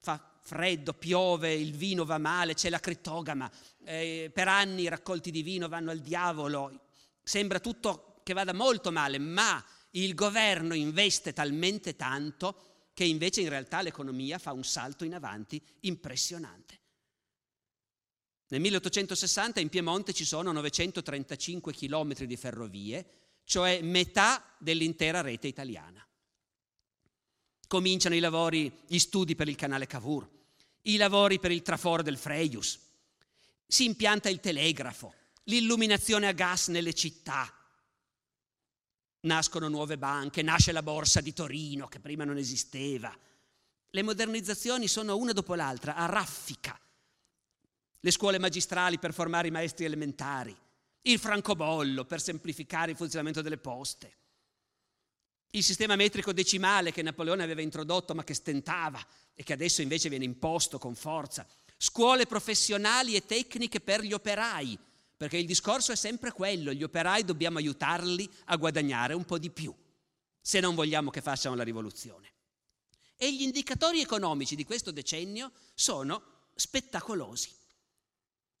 fa 0.00 0.38
freddo, 0.40 0.94
piove, 0.94 1.52
il 1.52 1.74
vino 1.74 2.04
va 2.04 2.18
male, 2.18 2.54
c'è 2.54 2.70
la 2.70 2.80
crittogama, 2.80 3.50
eh, 3.84 4.30
per 4.32 4.48
anni 4.48 4.82
i 4.82 4.88
raccolti 4.88 5.30
di 5.30 5.42
vino 5.42 5.68
vanno 5.68 5.90
al 5.90 6.00
diavolo, 6.00 6.86
sembra 7.22 7.60
tutto 7.60 8.20
che 8.22 8.32
vada 8.32 8.52
molto 8.52 8.90
male, 8.92 9.18
ma 9.18 9.64
il 9.90 10.14
governo 10.14 10.74
investe 10.74 11.32
talmente 11.32 11.96
tanto 11.96 12.90
che 12.94 13.04
invece 13.04 13.40
in 13.40 13.48
realtà 13.48 13.82
l'economia 13.82 14.38
fa 14.38 14.52
un 14.52 14.64
salto 14.64 15.04
in 15.04 15.14
avanti 15.14 15.60
impressionante. 15.80 16.80
Nel 18.48 18.60
1860 18.60 19.60
in 19.60 19.70
Piemonte 19.70 20.12
ci 20.12 20.24
sono 20.24 20.52
935 20.52 21.72
chilometri 21.72 22.26
di 22.26 22.36
ferrovie, 22.36 23.06
cioè 23.44 23.80
metà 23.80 24.44
dell'intera 24.58 25.22
rete 25.22 25.46
italiana. 25.46 26.06
Cominciano 27.66 28.14
i 28.14 28.20
lavori, 28.20 28.70
gli 28.86 28.98
studi 28.98 29.34
per 29.34 29.48
il 29.48 29.56
canale 29.56 29.86
Cavour, 29.86 30.28
i 30.82 30.96
lavori 30.96 31.38
per 31.38 31.50
il 31.50 31.62
traforo 31.62 32.02
del 32.02 32.18
Freius, 32.18 32.78
si 33.66 33.84
impianta 33.84 34.28
il 34.28 34.40
telegrafo, 34.40 35.14
l'illuminazione 35.44 36.26
a 36.26 36.32
gas 36.32 36.68
nelle 36.68 36.94
città, 36.94 37.52
nascono 39.20 39.68
nuove 39.68 39.98
banche, 39.98 40.42
nasce 40.42 40.72
la 40.72 40.82
borsa 40.82 41.20
di 41.20 41.32
Torino 41.32 41.88
che 41.88 42.00
prima 42.00 42.24
non 42.24 42.36
esisteva. 42.36 43.16
Le 43.90 44.02
modernizzazioni 44.02 44.88
sono 44.88 45.16
una 45.16 45.32
dopo 45.32 45.54
l'altra, 45.54 45.94
a 45.94 46.06
raffica. 46.06 46.78
Le 48.00 48.10
scuole 48.10 48.38
magistrali 48.38 48.98
per 48.98 49.12
formare 49.12 49.48
i 49.48 49.52
maestri 49.52 49.84
elementari, 49.84 50.56
il 51.02 51.18
francobollo 51.18 52.04
per 52.04 52.20
semplificare 52.20 52.92
il 52.92 52.96
funzionamento 52.96 53.42
delle 53.42 53.58
poste, 53.58 54.16
il 55.54 55.62
sistema 55.62 55.96
metrico 55.96 56.32
decimale 56.32 56.92
che 56.92 57.02
Napoleone 57.02 57.42
aveva 57.42 57.60
introdotto 57.60 58.14
ma 58.14 58.24
che 58.24 58.32
stentava 58.32 59.04
e 59.34 59.42
che 59.42 59.52
adesso 59.52 59.82
invece 59.82 60.08
viene 60.08 60.24
imposto 60.24 60.78
con 60.78 60.94
forza, 60.94 61.46
scuole 61.76 62.26
professionali 62.26 63.14
e 63.14 63.26
tecniche 63.26 63.80
per 63.80 64.00
gli 64.00 64.14
operai, 64.14 64.78
perché 65.22 65.36
il 65.36 65.46
discorso 65.46 65.92
è 65.92 65.94
sempre 65.94 66.32
quello, 66.32 66.72
gli 66.72 66.82
operai 66.82 67.24
dobbiamo 67.24 67.58
aiutarli 67.58 68.28
a 68.46 68.56
guadagnare 68.56 69.14
un 69.14 69.24
po' 69.24 69.38
di 69.38 69.50
più, 69.50 69.72
se 70.40 70.58
non 70.58 70.74
vogliamo 70.74 71.10
che 71.10 71.20
facciano 71.20 71.54
la 71.54 71.62
rivoluzione. 71.62 72.32
E 73.14 73.32
gli 73.32 73.42
indicatori 73.42 74.00
economici 74.00 74.56
di 74.56 74.64
questo 74.64 74.90
decennio 74.90 75.52
sono 75.74 76.48
spettacolosi. 76.56 77.54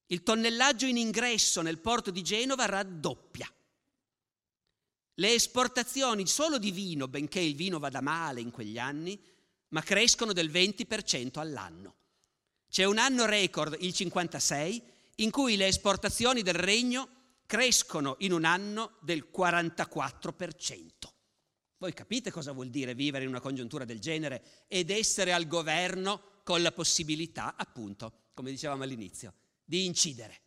Il 0.06 0.22
tonnellaggio 0.22 0.86
in 0.86 0.98
ingresso 0.98 1.62
nel 1.62 1.80
porto 1.80 2.12
di 2.12 2.22
Genova 2.22 2.66
raddoppia. 2.66 3.52
Le 5.14 5.34
esportazioni 5.34 6.28
solo 6.28 6.58
di 6.58 6.70
vino, 6.70 7.08
benché 7.08 7.40
il 7.40 7.56
vino 7.56 7.80
vada 7.80 8.00
male 8.00 8.40
in 8.40 8.52
quegli 8.52 8.78
anni, 8.78 9.20
ma 9.70 9.82
crescono 9.82 10.32
del 10.32 10.48
20% 10.48 11.40
all'anno. 11.40 11.96
C'è 12.70 12.84
un 12.84 12.98
anno 12.98 13.24
record, 13.24 13.78
il 13.80 13.92
56, 13.92 14.90
in 15.16 15.30
cui 15.30 15.56
le 15.56 15.66
esportazioni 15.66 16.42
del 16.42 16.54
regno 16.54 17.08
crescono 17.46 18.16
in 18.20 18.32
un 18.32 18.44
anno 18.44 18.96
del 19.00 19.28
44%. 19.34 20.90
Voi 21.76 21.92
capite 21.92 22.30
cosa 22.30 22.52
vuol 22.52 22.68
dire 22.68 22.94
vivere 22.94 23.24
in 23.24 23.30
una 23.30 23.40
congiuntura 23.40 23.84
del 23.84 23.98
genere 23.98 24.64
ed 24.68 24.90
essere 24.90 25.32
al 25.32 25.46
governo 25.46 26.40
con 26.44 26.62
la 26.62 26.72
possibilità, 26.72 27.56
appunto, 27.56 28.28
come 28.34 28.50
dicevamo 28.50 28.84
all'inizio, 28.84 29.34
di 29.64 29.84
incidere. 29.84 30.40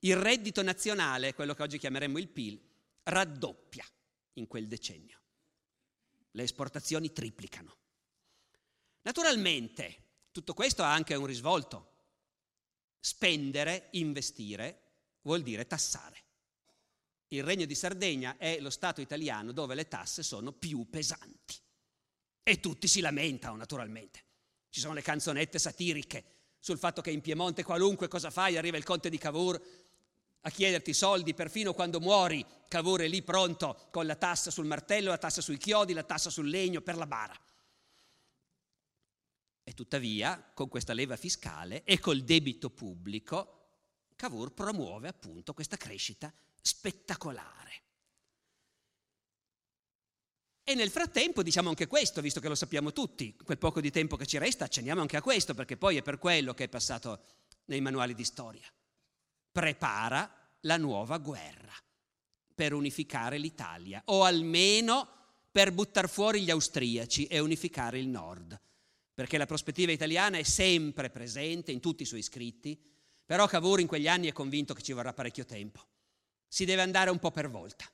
Il 0.00 0.16
reddito 0.16 0.62
nazionale, 0.62 1.34
quello 1.34 1.54
che 1.54 1.62
oggi 1.62 1.78
chiameremmo 1.78 2.18
il 2.18 2.28
PIL, 2.28 2.60
raddoppia 3.02 3.84
in 4.34 4.46
quel 4.46 4.68
decennio. 4.68 5.18
Le 6.30 6.42
esportazioni 6.44 7.12
triplicano. 7.12 7.76
Naturalmente, 9.02 10.02
tutto 10.30 10.54
questo 10.54 10.82
ha 10.82 10.92
anche 10.92 11.14
un 11.14 11.26
risvolto. 11.26 11.87
Spendere, 13.00 13.88
investire, 13.92 14.82
vuol 15.22 15.42
dire 15.42 15.66
tassare. 15.66 16.16
Il 17.28 17.44
Regno 17.44 17.66
di 17.66 17.74
Sardegna 17.74 18.36
è 18.38 18.58
lo 18.60 18.70
Stato 18.70 19.00
italiano 19.00 19.52
dove 19.52 19.74
le 19.74 19.88
tasse 19.88 20.22
sono 20.22 20.52
più 20.52 20.88
pesanti. 20.88 21.56
E 22.42 22.60
tutti 22.60 22.88
si 22.88 23.00
lamentano, 23.00 23.56
naturalmente. 23.56 24.24
Ci 24.70 24.80
sono 24.80 24.94
le 24.94 25.02
canzonette 25.02 25.58
satiriche 25.58 26.24
sul 26.58 26.78
fatto 26.78 27.00
che 27.00 27.10
in 27.10 27.20
Piemonte 27.20 27.62
qualunque 27.62 28.08
cosa 28.08 28.30
fai 28.30 28.56
arriva 28.56 28.76
il 28.76 28.84
conte 28.84 29.10
di 29.10 29.18
Cavour 29.18 29.60
a 30.40 30.50
chiederti 30.50 30.94
soldi 30.94 31.34
perfino 31.34 31.74
quando 31.74 32.00
muori. 32.00 32.44
Cavour 32.68 33.02
è 33.02 33.08
lì 33.08 33.22
pronto 33.22 33.88
con 33.90 34.06
la 34.06 34.16
tassa 34.16 34.50
sul 34.50 34.66
martello, 34.66 35.10
la 35.10 35.18
tassa 35.18 35.40
sui 35.40 35.58
chiodi, 35.58 35.92
la 35.92 36.04
tassa 36.04 36.30
sul 36.30 36.48
legno 36.48 36.80
per 36.80 36.96
la 36.96 37.06
bara. 37.06 37.34
E 39.68 39.74
tuttavia, 39.74 40.50
con 40.54 40.66
questa 40.68 40.94
leva 40.94 41.18
fiscale 41.18 41.84
e 41.84 41.98
col 41.98 42.22
debito 42.22 42.70
pubblico, 42.70 43.66
Cavour 44.16 44.54
promuove 44.54 45.08
appunto 45.08 45.52
questa 45.52 45.76
crescita 45.76 46.32
spettacolare. 46.62 47.82
E 50.64 50.74
nel 50.74 50.88
frattempo 50.88 51.42
diciamo 51.42 51.68
anche 51.68 51.86
questo, 51.86 52.22
visto 52.22 52.40
che 52.40 52.48
lo 52.48 52.54
sappiamo 52.54 52.94
tutti, 52.94 53.36
quel 53.36 53.58
poco 53.58 53.82
di 53.82 53.90
tempo 53.90 54.16
che 54.16 54.24
ci 54.24 54.38
resta, 54.38 54.64
accenniamo 54.64 55.02
anche 55.02 55.18
a 55.18 55.22
questo, 55.22 55.52
perché 55.52 55.76
poi 55.76 55.98
è 55.98 56.02
per 56.02 56.16
quello 56.16 56.54
che 56.54 56.64
è 56.64 56.68
passato 56.70 57.24
nei 57.66 57.82
manuali 57.82 58.14
di 58.14 58.24
storia. 58.24 58.66
Prepara 59.52 60.48
la 60.60 60.78
nuova 60.78 61.18
guerra 61.18 61.74
per 62.54 62.72
unificare 62.72 63.36
l'Italia, 63.36 64.00
o 64.06 64.24
almeno 64.24 65.08
per 65.52 65.72
buttare 65.72 66.08
fuori 66.08 66.42
gli 66.42 66.50
austriaci 66.50 67.26
e 67.26 67.38
unificare 67.38 67.98
il 67.98 68.08
nord, 68.08 68.58
perché 69.18 69.36
la 69.36 69.46
prospettiva 69.46 69.90
italiana 69.90 70.38
è 70.38 70.44
sempre 70.44 71.10
presente 71.10 71.72
in 71.72 71.80
tutti 71.80 72.04
i 72.04 72.06
suoi 72.06 72.22
scritti, 72.22 72.80
però 73.26 73.48
Cavour 73.48 73.80
in 73.80 73.88
quegli 73.88 74.06
anni 74.06 74.28
è 74.28 74.32
convinto 74.32 74.74
che 74.74 74.82
ci 74.82 74.92
vorrà 74.92 75.12
parecchio 75.12 75.44
tempo. 75.44 75.84
Si 76.46 76.64
deve 76.64 76.82
andare 76.82 77.10
un 77.10 77.18
po' 77.18 77.32
per 77.32 77.50
volta. 77.50 77.84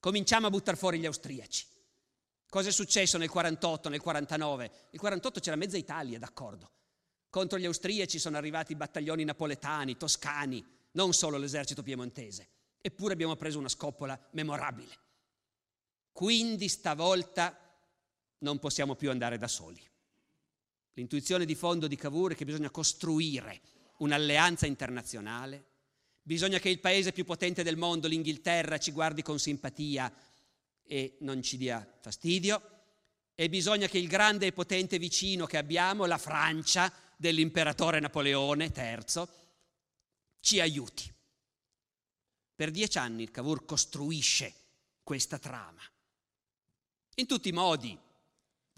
Cominciamo 0.00 0.48
a 0.48 0.50
buttare 0.50 0.76
fuori 0.76 0.98
gli 0.98 1.06
austriaci. 1.06 1.64
Cosa 2.48 2.70
è 2.70 2.72
successo 2.72 3.18
nel 3.18 3.28
48, 3.28 3.88
nel 3.88 4.00
49? 4.00 4.70
Nel 4.90 4.98
48 4.98 5.38
c'era 5.38 5.54
mezza 5.54 5.76
Italia, 5.76 6.18
d'accordo. 6.18 6.72
Contro 7.30 7.56
gli 7.56 7.66
austriaci 7.66 8.18
sono 8.18 8.36
arrivati 8.36 8.74
battaglioni 8.74 9.22
napoletani, 9.22 9.96
toscani, 9.96 10.66
non 10.94 11.12
solo 11.12 11.38
l'esercito 11.38 11.84
piemontese. 11.84 12.48
Eppure 12.80 13.12
abbiamo 13.12 13.36
preso 13.36 13.60
una 13.60 13.68
scoppola 13.68 14.20
memorabile. 14.32 14.98
Quindi 16.10 16.66
stavolta 16.66 17.56
non 18.38 18.58
possiamo 18.58 18.96
più 18.96 19.10
andare 19.10 19.38
da 19.38 19.46
soli. 19.46 19.87
L'intuizione 20.98 21.44
di 21.44 21.54
fondo 21.54 21.86
di 21.86 21.94
Cavour 21.94 22.32
è 22.32 22.34
che 22.34 22.44
bisogna 22.44 22.70
costruire 22.70 23.60
un'alleanza 23.98 24.66
internazionale, 24.66 25.64
bisogna 26.20 26.58
che 26.58 26.70
il 26.70 26.80
paese 26.80 27.12
più 27.12 27.24
potente 27.24 27.62
del 27.62 27.76
mondo, 27.76 28.08
l'Inghilterra, 28.08 28.78
ci 28.78 28.90
guardi 28.90 29.22
con 29.22 29.38
simpatia 29.38 30.12
e 30.82 31.16
non 31.20 31.40
ci 31.40 31.56
dia 31.56 31.88
fastidio, 32.00 32.60
e 33.36 33.48
bisogna 33.48 33.86
che 33.86 33.98
il 33.98 34.08
grande 34.08 34.46
e 34.46 34.52
potente 34.52 34.98
vicino 34.98 35.46
che 35.46 35.56
abbiamo, 35.56 36.04
la 36.04 36.18
Francia 36.18 36.92
dell'imperatore 37.16 38.00
Napoleone 38.00 38.72
III, 38.74 39.24
ci 40.40 40.58
aiuti. 40.58 41.14
Per 42.56 42.72
dieci 42.72 42.98
anni 42.98 43.22
il 43.22 43.30
Cavour 43.30 43.64
costruisce 43.64 44.52
questa 45.04 45.38
trama, 45.38 45.80
in 47.14 47.26
tutti 47.28 47.50
i 47.50 47.52
modi, 47.52 47.96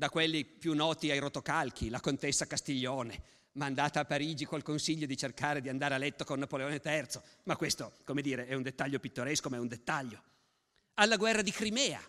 da 0.01 0.09
quelli 0.09 0.47
più 0.47 0.73
noti 0.73 1.11
ai 1.11 1.19
rotocalchi, 1.19 1.91
la 1.91 2.01
contessa 2.01 2.47
Castiglione, 2.47 3.23
mandata 3.53 4.01
a 4.01 4.07
Parigi 4.07 4.47
col 4.47 4.63
consiglio 4.63 5.05
di 5.05 5.15
cercare 5.15 5.61
di 5.61 5.69
andare 5.69 5.93
a 5.93 5.99
letto 5.99 6.25
con 6.25 6.39
Napoleone 6.39 6.81
III, 6.83 7.21
ma 7.43 7.55
questo, 7.55 7.99
come 8.05 8.23
dire, 8.23 8.47
è 8.47 8.55
un 8.55 8.63
dettaglio 8.63 8.99
pittoresco, 8.99 9.51
ma 9.51 9.57
è 9.57 9.61
un 9.61 9.69
dettaglio. 9.69 10.23
Alla 10.95 11.19
guerra 11.19 11.43
di 11.43 11.51
Crimea, 11.51 12.01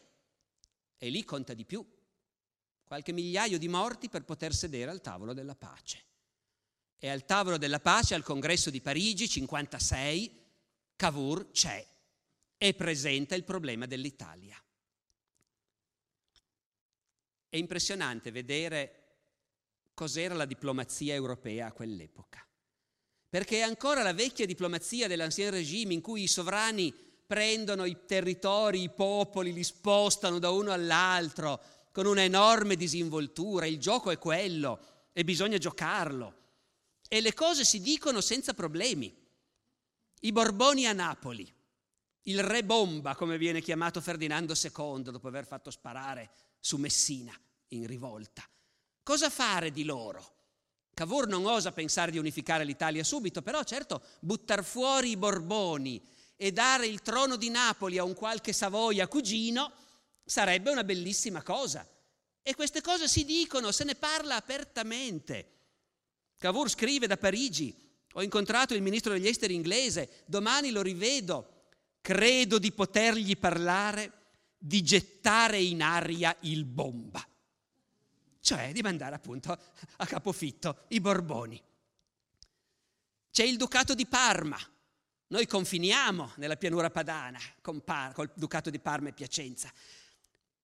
e 0.97 1.09
lì 1.09 1.25
conta 1.25 1.53
di 1.53 1.65
più, 1.65 1.85
qualche 2.85 3.11
migliaio 3.11 3.57
di 3.57 3.67
morti 3.67 4.07
per 4.07 4.23
poter 4.23 4.53
sedere 4.53 4.89
al 4.89 5.01
tavolo 5.01 5.33
della 5.33 5.55
pace. 5.55 6.01
E 6.97 7.09
al 7.09 7.25
tavolo 7.25 7.57
della 7.57 7.81
pace, 7.81 8.15
al 8.15 8.23
congresso 8.23 8.69
di 8.69 8.79
Parigi, 8.79 9.27
56, 9.27 10.45
Cavour 10.95 11.51
c'è 11.51 11.85
e 12.57 12.73
presenta 12.73 13.35
il 13.35 13.43
problema 13.43 13.85
dell'Italia. 13.85 14.57
È 17.51 17.57
impressionante 17.57 18.31
vedere 18.31 18.93
cos'era 19.93 20.35
la 20.35 20.45
diplomazia 20.45 21.13
europea 21.13 21.67
a 21.67 21.73
quell'epoca. 21.73 22.47
Perché 23.27 23.57
è 23.57 23.63
ancora 23.63 24.03
la 24.03 24.13
vecchia 24.13 24.45
diplomazia 24.45 25.09
dell'ancien 25.09 25.51
regime 25.51 25.93
in 25.93 25.99
cui 25.99 26.23
i 26.23 26.29
sovrani 26.29 26.93
prendono 27.27 27.83
i 27.83 28.05
territori, 28.05 28.83
i 28.83 28.89
popoli, 28.89 29.51
li 29.51 29.65
spostano 29.65 30.39
da 30.39 30.49
uno 30.49 30.71
all'altro 30.71 31.61
con 31.91 32.05
una 32.05 32.23
enorme 32.23 32.77
disinvoltura. 32.77 33.65
Il 33.65 33.79
gioco 33.79 34.11
è 34.11 34.17
quello 34.17 35.09
e 35.11 35.25
bisogna 35.25 35.57
giocarlo. 35.57 36.35
E 37.09 37.19
le 37.19 37.33
cose 37.33 37.65
si 37.65 37.81
dicono 37.81 38.21
senza 38.21 38.53
problemi. 38.53 39.13
I 40.21 40.31
Borboni 40.31 40.85
a 40.85 40.93
Napoli, 40.93 41.53
il 42.23 42.43
re 42.43 42.63
bomba, 42.63 43.15
come 43.15 43.37
viene 43.37 43.61
chiamato 43.61 44.01
Ferdinando 44.01 44.53
II 44.53 45.03
dopo 45.03 45.27
aver 45.27 45.45
fatto 45.45 45.71
sparare 45.71 46.29
su 46.59 46.77
Messina 46.77 47.33
in 47.69 47.87
rivolta. 47.87 48.47
Cosa 49.03 49.29
fare 49.29 49.71
di 49.71 49.83
loro? 49.83 50.39
Cavour 50.93 51.27
non 51.27 51.45
osa 51.45 51.71
pensare 51.71 52.11
di 52.11 52.17
unificare 52.17 52.63
l'Italia 52.63 53.03
subito, 53.03 53.41
però 53.41 53.63
certo 53.63 54.03
buttar 54.19 54.63
fuori 54.63 55.11
i 55.11 55.17
Borboni 55.17 56.01
e 56.35 56.51
dare 56.51 56.85
il 56.85 57.01
trono 57.01 57.37
di 57.37 57.49
Napoli 57.49 57.97
a 57.97 58.03
un 58.03 58.13
qualche 58.13 58.53
Savoia 58.53 59.07
cugino 59.07 59.71
sarebbe 60.23 60.69
una 60.69 60.83
bellissima 60.83 61.41
cosa. 61.41 61.87
E 62.43 62.55
queste 62.55 62.81
cose 62.81 63.07
si 63.07 63.25
dicono, 63.25 63.71
se 63.71 63.83
ne 63.83 63.95
parla 63.95 64.35
apertamente. 64.35 65.49
Cavour 66.37 66.69
scrive 66.69 67.07
da 67.07 67.17
Parigi, 67.17 67.75
ho 68.13 68.23
incontrato 68.23 68.73
il 68.73 68.81
ministro 68.81 69.13
degli 69.13 69.27
esteri 69.27 69.53
inglese, 69.53 70.23
domani 70.25 70.71
lo 70.71 70.81
rivedo, 70.81 71.50
credo 72.01 72.59
di 72.59 72.71
potergli 72.71 73.37
parlare 73.37 74.11
di 74.57 74.81
gettare 74.81 75.59
in 75.61 75.81
aria 75.81 76.35
il 76.41 76.65
bomba 76.65 77.25
cioè 78.41 78.71
di 78.73 78.81
mandare 78.81 79.15
appunto 79.15 79.57
a 79.97 80.05
capofitto 80.05 80.85
i 80.89 80.99
Borboni. 80.99 81.61
C'è 83.31 83.43
il 83.43 83.55
Ducato 83.55 83.93
di 83.93 84.05
Parma, 84.05 84.59
noi 85.27 85.47
confiniamo 85.47 86.33
nella 86.35 86.57
pianura 86.57 86.89
padana 86.89 87.39
con 87.61 87.81
Par- 87.83 88.13
col 88.13 88.31
Ducato 88.35 88.69
di 88.69 88.79
Parma 88.79 89.09
e 89.09 89.13
Piacenza. 89.13 89.71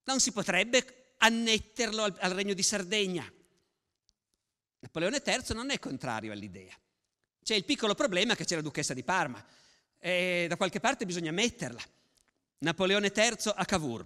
Non 0.04 0.20
si 0.20 0.32
potrebbe 0.32 1.14
annetterlo 1.20 2.04
al, 2.04 2.16
al 2.20 2.32
Regno 2.32 2.54
di 2.54 2.64
Sardegna. 2.64 3.32
Napoleone 4.80 5.22
III 5.26 5.54
non 5.54 5.70
è 5.70 5.80
contrario 5.80 6.32
all'idea. 6.34 6.76
C'è 7.42 7.56
il 7.56 7.64
piccolo 7.64 7.96
problema 7.96 8.36
che 8.36 8.44
c'è 8.44 8.56
la 8.56 8.62
Duchessa 8.62 8.94
di 8.94 9.04
Parma 9.04 9.44
e 10.00 10.46
da 10.48 10.58
qualche 10.58 10.80
parte 10.80 11.06
bisogna 11.06 11.32
metterla. 11.32 11.82
Napoleone 12.60 13.12
III 13.16 13.54
a 13.56 13.66
Cavour. 13.66 14.06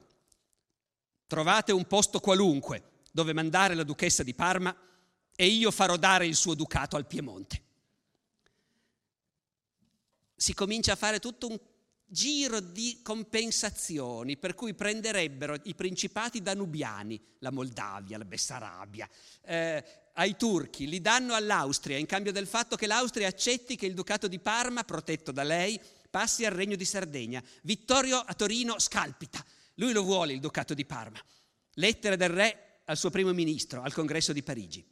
Trovate 1.28 1.72
un 1.72 1.86
posto 1.86 2.20
qualunque 2.20 2.90
dove 3.12 3.34
mandare 3.34 3.76
la 3.76 3.84
duchessa 3.84 4.24
di 4.24 4.34
Parma 4.34 4.76
e 5.36 5.46
io 5.48 5.72
farò 5.72 5.98
dare 5.98 6.26
il 6.26 6.36
suo 6.36 6.54
ducato 6.54 6.96
al 6.96 7.08
Piemonte. 7.08 7.64
Si 10.36 10.54
comincia 10.54 10.94
a 10.94 10.98
fare 10.98 11.20
tutto 11.20 11.48
un 11.48 11.60
giro 12.06 12.60
di 12.60 13.00
compensazioni 13.02 14.36
per 14.36 14.54
cui 14.54 14.74
prenderebbero 14.74 15.56
i 15.64 15.76
principati 15.76 16.42
danubiani, 16.42 17.20
la 17.40 17.52
Moldavia, 17.52 18.18
la 18.18 18.26
Bessarabia, 18.26 19.10
eh, 19.44 19.84
ai 20.14 20.36
turchi, 20.36 20.88
li 20.88 21.02
danno 21.02 21.34
all'Austria 21.34 21.98
in 21.98 22.06
cambio 22.06 22.32
del 22.32 22.48
fatto 22.48 22.76
che 22.76 22.88
l'Austria 22.88 23.28
accetti 23.28 23.76
che 23.76 23.86
il 23.86 23.94
Ducato 23.94 24.28
di 24.28 24.40
Parma, 24.40 24.84
protetto 24.84 25.32
da 25.32 25.44
lei, 25.44 25.80
passi 26.10 26.46
al 26.46 26.54
Regno 26.54 26.76
di 26.76 26.86
Sardegna. 26.86 27.44
Vittorio 27.64 28.18
a 28.18 28.34
Torino 28.34 28.80
scalpita, 28.80 29.44
lui 29.76 29.94
lo 29.94 30.04
vuole 30.04 30.34
il 30.34 30.40
Ducato 30.40 30.74
di 30.74 30.86
Parma. 30.86 31.20
Lettere 31.76 32.18
del 32.18 32.30
re 32.30 32.82
al 32.86 32.98
suo 32.98 33.10
primo 33.10 33.32
ministro, 33.34 33.82
al 33.82 33.94
congresso 33.94 34.34
di 34.34 34.44
Parigi. 34.44 34.86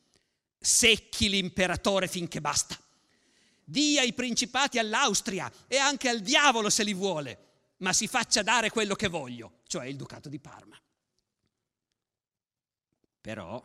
Secchi 0.58 1.30
l'imperatore 1.30 2.08
finché 2.08 2.42
basta 2.42 2.78
dia 3.70 4.02
i 4.02 4.14
principati 4.14 4.80
all'Austria 4.80 5.52
e 5.68 5.78
anche 5.78 6.10
al 6.10 6.22
diavolo 6.22 6.70
se 6.70 6.84
li 6.84 6.94
vuole, 6.94 7.48
ma 7.78 7.94
si 7.94 8.08
faccia 8.08 8.42
dare 8.42 8.72
quello 8.72 8.96
che 8.96 9.08
voglio, 9.08 9.60
cioè 9.68 9.86
il 9.86 9.96
Ducato 9.96 10.28
di 10.28 10.40
Parma. 10.40 10.78
Però, 13.22 13.64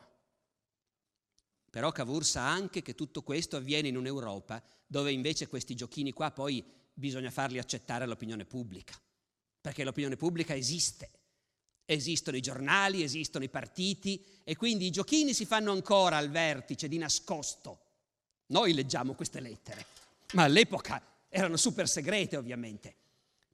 però 1.74 1.90
Cavour 1.90 2.24
sa 2.24 2.48
anche 2.48 2.82
che 2.82 2.94
tutto 2.94 3.22
questo 3.22 3.56
avviene 3.56 3.88
in 3.88 3.96
un'Europa 3.96 4.62
dove 4.86 5.10
invece 5.10 5.48
questi 5.48 5.74
giochini 5.74 6.12
qua 6.12 6.30
poi 6.30 6.64
bisogna 6.92 7.32
farli 7.32 7.58
accettare 7.58 8.04
all'opinione 8.04 8.44
pubblica, 8.44 8.94
perché 9.60 9.82
l'opinione 9.82 10.14
pubblica 10.14 10.54
esiste. 10.54 11.10
Esistono 11.84 12.36
i 12.36 12.40
giornali, 12.40 13.02
esistono 13.02 13.42
i 13.42 13.48
partiti 13.48 14.24
e 14.44 14.54
quindi 14.54 14.86
i 14.86 14.92
giochini 14.92 15.34
si 15.34 15.46
fanno 15.46 15.72
ancora 15.72 16.16
al 16.16 16.30
vertice 16.30 16.86
di 16.86 16.96
nascosto. 16.96 17.80
Noi 18.46 18.72
leggiamo 18.72 19.14
queste 19.14 19.40
lettere 19.40 19.84
ma 20.34 20.44
all'epoca 20.44 21.02
erano 21.28 21.56
super 21.56 21.88
segrete 21.88 22.36
ovviamente. 22.36 22.94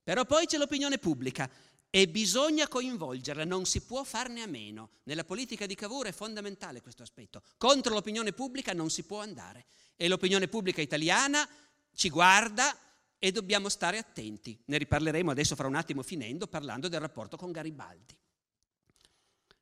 Però 0.05 0.27
poi 0.27 0.45
c'è 0.45 0.59
l'opinione 0.59 0.99
pubblica 0.99 1.49
e 1.91 2.09
bisogna 2.09 2.69
coinvolgerla, 2.69 3.45
non 3.45 3.67
si 3.67 3.81
può 3.81 4.05
farne 4.05 4.43
a 4.43 4.47
meno. 4.47 4.91
Nella 5.05 5.25
politica 5.25 5.67
di 5.67 5.75
Cavour 5.75 6.07
è 6.07 6.13
fondamentale 6.13 6.81
questo 6.81 7.03
aspetto. 7.03 7.43
Contro 7.59 7.93
l'opinione 7.93 8.33
pubblica 8.33 8.73
non 8.73 8.91
si 8.91 9.03
può 9.03 9.21
andare 9.21 9.67
e 9.97 10.07
l'opinione 10.07 10.47
pubblica 10.47 10.81
italiana 10.81 11.47
ci 11.93 12.09
guarda 12.09 12.79
e 13.19 13.33
dobbiamo 13.33 13.69
stare 13.69 13.99
attenti. 13.99 14.59
Ne 14.67 14.79
riparleremo 14.79 15.33
adesso 15.33 15.57
fra 15.57 15.67
un 15.67 15.75
attimo 15.75 16.03
finendo 16.03 16.47
parlando 16.47 16.89
del 16.89 17.01
rapporto 17.01 17.37
con 17.37 17.51
Garibaldi. 17.51 18.17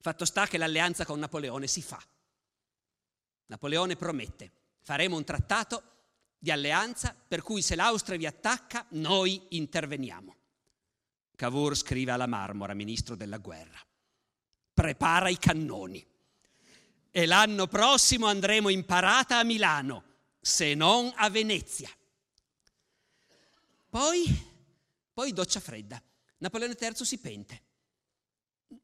Fatto 0.00 0.24
sta 0.26 0.46
che 0.46 0.58
l'alleanza 0.58 1.06
con 1.06 1.18
Napoleone 1.18 1.66
si 1.66 1.82
fa. 1.82 2.00
Napoleone 3.46 3.96
promette, 3.96 4.52
faremo 4.82 5.16
un 5.16 5.24
trattato 5.24 5.82
di 6.38 6.50
alleanza 6.50 7.16
per 7.26 7.42
cui 7.42 7.62
se 7.62 7.74
l'Austria 7.74 8.18
vi 8.18 8.26
attacca 8.26 8.84
noi 8.90 9.42
interveniamo. 9.50 10.37
Cavour 11.38 11.76
scrive 11.76 12.10
alla 12.10 12.26
Marmora, 12.26 12.74
ministro 12.74 13.14
della 13.14 13.38
guerra, 13.38 13.78
prepara 14.74 15.28
i 15.28 15.38
cannoni 15.38 16.04
e 17.12 17.26
l'anno 17.26 17.68
prossimo 17.68 18.26
andremo 18.26 18.68
in 18.70 18.84
parata 18.84 19.38
a 19.38 19.44
Milano, 19.44 20.02
se 20.40 20.74
non 20.74 21.12
a 21.14 21.30
Venezia. 21.30 21.88
Poi, 23.88 24.24
poi 25.14 25.32
doccia 25.32 25.60
fredda. 25.60 26.02
Napoleone 26.38 26.76
III 26.76 27.04
si 27.04 27.18
pente. 27.18 27.62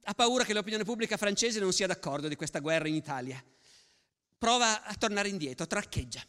Ha 0.05 0.15
paura 0.15 0.45
che 0.45 0.55
l'opinione 0.55 0.85
pubblica 0.85 1.17
francese 1.17 1.59
non 1.59 1.73
sia 1.73 1.89
d'accordo 1.89 2.29
di 2.29 2.37
questa 2.37 2.61
guerra 2.61 2.87
in 2.87 2.95
Italia. 2.95 3.45
Prova 4.39 4.85
a 4.85 4.95
tornare 4.95 5.29
indietro, 5.29 5.67
traccheggia 5.67 6.25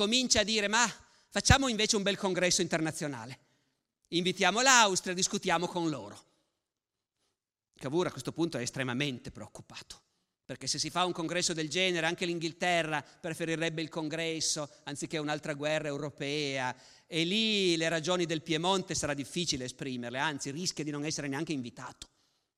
comincia 0.00 0.40
a 0.40 0.44
dire 0.44 0.66
ma 0.68 0.90
facciamo 1.28 1.68
invece 1.68 1.96
un 1.96 2.02
bel 2.02 2.16
congresso 2.16 2.62
internazionale. 2.62 3.38
Invitiamo 4.12 4.60
l'Austria, 4.60 5.14
discutiamo 5.14 5.68
con 5.68 5.88
loro. 5.88 6.24
Cavour 7.76 8.08
a 8.08 8.10
questo 8.10 8.32
punto 8.32 8.58
è 8.58 8.62
estremamente 8.62 9.30
preoccupato, 9.30 10.02
perché 10.44 10.66
se 10.66 10.80
si 10.80 10.90
fa 10.90 11.04
un 11.04 11.12
congresso 11.12 11.52
del 11.52 11.70
genere 11.70 12.06
anche 12.06 12.26
l'Inghilterra 12.26 13.02
preferirebbe 13.02 13.82
il 13.82 13.88
congresso 13.88 14.68
anziché 14.82 15.18
un'altra 15.18 15.54
guerra 15.54 15.86
europea 15.86 16.74
e 17.06 17.22
lì 17.22 17.76
le 17.76 17.88
ragioni 17.88 18.26
del 18.26 18.42
Piemonte 18.42 18.96
sarà 18.96 19.14
difficile 19.14 19.66
esprimerle, 19.66 20.18
anzi 20.18 20.50
rischia 20.50 20.82
di 20.82 20.90
non 20.90 21.04
essere 21.04 21.28
neanche 21.28 21.52
invitato. 21.52 22.08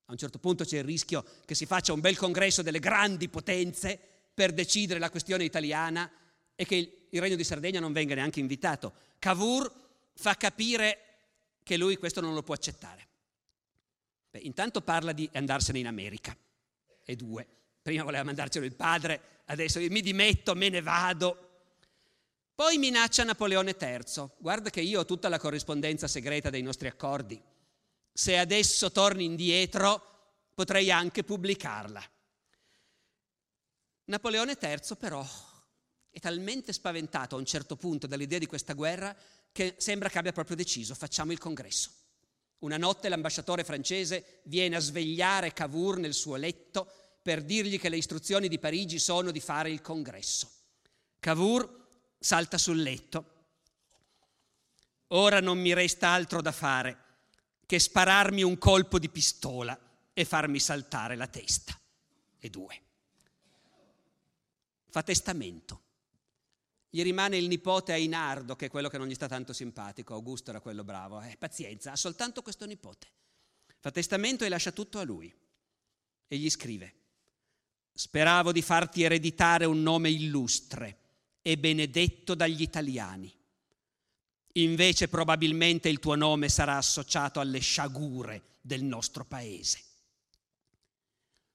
A 0.06 0.12
un 0.12 0.16
certo 0.16 0.38
punto 0.38 0.64
c'è 0.64 0.78
il 0.78 0.84
rischio 0.84 1.22
che 1.44 1.54
si 1.54 1.66
faccia 1.66 1.92
un 1.92 2.00
bel 2.00 2.16
congresso 2.16 2.62
delle 2.62 2.80
grandi 2.80 3.28
potenze 3.28 4.00
per 4.32 4.54
decidere 4.54 4.98
la 4.98 5.10
questione 5.10 5.44
italiana 5.44 6.10
e 6.54 6.64
che 6.64 7.06
il 7.10 7.20
Regno 7.20 7.36
di 7.36 7.44
Sardegna 7.44 7.78
non 7.78 7.92
venga 7.92 8.14
neanche 8.14 8.40
invitato. 8.40 8.94
Cavour 9.18 9.70
fa 10.14 10.34
capire 10.34 11.11
che 11.62 11.76
lui 11.76 11.96
questo 11.96 12.20
non 12.20 12.34
lo 12.34 12.42
può 12.42 12.54
accettare. 12.54 13.08
Beh, 14.30 14.40
intanto 14.40 14.80
parla 14.80 15.12
di 15.12 15.28
andarsene 15.32 15.78
in 15.78 15.86
America, 15.86 16.36
e 17.04 17.16
due. 17.16 17.46
Prima 17.82 18.04
voleva 18.04 18.24
mandarcelo 18.24 18.64
il 18.64 18.74
padre, 18.74 19.42
adesso 19.46 19.78
mi 19.80 20.00
dimetto, 20.00 20.54
me 20.54 20.68
ne 20.68 20.80
vado. 20.80 21.48
Poi 22.54 22.78
minaccia 22.78 23.24
Napoleone 23.24 23.76
III. 23.78 24.30
Guarda 24.38 24.70
che 24.70 24.80
io 24.80 25.00
ho 25.00 25.04
tutta 25.04 25.28
la 25.28 25.38
corrispondenza 25.38 26.06
segreta 26.06 26.50
dei 26.50 26.62
nostri 26.62 26.88
accordi. 26.88 27.40
Se 28.12 28.38
adesso 28.38 28.92
torni 28.92 29.24
indietro, 29.24 30.50
potrei 30.54 30.90
anche 30.90 31.24
pubblicarla. 31.24 32.02
Napoleone 34.04 34.56
III 34.60 34.96
però 34.98 35.26
è 36.12 36.20
talmente 36.20 36.74
spaventato 36.74 37.34
a 37.34 37.38
un 37.38 37.46
certo 37.46 37.74
punto 37.74 38.06
dall'idea 38.06 38.38
di 38.38 38.46
questa 38.46 38.74
guerra 38.74 39.16
che 39.50 39.76
sembra 39.78 40.10
che 40.10 40.18
abbia 40.18 40.32
proprio 40.32 40.56
deciso, 40.56 40.94
facciamo 40.94 41.32
il 41.32 41.38
congresso. 41.38 41.90
Una 42.58 42.76
notte 42.76 43.08
l'ambasciatore 43.08 43.64
francese 43.64 44.40
viene 44.44 44.76
a 44.76 44.80
svegliare 44.80 45.54
Cavour 45.54 45.96
nel 45.96 46.12
suo 46.12 46.36
letto 46.36 46.86
per 47.22 47.42
dirgli 47.42 47.80
che 47.80 47.88
le 47.88 47.96
istruzioni 47.96 48.48
di 48.48 48.58
Parigi 48.58 48.98
sono 48.98 49.30
di 49.30 49.40
fare 49.40 49.70
il 49.70 49.80
congresso. 49.80 50.50
Cavour 51.18 51.88
salta 52.18 52.58
sul 52.58 52.82
letto. 52.82 53.30
Ora 55.08 55.40
non 55.40 55.58
mi 55.58 55.72
resta 55.72 56.08
altro 56.08 56.42
da 56.42 56.52
fare 56.52 56.98
che 57.64 57.78
spararmi 57.78 58.42
un 58.42 58.58
colpo 58.58 58.98
di 58.98 59.08
pistola 59.08 59.78
e 60.12 60.24
farmi 60.26 60.60
saltare 60.60 61.16
la 61.16 61.26
testa. 61.26 61.78
E 62.38 62.50
due. 62.50 62.80
Fa 64.90 65.02
testamento 65.02 65.80
gli 66.94 67.02
rimane 67.02 67.38
il 67.38 67.48
nipote 67.48 67.92
Ainardo, 67.92 68.54
che 68.54 68.66
è 68.66 68.70
quello 68.70 68.90
che 68.90 68.98
non 68.98 69.06
gli 69.06 69.14
sta 69.14 69.26
tanto 69.26 69.54
simpatico, 69.54 70.12
Augusto 70.12 70.50
era 70.50 70.60
quello 70.60 70.84
bravo, 70.84 71.22
eh, 71.22 71.38
pazienza, 71.38 71.92
ha 71.92 71.96
soltanto 71.96 72.42
questo 72.42 72.66
nipote. 72.66 73.06
Fa 73.80 73.90
testamento 73.90 74.44
e 74.44 74.50
lascia 74.50 74.72
tutto 74.72 74.98
a 74.98 75.02
lui. 75.02 75.34
E 76.28 76.36
gli 76.36 76.50
scrive, 76.50 76.94
speravo 77.94 78.52
di 78.52 78.60
farti 78.60 79.04
ereditare 79.04 79.64
un 79.64 79.80
nome 79.80 80.10
illustre 80.10 80.98
e 81.40 81.56
benedetto 81.56 82.34
dagli 82.34 82.60
italiani. 82.60 83.34
Invece 84.56 85.08
probabilmente 85.08 85.88
il 85.88 85.98
tuo 85.98 86.14
nome 86.14 86.50
sarà 86.50 86.76
associato 86.76 87.40
alle 87.40 87.60
sciagure 87.60 88.58
del 88.60 88.84
nostro 88.84 89.24
paese. 89.24 89.82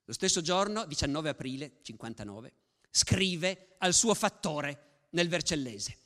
Lo 0.06 0.14
stesso 0.14 0.42
giorno, 0.42 0.88
19 0.88 1.30
aprile 1.30 1.78
59, 1.84 2.54
scrive 2.90 3.76
al 3.78 3.94
suo 3.94 4.16
fattore 4.16 4.87
nel 5.18 5.30
Vercellese, 5.30 5.98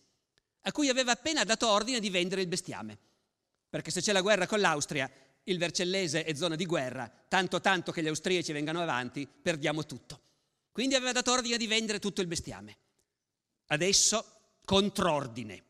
a 0.61 0.71
cui 0.71 0.87
aveva 0.87 1.11
appena 1.11 1.43
dato 1.43 1.67
ordine 1.67 1.99
di 1.99 2.09
vendere 2.09 2.41
il 2.41 2.47
bestiame. 2.47 2.97
Perché 3.69 3.91
se 3.91 4.01
c'è 4.01 4.13
la 4.13 4.21
guerra 4.21 4.47
con 4.47 4.61
l'Austria, 4.61 5.09
il 5.43 5.57
Vercellese 5.57 6.23
è 6.23 6.33
zona 6.33 6.55
di 6.55 6.65
guerra, 6.65 7.11
tanto 7.27 7.59
tanto 7.59 7.91
che 7.91 8.01
gli 8.01 8.07
austriaci 8.07 8.53
vengano 8.53 8.81
avanti, 8.81 9.27
perdiamo 9.27 9.85
tutto. 9.85 10.21
Quindi 10.71 10.95
aveva 10.95 11.11
dato 11.11 11.31
ordine 11.31 11.57
di 11.57 11.67
vendere 11.67 11.99
tutto 11.99 12.21
il 12.21 12.27
bestiame. 12.27 12.77
Adesso, 13.67 14.25
contrordine, 14.63 15.63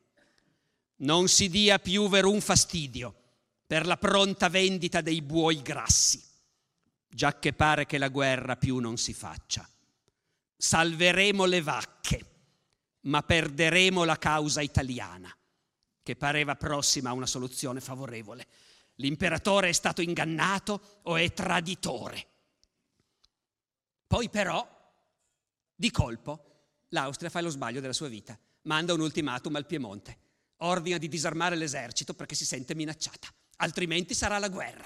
non 0.97 1.27
si 1.27 1.49
dia 1.49 1.79
più 1.79 2.07
verun 2.07 2.41
fastidio 2.41 3.15
per 3.65 3.87
la 3.87 3.97
pronta 3.97 4.49
vendita 4.49 5.01
dei 5.01 5.23
buoi 5.23 5.63
grassi, 5.63 6.21
già 7.07 7.39
che 7.39 7.53
pare 7.53 7.87
che 7.87 7.97
la 7.97 8.09
guerra 8.09 8.55
più 8.55 8.77
non 8.77 8.97
si 8.97 9.13
faccia. 9.13 9.67
Salveremo 10.57 11.45
le 11.45 11.61
vacche 11.61 12.30
ma 13.01 13.23
perderemo 13.23 14.03
la 14.03 14.17
causa 14.17 14.61
italiana, 14.61 15.35
che 16.03 16.15
pareva 16.15 16.55
prossima 16.55 17.09
a 17.09 17.13
una 17.13 17.25
soluzione 17.25 17.81
favorevole. 17.81 18.47
L'imperatore 18.95 19.69
è 19.69 19.73
stato 19.73 20.01
ingannato 20.01 20.99
o 21.03 21.15
è 21.15 21.33
traditore. 21.33 22.27
Poi 24.05 24.29
però, 24.29 24.67
di 25.73 25.89
colpo, 25.89 26.45
l'Austria 26.89 27.29
fa 27.29 27.41
lo 27.41 27.49
sbaglio 27.49 27.79
della 27.79 27.93
sua 27.93 28.09
vita, 28.09 28.37
manda 28.63 28.93
un 28.93 28.99
ultimatum 28.99 29.55
al 29.55 29.65
Piemonte, 29.65 30.17
ordina 30.57 30.97
di 30.97 31.07
disarmare 31.07 31.55
l'esercito 31.55 32.13
perché 32.13 32.35
si 32.35 32.45
sente 32.45 32.75
minacciata, 32.75 33.27
altrimenti 33.57 34.13
sarà 34.13 34.37
la 34.37 34.49
guerra. 34.49 34.85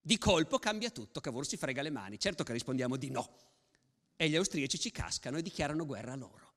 Di 0.00 0.18
colpo 0.18 0.58
cambia 0.60 0.90
tutto, 0.90 1.20
Cavour 1.20 1.46
si 1.46 1.56
frega 1.56 1.82
le 1.82 1.90
mani, 1.90 2.18
certo 2.18 2.44
che 2.44 2.52
rispondiamo 2.52 2.96
di 2.96 3.10
no. 3.10 3.36
E 4.14 4.28
gli 4.28 4.36
austriaci 4.36 4.78
ci 4.78 4.92
cascano 4.92 5.36
e 5.36 5.42
dichiarano 5.42 5.84
guerra 5.84 6.12
a 6.12 6.16
loro. 6.16 6.54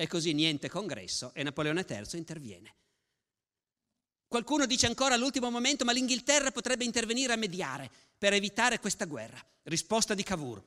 E 0.00 0.06
così 0.06 0.32
niente 0.32 0.68
congresso 0.68 1.32
e 1.34 1.42
Napoleone 1.42 1.84
III 1.84 2.06
interviene. 2.12 2.74
Qualcuno 4.28 4.64
dice 4.64 4.86
ancora 4.86 5.16
all'ultimo 5.16 5.50
momento, 5.50 5.84
ma 5.84 5.90
l'Inghilterra 5.90 6.52
potrebbe 6.52 6.84
intervenire 6.84 7.32
a 7.32 7.36
mediare 7.36 7.90
per 8.16 8.32
evitare 8.32 8.78
questa 8.78 9.06
guerra. 9.06 9.44
Risposta 9.64 10.14
di 10.14 10.22
Cavour. 10.22 10.62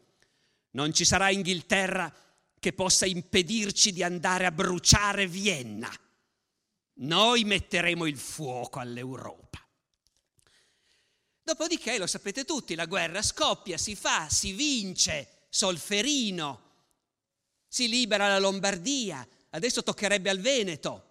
Non 0.71 0.91
ci 0.91 1.05
sarà 1.05 1.29
Inghilterra 1.29 2.13
che 2.59 2.73
possa 2.73 3.05
impedirci 3.05 3.93
di 3.93 4.03
andare 4.03 4.45
a 4.45 4.51
bruciare 4.51 5.27
Vienna. 5.27 5.89
Noi 6.95 7.45
metteremo 7.45 8.05
il 8.07 8.17
fuoco 8.17 8.79
all'Europa. 8.79 9.65
Dopodiché, 11.41 11.97
lo 11.97 12.05
sapete 12.05 12.43
tutti, 12.43 12.75
la 12.75 12.85
guerra 12.85 13.21
scoppia, 13.21 13.77
si 13.77 13.95
fa, 13.95 14.27
si 14.27 14.51
vince, 14.51 15.45
Solferino, 15.47 16.70
si 17.71 17.87
libera 17.87 18.27
la 18.27 18.37
Lombardia, 18.37 19.25
adesso 19.51 19.81
toccherebbe 19.81 20.29
al 20.29 20.39
Veneto. 20.39 21.05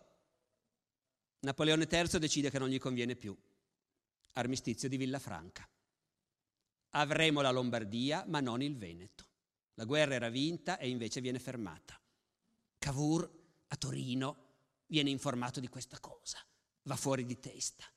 Napoleone 1.39 1.89
III 1.91 2.19
decide 2.19 2.51
che 2.51 2.59
non 2.59 2.69
gli 2.69 2.79
conviene 2.79 3.17
più. 3.17 3.35
Armistizio 4.33 4.87
di 4.87 4.99
Villafranca. 4.99 5.67
Avremo 6.91 7.41
la 7.41 7.51
Lombardia, 7.51 8.27
ma 8.27 8.41
non 8.41 8.61
il 8.61 8.77
Veneto. 8.77 9.25
La 9.77 9.87
guerra 9.87 10.13
era 10.13 10.29
vinta 10.29 10.77
e 10.77 10.91
invece 10.91 11.23
viene 11.23 11.39
fermata. 11.39 11.99
Cavour 12.77 13.31
a 13.69 13.77
Torino 13.77 14.49
viene 14.85 15.09
informato 15.09 15.61
di 15.61 15.69
questa 15.69 15.99
cosa, 15.99 16.45
va 16.83 16.97
fuori 16.97 17.25
di 17.25 17.41
testa. 17.41 17.91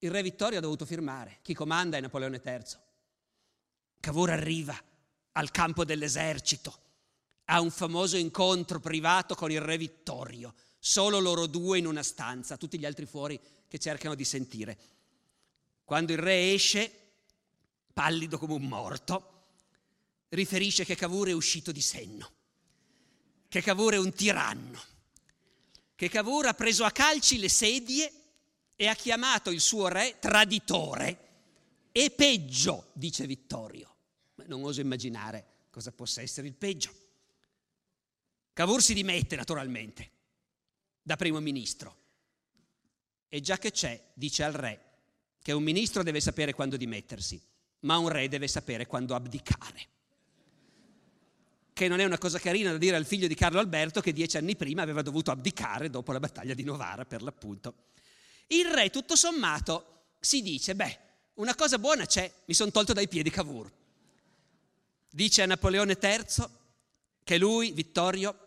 Il 0.00 0.10
re 0.10 0.22
Vittorio 0.22 0.58
ha 0.58 0.62
dovuto 0.62 0.84
firmare. 0.84 1.38
Chi 1.40 1.54
comanda 1.54 1.96
è 1.96 2.02
Napoleone 2.02 2.42
III. 2.44 2.64
Cavour 3.98 4.28
arriva 4.28 4.78
al 5.32 5.50
campo 5.50 5.86
dell'esercito, 5.86 6.82
ha 7.46 7.60
un 7.60 7.70
famoso 7.70 8.16
incontro 8.16 8.80
privato 8.80 9.34
con 9.34 9.50
il 9.50 9.60
re 9.60 9.76
Vittorio 9.76 10.54
solo 10.78 11.18
loro 11.18 11.46
due 11.46 11.78
in 11.78 11.86
una 11.86 12.02
stanza, 12.02 12.58
tutti 12.58 12.78
gli 12.78 12.84
altri 12.84 13.06
fuori 13.06 13.40
che 13.66 13.78
cercano 13.78 14.14
di 14.14 14.24
sentire. 14.24 14.78
Quando 15.82 16.12
il 16.12 16.18
re 16.18 16.52
esce, 16.52 16.92
pallido 17.92 18.36
come 18.36 18.52
un 18.52 18.64
morto, 18.64 19.46
riferisce 20.28 20.84
che 20.84 20.94
Cavour 20.94 21.28
è 21.28 21.32
uscito 21.32 21.72
di 21.72 21.80
senno, 21.80 22.30
che 23.48 23.62
Cavour 23.62 23.94
è 23.94 23.98
un 23.98 24.12
tiranno, 24.12 24.78
che 25.94 26.08
Cavour 26.10 26.46
ha 26.46 26.54
preso 26.54 26.84
a 26.84 26.90
calci 26.90 27.38
le 27.38 27.48
sedie 27.48 28.12
e 28.76 28.86
ha 28.86 28.94
chiamato 28.94 29.50
il 29.50 29.60
suo 29.60 29.88
re 29.88 30.18
traditore 30.18 31.18
e 31.92 32.10
peggio, 32.10 32.90
dice 32.92 33.26
Vittorio. 33.26 33.94
Ma 34.34 34.44
non 34.48 34.64
oso 34.64 34.80
immaginare 34.80 35.46
cosa 35.70 35.92
possa 35.92 36.20
essere 36.20 36.46
il 36.46 36.54
peggio. 36.54 37.03
Cavour 38.54 38.80
si 38.80 38.94
dimette 38.94 39.34
naturalmente 39.34 40.10
da 41.02 41.16
primo 41.16 41.40
ministro. 41.40 42.02
E 43.28 43.40
già 43.40 43.58
che 43.58 43.72
c'è, 43.72 44.00
dice 44.14 44.44
al 44.44 44.52
re, 44.52 44.80
che 45.42 45.50
un 45.50 45.62
ministro 45.62 46.04
deve 46.04 46.20
sapere 46.20 46.54
quando 46.54 46.76
dimettersi, 46.76 47.40
ma 47.80 47.98
un 47.98 48.08
re 48.08 48.28
deve 48.28 48.46
sapere 48.46 48.86
quando 48.86 49.16
abdicare. 49.16 49.88
Che 51.72 51.88
non 51.88 51.98
è 51.98 52.04
una 52.04 52.16
cosa 52.16 52.38
carina 52.38 52.70
da 52.70 52.78
dire 52.78 52.94
al 52.94 53.04
figlio 53.04 53.26
di 53.26 53.34
Carlo 53.34 53.58
Alberto 53.58 54.00
che 54.00 54.12
dieci 54.12 54.36
anni 54.36 54.54
prima 54.54 54.82
aveva 54.82 55.02
dovuto 55.02 55.32
abdicare 55.32 55.90
dopo 55.90 56.12
la 56.12 56.20
battaglia 56.20 56.54
di 56.54 56.62
Novara, 56.62 57.04
per 57.04 57.22
l'appunto. 57.22 57.74
Il 58.46 58.66
re, 58.66 58.88
tutto 58.90 59.16
sommato, 59.16 60.12
si 60.20 60.42
dice, 60.42 60.76
beh, 60.76 60.98
una 61.34 61.56
cosa 61.56 61.76
buona 61.78 62.06
c'è, 62.06 62.32
mi 62.44 62.54
sono 62.54 62.70
tolto 62.70 62.92
dai 62.92 63.08
piedi 63.08 63.30
Cavour. 63.30 63.70
Dice 65.10 65.42
a 65.42 65.46
Napoleone 65.46 65.98
III 66.00 66.46
che 67.24 67.36
lui, 67.36 67.72
Vittorio, 67.72 68.43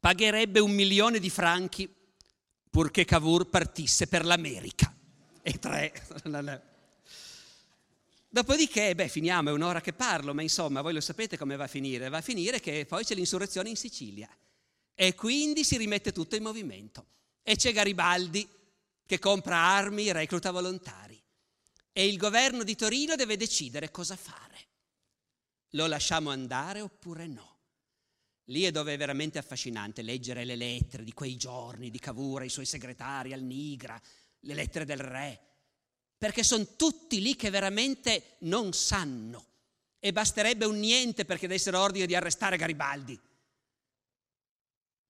pagherebbe 0.00 0.60
un 0.60 0.70
milione 0.70 1.18
di 1.18 1.30
franchi 1.30 1.92
purché 2.70 3.04
Cavour 3.04 3.48
partisse 3.48 4.06
per 4.06 4.24
l'America. 4.24 4.94
E 5.42 5.58
tre. 5.58 5.92
Dopodiché, 8.30 8.94
beh, 8.94 9.08
finiamo, 9.08 9.48
è 9.48 9.52
un'ora 9.52 9.80
che 9.80 9.94
parlo, 9.94 10.34
ma 10.34 10.42
insomma, 10.42 10.82
voi 10.82 10.92
lo 10.92 11.00
sapete 11.00 11.38
come 11.38 11.56
va 11.56 11.64
a 11.64 11.68
finire. 11.68 12.08
Va 12.08 12.18
a 12.18 12.22
finire 12.22 12.60
che 12.60 12.84
poi 12.86 13.04
c'è 13.04 13.14
l'insurrezione 13.14 13.70
in 13.70 13.76
Sicilia 13.76 14.28
e 14.94 15.14
quindi 15.14 15.64
si 15.64 15.76
rimette 15.76 16.12
tutto 16.12 16.36
in 16.36 16.42
movimento. 16.42 17.06
E 17.42 17.56
c'è 17.56 17.72
Garibaldi 17.72 18.46
che 19.06 19.18
compra 19.18 19.56
armi, 19.56 20.12
recluta 20.12 20.50
volontari. 20.50 21.18
E 21.92 22.06
il 22.06 22.18
governo 22.18 22.62
di 22.62 22.76
Torino 22.76 23.16
deve 23.16 23.36
decidere 23.36 23.90
cosa 23.90 24.16
fare. 24.16 24.66
Lo 25.70 25.86
lasciamo 25.86 26.30
andare 26.30 26.82
oppure 26.82 27.26
no? 27.26 27.57
Lì 28.48 28.62
è 28.62 28.70
dove 28.70 28.94
è 28.94 28.96
veramente 28.96 29.38
affascinante 29.38 30.00
leggere 30.00 30.44
le 30.44 30.56
lettere 30.56 31.04
di 31.04 31.12
quei 31.12 31.36
giorni 31.36 31.90
di 31.90 31.98
Cavour, 31.98 32.44
i 32.44 32.48
suoi 32.48 32.64
segretari 32.64 33.32
al 33.32 33.42
Nigra, 33.42 34.00
le 34.40 34.54
lettere 34.54 34.86
del 34.86 34.98
re, 34.98 35.40
perché 36.16 36.42
sono 36.42 36.66
tutti 36.74 37.20
lì 37.20 37.36
che 37.36 37.50
veramente 37.50 38.36
non 38.40 38.72
sanno 38.72 39.46
e 39.98 40.12
basterebbe 40.12 40.64
un 40.64 40.78
niente 40.78 41.26
perché 41.26 41.46
dessero 41.46 41.80
ordine 41.80 42.06
di 42.06 42.14
arrestare 42.14 42.56
Garibaldi. 42.56 43.18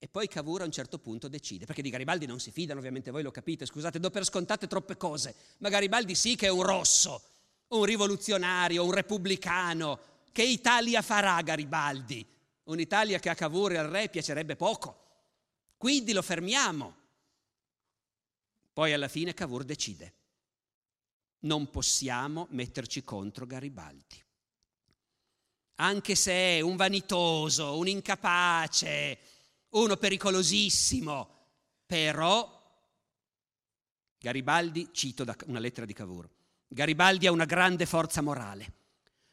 E 0.01 0.09
poi 0.09 0.27
Cavour 0.27 0.63
a 0.63 0.65
un 0.65 0.73
certo 0.73 0.99
punto 0.99 1.29
decide, 1.29 1.65
perché 1.65 1.83
di 1.83 1.91
Garibaldi 1.91 2.27
non 2.27 2.41
si 2.41 2.51
fidano, 2.51 2.81
ovviamente 2.81 3.13
voi 3.13 3.23
lo 3.23 3.31
capite, 3.31 3.67
scusate, 3.67 4.01
do 4.01 4.11
per 4.11 4.25
scontate 4.25 4.67
troppe 4.67 4.97
cose, 4.97 5.35
ma 5.59 5.69
Garibaldi 5.69 6.17
sì 6.17 6.35
che 6.35 6.47
è 6.47 6.51
un 6.51 6.63
rosso, 6.63 7.23
un 7.69 7.85
rivoluzionario, 7.85 8.85
un 8.85 8.93
repubblicano. 8.93 10.01
Che 10.33 10.43
Italia 10.43 11.03
farà 11.03 11.41
Garibaldi? 11.43 12.25
Un'Italia 12.69 13.19
che 13.19 13.31
a 13.31 13.35
Cavour 13.35 13.73
e 13.73 13.79
al 13.79 13.89
re 13.89 14.09
piacerebbe 14.11 14.55
poco. 14.55 15.07
Quindi 15.79 16.13
lo 16.13 16.21
fermiamo. 16.21 16.97
Poi 18.73 18.93
alla 18.93 19.09
fine 19.09 19.33
Cavour 19.33 19.65
decide. 19.65 20.15
Non 21.41 21.71
possiamo 21.71 22.47
metterci 22.51 23.05
contro 23.05 23.47
Garibaldi. 23.47 24.23
Anche 25.77 26.15
se 26.15 26.33
è 26.33 26.61
un 26.61 26.77
vanitoso, 26.77 27.79
un 27.79 27.89
incapace, 27.89 29.19
uno 29.71 29.97
pericolosissimo, 29.97 31.37
però 31.87 32.57
Garibaldi, 34.19 34.89
cito 34.93 35.25
da 35.25 35.37
una 35.47 35.61
lettera 35.61 35.87
di 35.87 35.93
Cavour, 35.95 36.29
Garibaldi 36.67 37.27
ha 37.27 37.33
una 37.33 37.45
grande 37.45 37.87
forza 37.87 38.21
morale, 38.21 38.73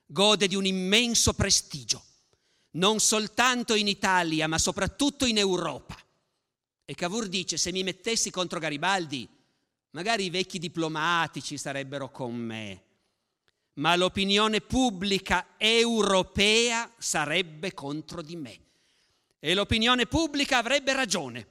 gode 0.05 0.47
di 0.47 0.55
un 0.55 0.65
immenso 0.65 1.33
prestigio 1.33 2.13
non 2.75 2.99
soltanto 2.99 3.75
in 3.75 3.87
Italia, 3.87 4.47
ma 4.47 4.57
soprattutto 4.57 5.25
in 5.25 5.37
Europa. 5.37 5.97
E 6.85 6.93
Cavour 6.93 7.27
dice, 7.27 7.57
se 7.57 7.71
mi 7.71 7.83
mettessi 7.83 8.29
contro 8.29 8.59
Garibaldi, 8.59 9.27
magari 9.91 10.25
i 10.25 10.29
vecchi 10.29 10.59
diplomatici 10.59 11.57
sarebbero 11.57 12.11
con 12.11 12.35
me, 12.35 12.83
ma 13.73 13.95
l'opinione 13.95 14.61
pubblica 14.61 15.55
europea 15.57 16.91
sarebbe 16.97 17.73
contro 17.73 18.21
di 18.21 18.35
me. 18.35 18.59
E 19.39 19.53
l'opinione 19.53 20.05
pubblica 20.05 20.57
avrebbe 20.57 20.93
ragione, 20.93 21.47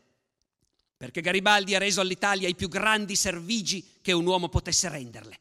perché 0.97 1.21
Garibaldi 1.21 1.75
ha 1.75 1.79
reso 1.79 2.01
all'Italia 2.01 2.49
i 2.49 2.55
più 2.55 2.69
grandi 2.69 3.17
servigi 3.17 3.99
che 4.01 4.13
un 4.13 4.27
uomo 4.27 4.49
potesse 4.49 4.89
renderle. 4.89 5.39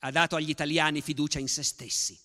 Ha 0.00 0.10
dato 0.10 0.36
agli 0.36 0.50
italiani 0.50 1.02
fiducia 1.02 1.38
in 1.38 1.48
se 1.48 1.62
stessi 1.62 2.18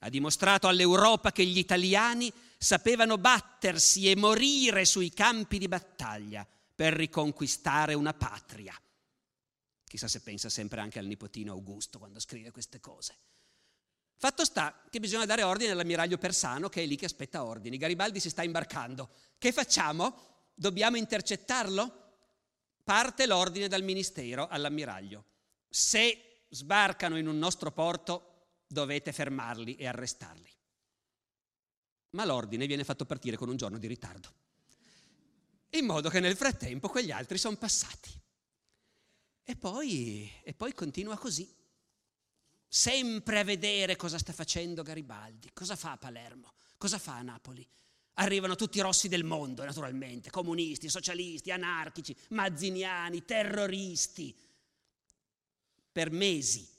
ha 0.00 0.08
dimostrato 0.08 0.68
all'Europa 0.68 1.32
che 1.32 1.44
gli 1.44 1.58
italiani 1.58 2.32
sapevano 2.56 3.18
battersi 3.18 4.10
e 4.10 4.16
morire 4.16 4.84
sui 4.84 5.10
campi 5.10 5.58
di 5.58 5.68
battaglia 5.68 6.46
per 6.74 6.94
riconquistare 6.94 7.94
una 7.94 8.14
patria. 8.14 8.78
Chissà 9.84 10.08
se 10.08 10.20
pensa 10.20 10.48
sempre 10.48 10.80
anche 10.80 10.98
al 10.98 11.06
nipotino 11.06 11.52
Augusto 11.52 11.98
quando 11.98 12.20
scrive 12.20 12.50
queste 12.50 12.80
cose. 12.80 13.16
Fatto 14.16 14.44
sta 14.44 14.82
che 14.88 15.00
bisogna 15.00 15.26
dare 15.26 15.42
ordine 15.42 15.72
all'ammiraglio 15.72 16.18
Persano 16.18 16.68
che 16.68 16.82
è 16.82 16.86
lì 16.86 16.96
che 16.96 17.06
aspetta 17.06 17.44
ordini. 17.44 17.76
Garibaldi 17.76 18.20
si 18.20 18.30
sta 18.30 18.42
imbarcando. 18.42 19.08
Che 19.38 19.52
facciamo? 19.52 20.14
Dobbiamo 20.54 20.96
intercettarlo? 20.96 22.08
Parte 22.84 23.26
l'ordine 23.26 23.68
dal 23.68 23.82
ministero 23.82 24.46
all'ammiraglio. 24.48 25.24
Se 25.68 26.44
sbarcano 26.48 27.16
in 27.16 27.26
un 27.26 27.38
nostro 27.38 27.72
porto, 27.72 28.29
dovete 28.70 29.12
fermarli 29.12 29.74
e 29.74 29.86
arrestarli. 29.88 30.48
Ma 32.10 32.24
l'ordine 32.24 32.66
viene 32.66 32.84
fatto 32.84 33.04
partire 33.04 33.36
con 33.36 33.48
un 33.48 33.56
giorno 33.56 33.78
di 33.78 33.86
ritardo, 33.88 34.32
in 35.70 35.84
modo 35.84 36.08
che 36.08 36.20
nel 36.20 36.36
frattempo 36.36 36.88
quegli 36.88 37.10
altri 37.10 37.36
sono 37.36 37.56
passati. 37.56 38.10
E 39.42 39.56
poi, 39.56 40.30
e 40.44 40.54
poi 40.54 40.72
continua 40.72 41.16
così, 41.16 41.52
sempre 42.68 43.40
a 43.40 43.44
vedere 43.44 43.96
cosa 43.96 44.18
sta 44.18 44.32
facendo 44.32 44.82
Garibaldi, 44.82 45.50
cosa 45.52 45.74
fa 45.74 45.92
a 45.92 45.96
Palermo, 45.96 46.52
cosa 46.76 46.98
fa 46.98 47.16
a 47.16 47.22
Napoli. 47.22 47.66
Arrivano 48.14 48.54
tutti 48.54 48.78
i 48.78 48.82
rossi 48.82 49.08
del 49.08 49.24
mondo, 49.24 49.64
naturalmente, 49.64 50.30
comunisti, 50.30 50.88
socialisti, 50.88 51.50
anarchici, 51.50 52.14
mazziniani, 52.30 53.24
terroristi. 53.24 54.36
Per 55.92 56.10
mesi 56.10 56.69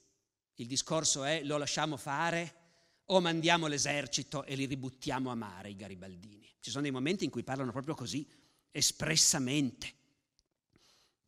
il 0.61 0.67
discorso 0.67 1.23
è 1.23 1.41
lo 1.43 1.57
lasciamo 1.57 1.97
fare 1.97 2.59
o 3.05 3.19
mandiamo 3.19 3.65
l'esercito 3.65 4.43
e 4.43 4.55
li 4.55 4.65
ributtiamo 4.65 5.31
a 5.31 5.35
mare 5.35 5.71
i 5.71 5.75
garibaldini. 5.75 6.47
Ci 6.59 6.69
sono 6.69 6.83
dei 6.83 6.91
momenti 6.91 7.25
in 7.25 7.31
cui 7.31 7.43
parlano 7.43 7.71
proprio 7.71 7.95
così, 7.95 8.25
espressamente. 8.69 9.93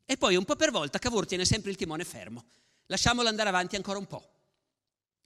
E 0.06 0.18
poi 0.18 0.36
un 0.36 0.46
po' 0.46 0.56
per 0.56 0.70
volta 0.70 1.00
Cavour 1.00 1.26
tiene 1.26 1.46
sempre 1.46 1.72
il 1.72 1.78
timone 1.78 2.06
fermo. 2.06 2.46
Lasciamolo 2.86 3.28
andare 3.28 3.50
avanti 3.50 3.76
ancora 3.76 3.98
un 3.98 4.06
po'. 4.06 4.30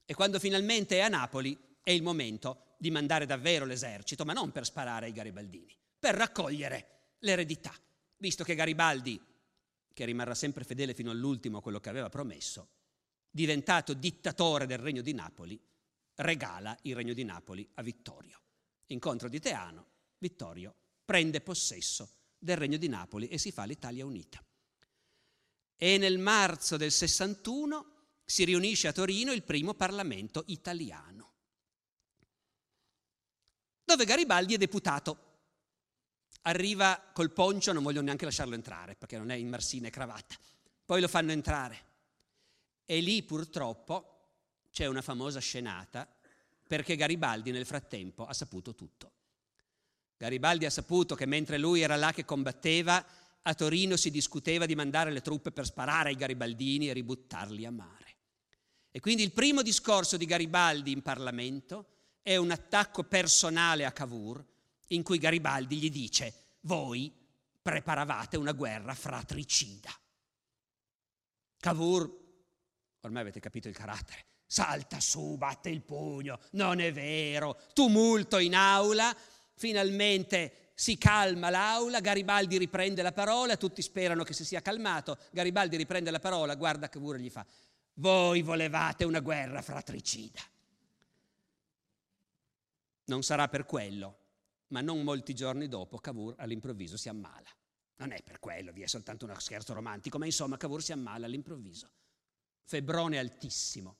E 0.06 0.14
quando 0.14 0.38
finalmente 0.38 0.96
è 0.96 1.00
a 1.00 1.08
Napoli 1.08 1.56
è 1.82 1.90
il 1.90 2.02
momento 2.02 2.76
di 2.78 2.90
mandare 2.90 3.26
davvero 3.26 3.66
l'esercito, 3.66 4.24
ma 4.24 4.32
non 4.32 4.52
per 4.52 4.64
sparare 4.64 5.06
ai 5.06 5.12
garibaldini, 5.12 5.76
per 5.98 6.14
raccogliere 6.14 7.16
l'eredità, 7.18 7.74
visto 8.16 8.42
che 8.42 8.54
Garibaldi, 8.54 9.20
che 9.92 10.04
rimarrà 10.06 10.34
sempre 10.34 10.64
fedele 10.64 10.94
fino 10.94 11.10
all'ultimo 11.10 11.58
a 11.58 11.62
quello 11.62 11.80
che 11.80 11.90
aveva 11.90 12.08
promesso, 12.08 12.68
diventato 13.30 13.94
dittatore 13.94 14.66
del 14.66 14.78
Regno 14.78 15.02
di 15.02 15.12
Napoli, 15.12 15.60
regala 16.16 16.76
il 16.82 16.94
Regno 16.94 17.12
di 17.12 17.24
Napoli 17.24 17.68
a 17.74 17.82
Vittorio. 17.82 18.40
Incontro 18.86 19.28
di 19.28 19.40
Teano, 19.40 19.86
Vittorio 20.18 20.74
prende 21.04 21.40
possesso 21.40 22.08
del 22.38 22.56
Regno 22.56 22.76
di 22.76 22.88
Napoli 22.88 23.28
e 23.28 23.38
si 23.38 23.52
fa 23.52 23.64
l'Italia 23.64 24.04
unita. 24.04 24.42
E 25.76 25.98
nel 25.98 26.18
marzo 26.18 26.76
del 26.76 26.90
61 26.90 27.96
si 28.24 28.44
riunisce 28.44 28.88
a 28.88 28.92
Torino 28.92 29.32
il 29.32 29.42
primo 29.42 29.74
Parlamento 29.74 30.44
italiano, 30.48 31.32
dove 33.84 34.04
Garibaldi 34.04 34.54
è 34.54 34.58
deputato. 34.58 35.26
Arriva 36.42 37.10
col 37.12 37.32
poncio, 37.32 37.72
non 37.72 37.82
voglio 37.82 38.02
neanche 38.02 38.26
lasciarlo 38.26 38.54
entrare 38.54 38.96
perché 38.96 39.16
non 39.16 39.30
è 39.30 39.34
in 39.34 39.48
marsina 39.48 39.88
e 39.88 39.90
cravatta. 39.90 40.36
Poi 40.84 41.00
lo 41.00 41.08
fanno 41.08 41.32
entrare. 41.32 41.87
E 42.90 43.00
lì 43.00 43.22
purtroppo 43.22 44.28
c'è 44.70 44.86
una 44.86 45.02
famosa 45.02 45.40
scenata 45.40 46.08
perché 46.66 46.96
Garibaldi 46.96 47.50
nel 47.50 47.66
frattempo 47.66 48.24
ha 48.24 48.32
saputo 48.32 48.74
tutto. 48.74 49.12
Garibaldi 50.16 50.64
ha 50.64 50.70
saputo 50.70 51.14
che 51.14 51.26
mentre 51.26 51.58
lui 51.58 51.82
era 51.82 51.96
là 51.96 52.12
che 52.12 52.24
combatteva, 52.24 53.04
a 53.42 53.54
Torino 53.54 53.96
si 53.96 54.10
discuteva 54.10 54.64
di 54.64 54.74
mandare 54.74 55.10
le 55.10 55.20
truppe 55.20 55.52
per 55.52 55.66
sparare 55.66 56.08
ai 56.08 56.16
garibaldini 56.16 56.88
e 56.88 56.94
ributtarli 56.94 57.66
a 57.66 57.70
mare. 57.70 58.16
E 58.90 59.00
quindi 59.00 59.22
il 59.22 59.32
primo 59.32 59.60
discorso 59.60 60.16
di 60.16 60.24
Garibaldi 60.24 60.90
in 60.90 61.02
Parlamento 61.02 61.88
è 62.22 62.36
un 62.36 62.50
attacco 62.50 63.04
personale 63.04 63.84
a 63.84 63.92
Cavour 63.92 64.42
in 64.88 65.02
cui 65.02 65.18
Garibaldi 65.18 65.76
gli 65.76 65.90
dice 65.90 66.56
voi 66.62 67.12
preparavate 67.60 68.38
una 68.38 68.52
guerra 68.52 68.94
fratricida. 68.94 69.90
Cavour, 71.58 72.17
ormai 73.08 73.22
avete 73.22 73.40
capito 73.40 73.68
il 73.68 73.76
carattere, 73.76 74.24
salta 74.46 75.00
su, 75.00 75.36
batte 75.36 75.68
il 75.68 75.82
pugno, 75.82 76.38
non 76.52 76.80
è 76.80 76.92
vero, 76.92 77.60
tumulto 77.72 78.38
in 78.38 78.54
aula, 78.54 79.14
finalmente 79.54 80.72
si 80.74 80.96
calma 80.96 81.50
l'aula, 81.50 82.00
Garibaldi 82.00 82.56
riprende 82.56 83.02
la 83.02 83.12
parola, 83.12 83.56
tutti 83.56 83.82
sperano 83.82 84.22
che 84.22 84.32
si 84.32 84.44
sia 84.44 84.62
calmato, 84.62 85.18
Garibaldi 85.32 85.76
riprende 85.76 86.10
la 86.10 86.20
parola, 86.20 86.54
guarda 86.54 86.88
Cavour 86.88 87.16
e 87.16 87.20
gli 87.20 87.30
fa, 87.30 87.44
voi 87.94 88.42
volevate 88.42 89.04
una 89.04 89.20
guerra 89.20 89.60
fratricida. 89.60 90.40
Non 93.06 93.22
sarà 93.22 93.48
per 93.48 93.64
quello, 93.64 94.18
ma 94.68 94.80
non 94.80 95.02
molti 95.02 95.34
giorni 95.34 95.66
dopo 95.66 95.98
Cavour 95.98 96.34
all'improvviso 96.38 96.96
si 96.96 97.08
ammala. 97.08 97.48
Non 97.96 98.12
è 98.12 98.22
per 98.22 98.38
quello, 98.38 98.70
vi 98.70 98.82
è 98.82 98.86
soltanto 98.86 99.24
uno 99.24 99.38
scherzo 99.40 99.74
romantico, 99.74 100.18
ma 100.18 100.26
insomma 100.26 100.56
Cavour 100.56 100.82
si 100.82 100.92
ammala 100.92 101.26
all'improvviso. 101.26 101.90
Febbrone 102.68 103.16
altissimo. 103.16 103.96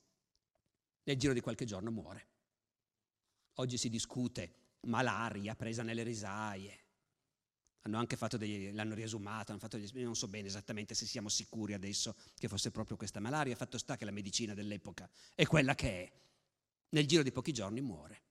Nel 1.04 1.16
giro 1.16 1.32
di 1.32 1.40
qualche 1.40 1.64
giorno 1.64 1.90
muore. 1.90 2.26
Oggi 3.54 3.78
si 3.78 3.88
discute 3.88 4.74
malaria 4.82 5.54
presa 5.54 5.82
nelle 5.82 6.02
risaie. 6.02 6.78
Hanno 7.80 7.96
anche 7.96 8.16
fatto 8.16 8.36
degli, 8.36 8.70
l'hanno 8.74 8.94
fatto 9.56 9.78
degli, 9.78 10.02
non 10.02 10.14
so 10.14 10.28
bene 10.28 10.48
esattamente 10.48 10.94
se 10.94 11.06
siamo 11.06 11.30
sicuri 11.30 11.72
adesso 11.72 12.14
che 12.34 12.46
fosse 12.46 12.70
proprio 12.70 12.98
questa 12.98 13.20
malaria. 13.20 13.56
Fatto 13.56 13.78
sta 13.78 13.96
che 13.96 14.04
la 14.04 14.10
medicina 14.10 14.52
dell'epoca 14.52 15.08
è 15.34 15.46
quella 15.46 15.74
che 15.74 16.02
è. 16.02 16.12
Nel 16.90 17.06
giro 17.06 17.22
di 17.22 17.32
pochi 17.32 17.52
giorni 17.52 17.80
muore. 17.80 18.22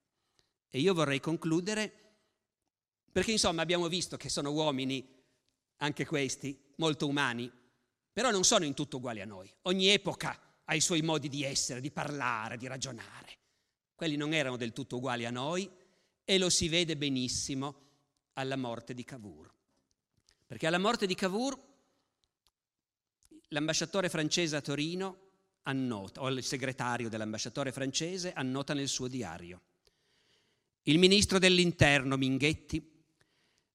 E 0.69 0.79
io 0.79 0.93
vorrei 0.93 1.19
concludere 1.19 1.91
perché 3.11 3.31
insomma 3.31 3.63
abbiamo 3.63 3.87
visto 3.87 4.17
che 4.17 4.29
sono 4.29 4.51
uomini 4.51 5.03
anche 5.77 6.05
questi, 6.05 6.73
molto 6.75 7.07
umani, 7.07 7.51
però 8.17 8.31
non 8.31 8.43
sono 8.43 8.65
in 8.65 8.73
tutto 8.73 8.97
uguali 8.97 9.21
a 9.21 9.25
noi. 9.25 9.47
Ogni 9.63 9.89
epoca 9.89 10.35
ha 10.65 10.73
i 10.73 10.81
suoi 10.81 11.03
modi 11.03 11.29
di 11.29 11.43
essere, 11.43 11.81
di 11.81 11.91
parlare, 11.91 12.57
di 12.57 12.65
ragionare. 12.65 13.37
Quelli 13.93 14.15
non 14.15 14.33
erano 14.33 14.57
del 14.57 14.73
tutto 14.73 14.95
uguali 14.95 15.27
a 15.27 15.29
noi 15.29 15.69
e 16.25 16.37
lo 16.39 16.49
si 16.49 16.67
vede 16.67 16.97
benissimo 16.97 17.75
alla 18.33 18.55
morte 18.55 18.95
di 18.95 19.03
Cavour. 19.03 19.53
Perché 20.47 20.65
alla 20.65 20.79
morte 20.79 21.05
di 21.05 21.13
Cavour 21.13 21.61
l'ambasciatore 23.49 24.09
francese 24.09 24.55
a 24.55 24.61
Torino 24.61 25.19
annota, 25.61 26.23
o 26.23 26.29
il 26.29 26.43
segretario 26.43 27.09
dell'ambasciatore 27.09 27.71
francese 27.71 28.33
annota 28.33 28.73
nel 28.73 28.87
suo 28.87 29.07
diario. 29.07 29.61
Il 30.81 30.97
ministro 30.97 31.37
dell'interno 31.37 32.17
Minghetti 32.17 32.83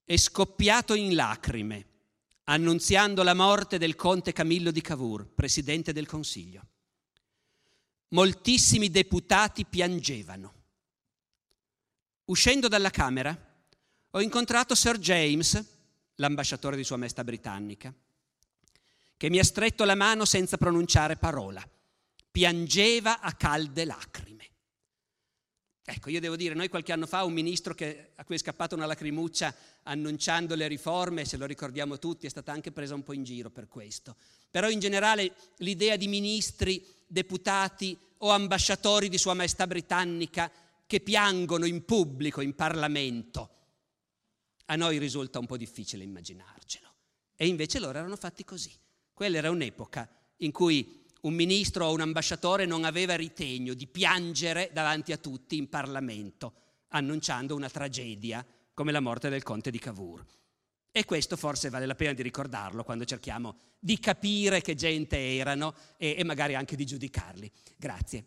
è 0.02 0.16
scoppiato 0.16 0.94
in 0.94 1.14
lacrime 1.14 1.90
annunziando 2.52 3.22
la 3.22 3.32
morte 3.32 3.78
del 3.78 3.96
conte 3.96 4.32
Camillo 4.32 4.70
di 4.70 4.82
Cavour, 4.82 5.26
presidente 5.26 5.94
del 5.94 6.06
Consiglio. 6.06 6.66
Moltissimi 8.08 8.90
deputati 8.90 9.64
piangevano. 9.64 10.52
Uscendo 12.26 12.68
dalla 12.68 12.90
Camera 12.90 13.34
ho 14.10 14.20
incontrato 14.20 14.74
Sir 14.74 14.98
James, 14.98 15.64
l'ambasciatore 16.16 16.76
di 16.76 16.84
Sua 16.84 16.98
Maestà 16.98 17.24
britannica, 17.24 17.92
che 19.16 19.30
mi 19.30 19.38
ha 19.38 19.44
stretto 19.44 19.84
la 19.84 19.94
mano 19.94 20.26
senza 20.26 20.58
pronunciare 20.58 21.16
parola. 21.16 21.66
Piangeva 22.30 23.20
a 23.20 23.32
calde 23.32 23.86
lacrime. 23.86 24.31
Ecco, 25.84 26.10
io 26.10 26.20
devo 26.20 26.36
dire, 26.36 26.54
noi 26.54 26.68
qualche 26.68 26.92
anno 26.92 27.06
fa 27.06 27.24
un 27.24 27.32
ministro 27.32 27.74
che, 27.74 28.12
a 28.14 28.24
cui 28.24 28.36
è 28.36 28.38
scappata 28.38 28.76
una 28.76 28.86
lacrimuccia 28.86 29.52
annunciando 29.82 30.54
le 30.54 30.68
riforme, 30.68 31.24
se 31.24 31.36
lo 31.36 31.44
ricordiamo 31.44 31.98
tutti, 31.98 32.26
è 32.26 32.30
stata 32.30 32.52
anche 32.52 32.70
presa 32.70 32.94
un 32.94 33.02
po' 33.02 33.12
in 33.12 33.24
giro 33.24 33.50
per 33.50 33.66
questo. 33.66 34.16
Però 34.48 34.68
in 34.68 34.78
generale 34.78 35.34
l'idea 35.56 35.96
di 35.96 36.06
ministri, 36.06 36.86
deputati 37.04 37.98
o 38.18 38.30
ambasciatori 38.30 39.08
di 39.08 39.18
Sua 39.18 39.34
Maestà 39.34 39.66
britannica 39.66 40.50
che 40.86 41.00
piangono 41.00 41.64
in 41.64 41.84
pubblico, 41.84 42.40
in 42.40 42.54
Parlamento, 42.54 43.50
a 44.66 44.76
noi 44.76 44.98
risulta 44.98 45.40
un 45.40 45.46
po' 45.46 45.56
difficile 45.56 46.04
immaginarcelo. 46.04 46.90
E 47.34 47.48
invece 47.48 47.80
loro 47.80 47.98
erano 47.98 48.16
fatti 48.16 48.44
così. 48.44 48.72
Quella 49.12 49.38
era 49.38 49.50
un'epoca 49.50 50.08
in 50.36 50.52
cui 50.52 51.01
un 51.22 51.34
ministro 51.34 51.86
o 51.86 51.92
un 51.92 52.00
ambasciatore 52.00 52.66
non 52.66 52.84
aveva 52.84 53.14
ritegno 53.14 53.74
di 53.74 53.86
piangere 53.86 54.70
davanti 54.72 55.12
a 55.12 55.18
tutti 55.18 55.56
in 55.56 55.68
Parlamento, 55.68 56.54
annunciando 56.88 57.54
una 57.54 57.68
tragedia 57.68 58.44
come 58.74 58.92
la 58.92 59.00
morte 59.00 59.28
del 59.28 59.42
conte 59.42 59.70
di 59.70 59.78
Cavour. 59.78 60.24
E 60.90 61.04
questo 61.04 61.36
forse 61.36 61.70
vale 61.70 61.86
la 61.86 61.94
pena 61.94 62.12
di 62.12 62.22
ricordarlo 62.22 62.84
quando 62.84 63.04
cerchiamo 63.04 63.56
di 63.78 63.98
capire 63.98 64.60
che 64.60 64.74
gente 64.74 65.36
erano 65.36 65.74
e, 65.96 66.16
e 66.18 66.24
magari 66.24 66.54
anche 66.54 66.76
di 66.76 66.84
giudicarli. 66.84 67.50
Grazie. 67.76 68.24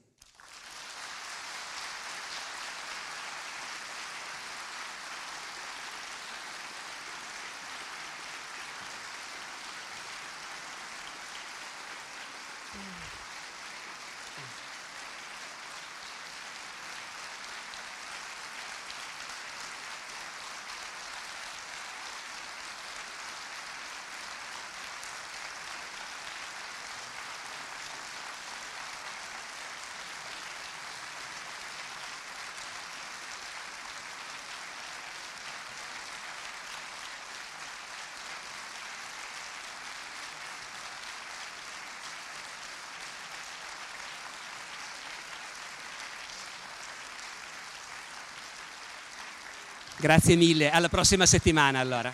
Grazie 50.06 50.36
mille, 50.36 50.70
alla 50.70 50.88
prossima 50.88 51.26
settimana 51.26 51.80
allora. 51.80 52.14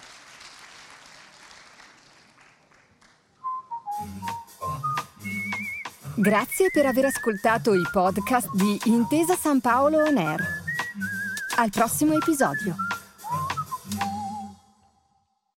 Grazie 6.16 6.72
per 6.72 6.86
aver 6.86 7.04
ascoltato 7.04 7.74
i 7.74 7.84
podcast 7.92 8.50
di 8.54 8.80
Intesa 8.86 9.36
San 9.36 9.60
Paolo 9.60 10.06
On 10.06 10.16
Air. 10.16 10.42
Al 11.58 11.70
prossimo 11.70 12.14
episodio. 12.14 12.91